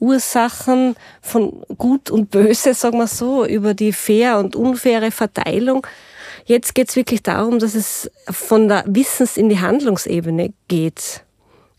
Ursachen 0.01 0.97
von 1.21 1.63
Gut 1.77 2.11
und 2.11 2.31
Böse, 2.31 2.75
sagen 2.75 2.99
wir 2.99 3.07
so, 3.07 3.45
über 3.45 3.75
die 3.75 3.93
fair 3.93 4.39
und 4.39 4.57
unfaire 4.57 5.11
Verteilung. 5.11 5.87
Jetzt 6.47 6.75
geht 6.75 6.89
es 6.89 6.97
wirklich 6.97 7.23
darum, 7.23 7.59
dass 7.59 7.75
es 7.75 8.11
von 8.31 8.69
der 8.69 8.85
Wissens- 8.87 9.37
in 9.37 9.51
die 9.51 9.61
Handlungsebene 9.61 10.55
geht. 10.67 11.26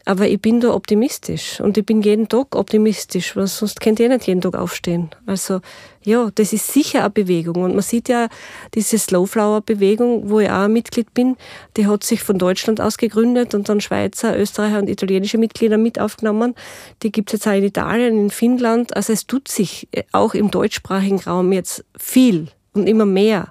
Aber 0.07 0.25
ich 0.25 0.39
bin 0.39 0.61
da 0.61 0.73
optimistisch 0.73 1.59
und 1.59 1.77
ich 1.77 1.85
bin 1.85 2.01
jeden 2.01 2.29
Tag 2.29 2.55
optimistisch, 2.55 3.35
weil 3.35 3.45
sonst 3.45 3.81
könnt 3.81 3.99
ihr 3.99 4.07
nicht 4.07 4.25
jeden 4.25 4.39
Tag 4.39 4.55
aufstehen. 4.55 5.09
Also 5.25 5.59
ja, 6.01 6.29
das 6.33 6.53
ist 6.53 6.71
sicher 6.71 7.01
eine 7.01 7.09
Bewegung. 7.09 7.61
Und 7.61 7.73
man 7.73 7.81
sieht 7.81 8.07
ja 8.07 8.29
diese 8.73 8.97
Slowflower-Bewegung, 8.97 10.29
wo 10.29 10.39
ich 10.39 10.49
auch 10.49 10.69
Mitglied 10.69 11.13
bin, 11.13 11.35
die 11.75 11.87
hat 11.87 12.05
sich 12.05 12.23
von 12.23 12.37
Deutschland 12.39 12.79
aus 12.79 12.97
gegründet 12.97 13.53
und 13.53 13.67
dann 13.67 13.81
Schweizer, 13.81 14.39
Österreicher 14.39 14.79
und 14.79 14.89
italienische 14.89 15.37
Mitglieder 15.37 15.77
mit 15.77 15.99
aufgenommen. 15.99 16.55
Die 17.03 17.11
gibt 17.11 17.33
es 17.33 17.39
jetzt 17.41 17.47
auch 17.49 17.57
in 17.57 17.65
Italien, 17.65 18.17
in 18.17 18.29
Finnland. 18.29 18.95
Also 18.95 19.11
es 19.11 19.27
tut 19.27 19.49
sich 19.49 19.89
auch 20.13 20.33
im 20.33 20.51
deutschsprachigen 20.51 21.19
Raum 21.19 21.51
jetzt 21.51 21.83
viel 21.97 22.47
und 22.71 22.87
immer 22.87 23.05
mehr. 23.05 23.49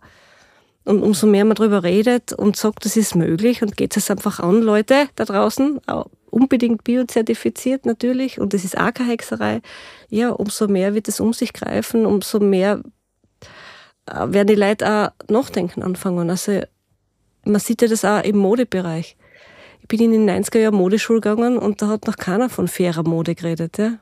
Und 0.86 1.02
umso 1.02 1.26
mehr 1.26 1.44
man 1.44 1.56
darüber 1.56 1.82
redet 1.82 2.32
und 2.32 2.56
sagt, 2.56 2.86
das 2.86 2.96
ist 2.96 3.14
möglich 3.14 3.60
und 3.60 3.76
geht 3.76 3.94
es 3.94 4.10
einfach 4.10 4.40
an, 4.40 4.62
Leute 4.62 5.08
da 5.16 5.26
draußen, 5.26 5.80
unbedingt 6.36 6.84
biozertifiziert 6.84 7.86
natürlich 7.86 8.38
und 8.38 8.52
das 8.52 8.62
ist 8.62 8.76
auch 8.76 8.92
keine 8.92 9.10
Hexerei, 9.12 9.62
ja, 10.10 10.30
umso 10.30 10.68
mehr 10.68 10.94
wird 10.94 11.08
es 11.08 11.18
um 11.18 11.32
sich 11.32 11.54
greifen, 11.54 12.04
umso 12.04 12.40
mehr 12.40 12.82
äh, 14.04 14.26
werden 14.28 14.48
die 14.48 14.54
Leute 14.54 14.86
auch 14.86 15.30
nachdenken 15.30 15.82
anfangen. 15.82 16.28
Also 16.28 16.60
man 17.44 17.60
sieht 17.60 17.80
ja 17.80 17.88
das 17.88 18.04
auch 18.04 18.22
im 18.22 18.36
Modebereich. 18.36 19.16
Ich 19.80 19.88
bin 19.88 20.00
in 20.00 20.26
den 20.26 20.44
90er 20.44 20.58
Jahren 20.58 20.74
Modeschule 20.74 21.20
gegangen 21.20 21.56
und 21.56 21.80
da 21.80 21.88
hat 21.88 22.06
noch 22.06 22.16
keiner 22.16 22.50
von 22.50 22.68
fairer 22.68 23.02
Mode 23.02 23.34
geredet. 23.34 23.78
Ja? 23.78 23.98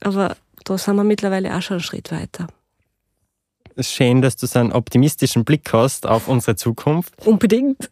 Aber 0.00 0.36
da 0.64 0.78
sind 0.78 0.96
wir 0.96 1.04
mittlerweile 1.04 1.54
auch 1.54 1.62
schon 1.62 1.76
einen 1.76 1.84
Schritt 1.84 2.10
weiter. 2.10 2.48
Schön, 3.78 4.20
dass 4.20 4.36
du 4.36 4.46
so 4.48 4.58
einen 4.58 4.72
optimistischen 4.72 5.44
Blick 5.44 5.72
hast 5.72 6.06
auf 6.06 6.26
unsere 6.26 6.56
Zukunft. 6.56 7.14
Unbedingt. 7.24 7.88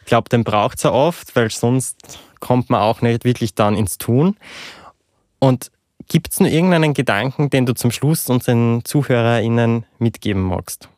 Ich 0.00 0.06
glaube, 0.06 0.28
den 0.28 0.44
braucht 0.44 0.78
es 0.78 0.84
ja 0.84 0.92
oft, 0.92 1.36
weil 1.36 1.50
sonst 1.50 2.18
kommt 2.40 2.70
man 2.70 2.80
auch 2.80 3.02
nicht 3.02 3.24
wirklich 3.24 3.54
dann 3.54 3.76
ins 3.76 3.98
Tun. 3.98 4.36
Und 5.38 5.70
gibt 6.08 6.32
es 6.32 6.40
nur 6.40 6.48
irgendeinen 6.48 6.94
Gedanken, 6.94 7.50
den 7.50 7.66
du 7.66 7.74
zum 7.74 7.90
Schluss 7.90 8.28
unseren 8.28 8.84
ZuhörerInnen 8.84 9.86
mitgeben 9.98 10.42
magst? 10.42 10.88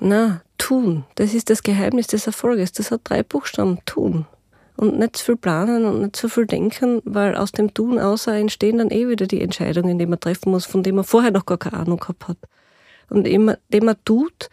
Na, 0.00 0.42
tun. 0.58 1.04
Das 1.14 1.34
ist 1.34 1.50
das 1.50 1.62
Geheimnis 1.62 2.06
des 2.08 2.26
Erfolges. 2.26 2.72
Das 2.72 2.90
hat 2.90 3.02
drei 3.04 3.22
Buchstaben. 3.22 3.78
Tun. 3.84 4.26
Und 4.76 4.98
nicht 4.98 5.16
zu 5.16 5.24
viel 5.24 5.36
planen 5.36 5.84
und 5.84 6.00
nicht 6.02 6.16
zu 6.16 6.28
viel 6.28 6.46
denken, 6.46 7.02
weil 7.04 7.34
aus 7.36 7.50
dem 7.50 7.74
Tun 7.74 7.98
außer 7.98 8.34
entstehen 8.34 8.78
dann 8.78 8.92
eh 8.92 9.08
wieder 9.08 9.26
die 9.26 9.40
Entscheidungen, 9.40 9.98
die 9.98 10.06
man 10.06 10.20
treffen 10.20 10.52
muss, 10.52 10.66
von 10.66 10.84
denen 10.84 10.96
man 10.96 11.04
vorher 11.04 11.32
noch 11.32 11.46
gar 11.46 11.58
keine 11.58 11.78
Ahnung 11.78 11.98
gehabt 11.98 12.28
hat. 12.28 12.38
Und 13.10 13.26
indem 13.26 13.56
man 13.84 13.96
tut, 14.04 14.50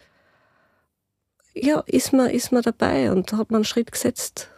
ja, 1.56 1.82
ist 1.86 2.12
man, 2.12 2.30
ist 2.30 2.52
man 2.52 2.62
dabei 2.62 3.10
und 3.10 3.32
hat 3.32 3.50
man 3.50 3.58
einen 3.58 3.64
Schritt 3.64 3.90
gesetzt 3.90 4.50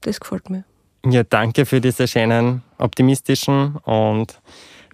das 0.00 0.20
gefällt 0.20 0.50
mir. 0.50 0.64
Ja, 1.06 1.22
danke 1.22 1.64
für 1.66 1.80
diese 1.80 2.06
schönen, 2.06 2.62
optimistischen 2.78 3.76
und 3.76 4.40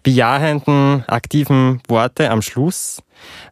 bejahenden, 0.03 1.05
aktiven 1.09 1.80
Worte 1.89 2.30
am 2.30 2.43
Schluss. 2.43 3.03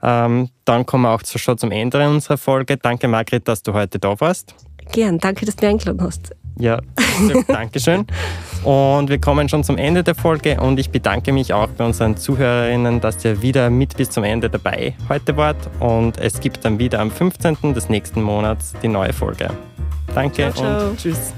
Ähm, 0.02 0.50
dann 0.64 0.86
kommen 0.86 1.02
wir 1.02 1.10
auch 1.10 1.24
schon 1.24 1.58
zum 1.58 1.72
Ende 1.72 2.08
unserer 2.08 2.38
Folge. 2.38 2.76
Danke, 2.76 3.08
Margret, 3.08 3.48
dass 3.48 3.62
du 3.62 3.72
heute 3.72 3.98
da 3.98 4.20
warst. 4.20 4.54
Gern, 4.92 5.18
danke, 5.18 5.46
dass 5.46 5.56
du 5.56 5.64
mich 5.66 5.74
eingeladen 5.74 6.02
hast. 6.02 6.30
Ja, 6.58 6.80
danke 7.48 7.80
schön. 7.80 8.06
Und 8.64 9.10
wir 9.10 9.20
kommen 9.20 9.48
schon 9.50 9.62
zum 9.62 9.76
Ende 9.76 10.02
der 10.02 10.14
Folge 10.14 10.58
und 10.58 10.80
ich 10.80 10.90
bedanke 10.90 11.32
mich 11.32 11.52
auch 11.52 11.68
bei 11.68 11.84
unseren 11.84 12.16
Zuhörerinnen, 12.16 13.00
dass 13.00 13.22
ihr 13.24 13.42
wieder 13.42 13.68
mit 13.68 13.96
bis 13.98 14.08
zum 14.10 14.24
Ende 14.24 14.48
dabei 14.48 14.94
heute 15.08 15.36
wart. 15.36 15.56
Und 15.80 16.16
es 16.18 16.40
gibt 16.40 16.64
dann 16.64 16.78
wieder 16.78 17.00
am 17.00 17.10
15. 17.10 17.74
des 17.74 17.90
nächsten 17.90 18.22
Monats 18.22 18.72
die 18.82 18.88
neue 18.88 19.12
Folge. 19.12 19.50
Danke 20.14 20.50
ciao, 20.50 20.52
ciao. 20.52 20.88
und 20.88 20.98
tschüss. 20.98 21.34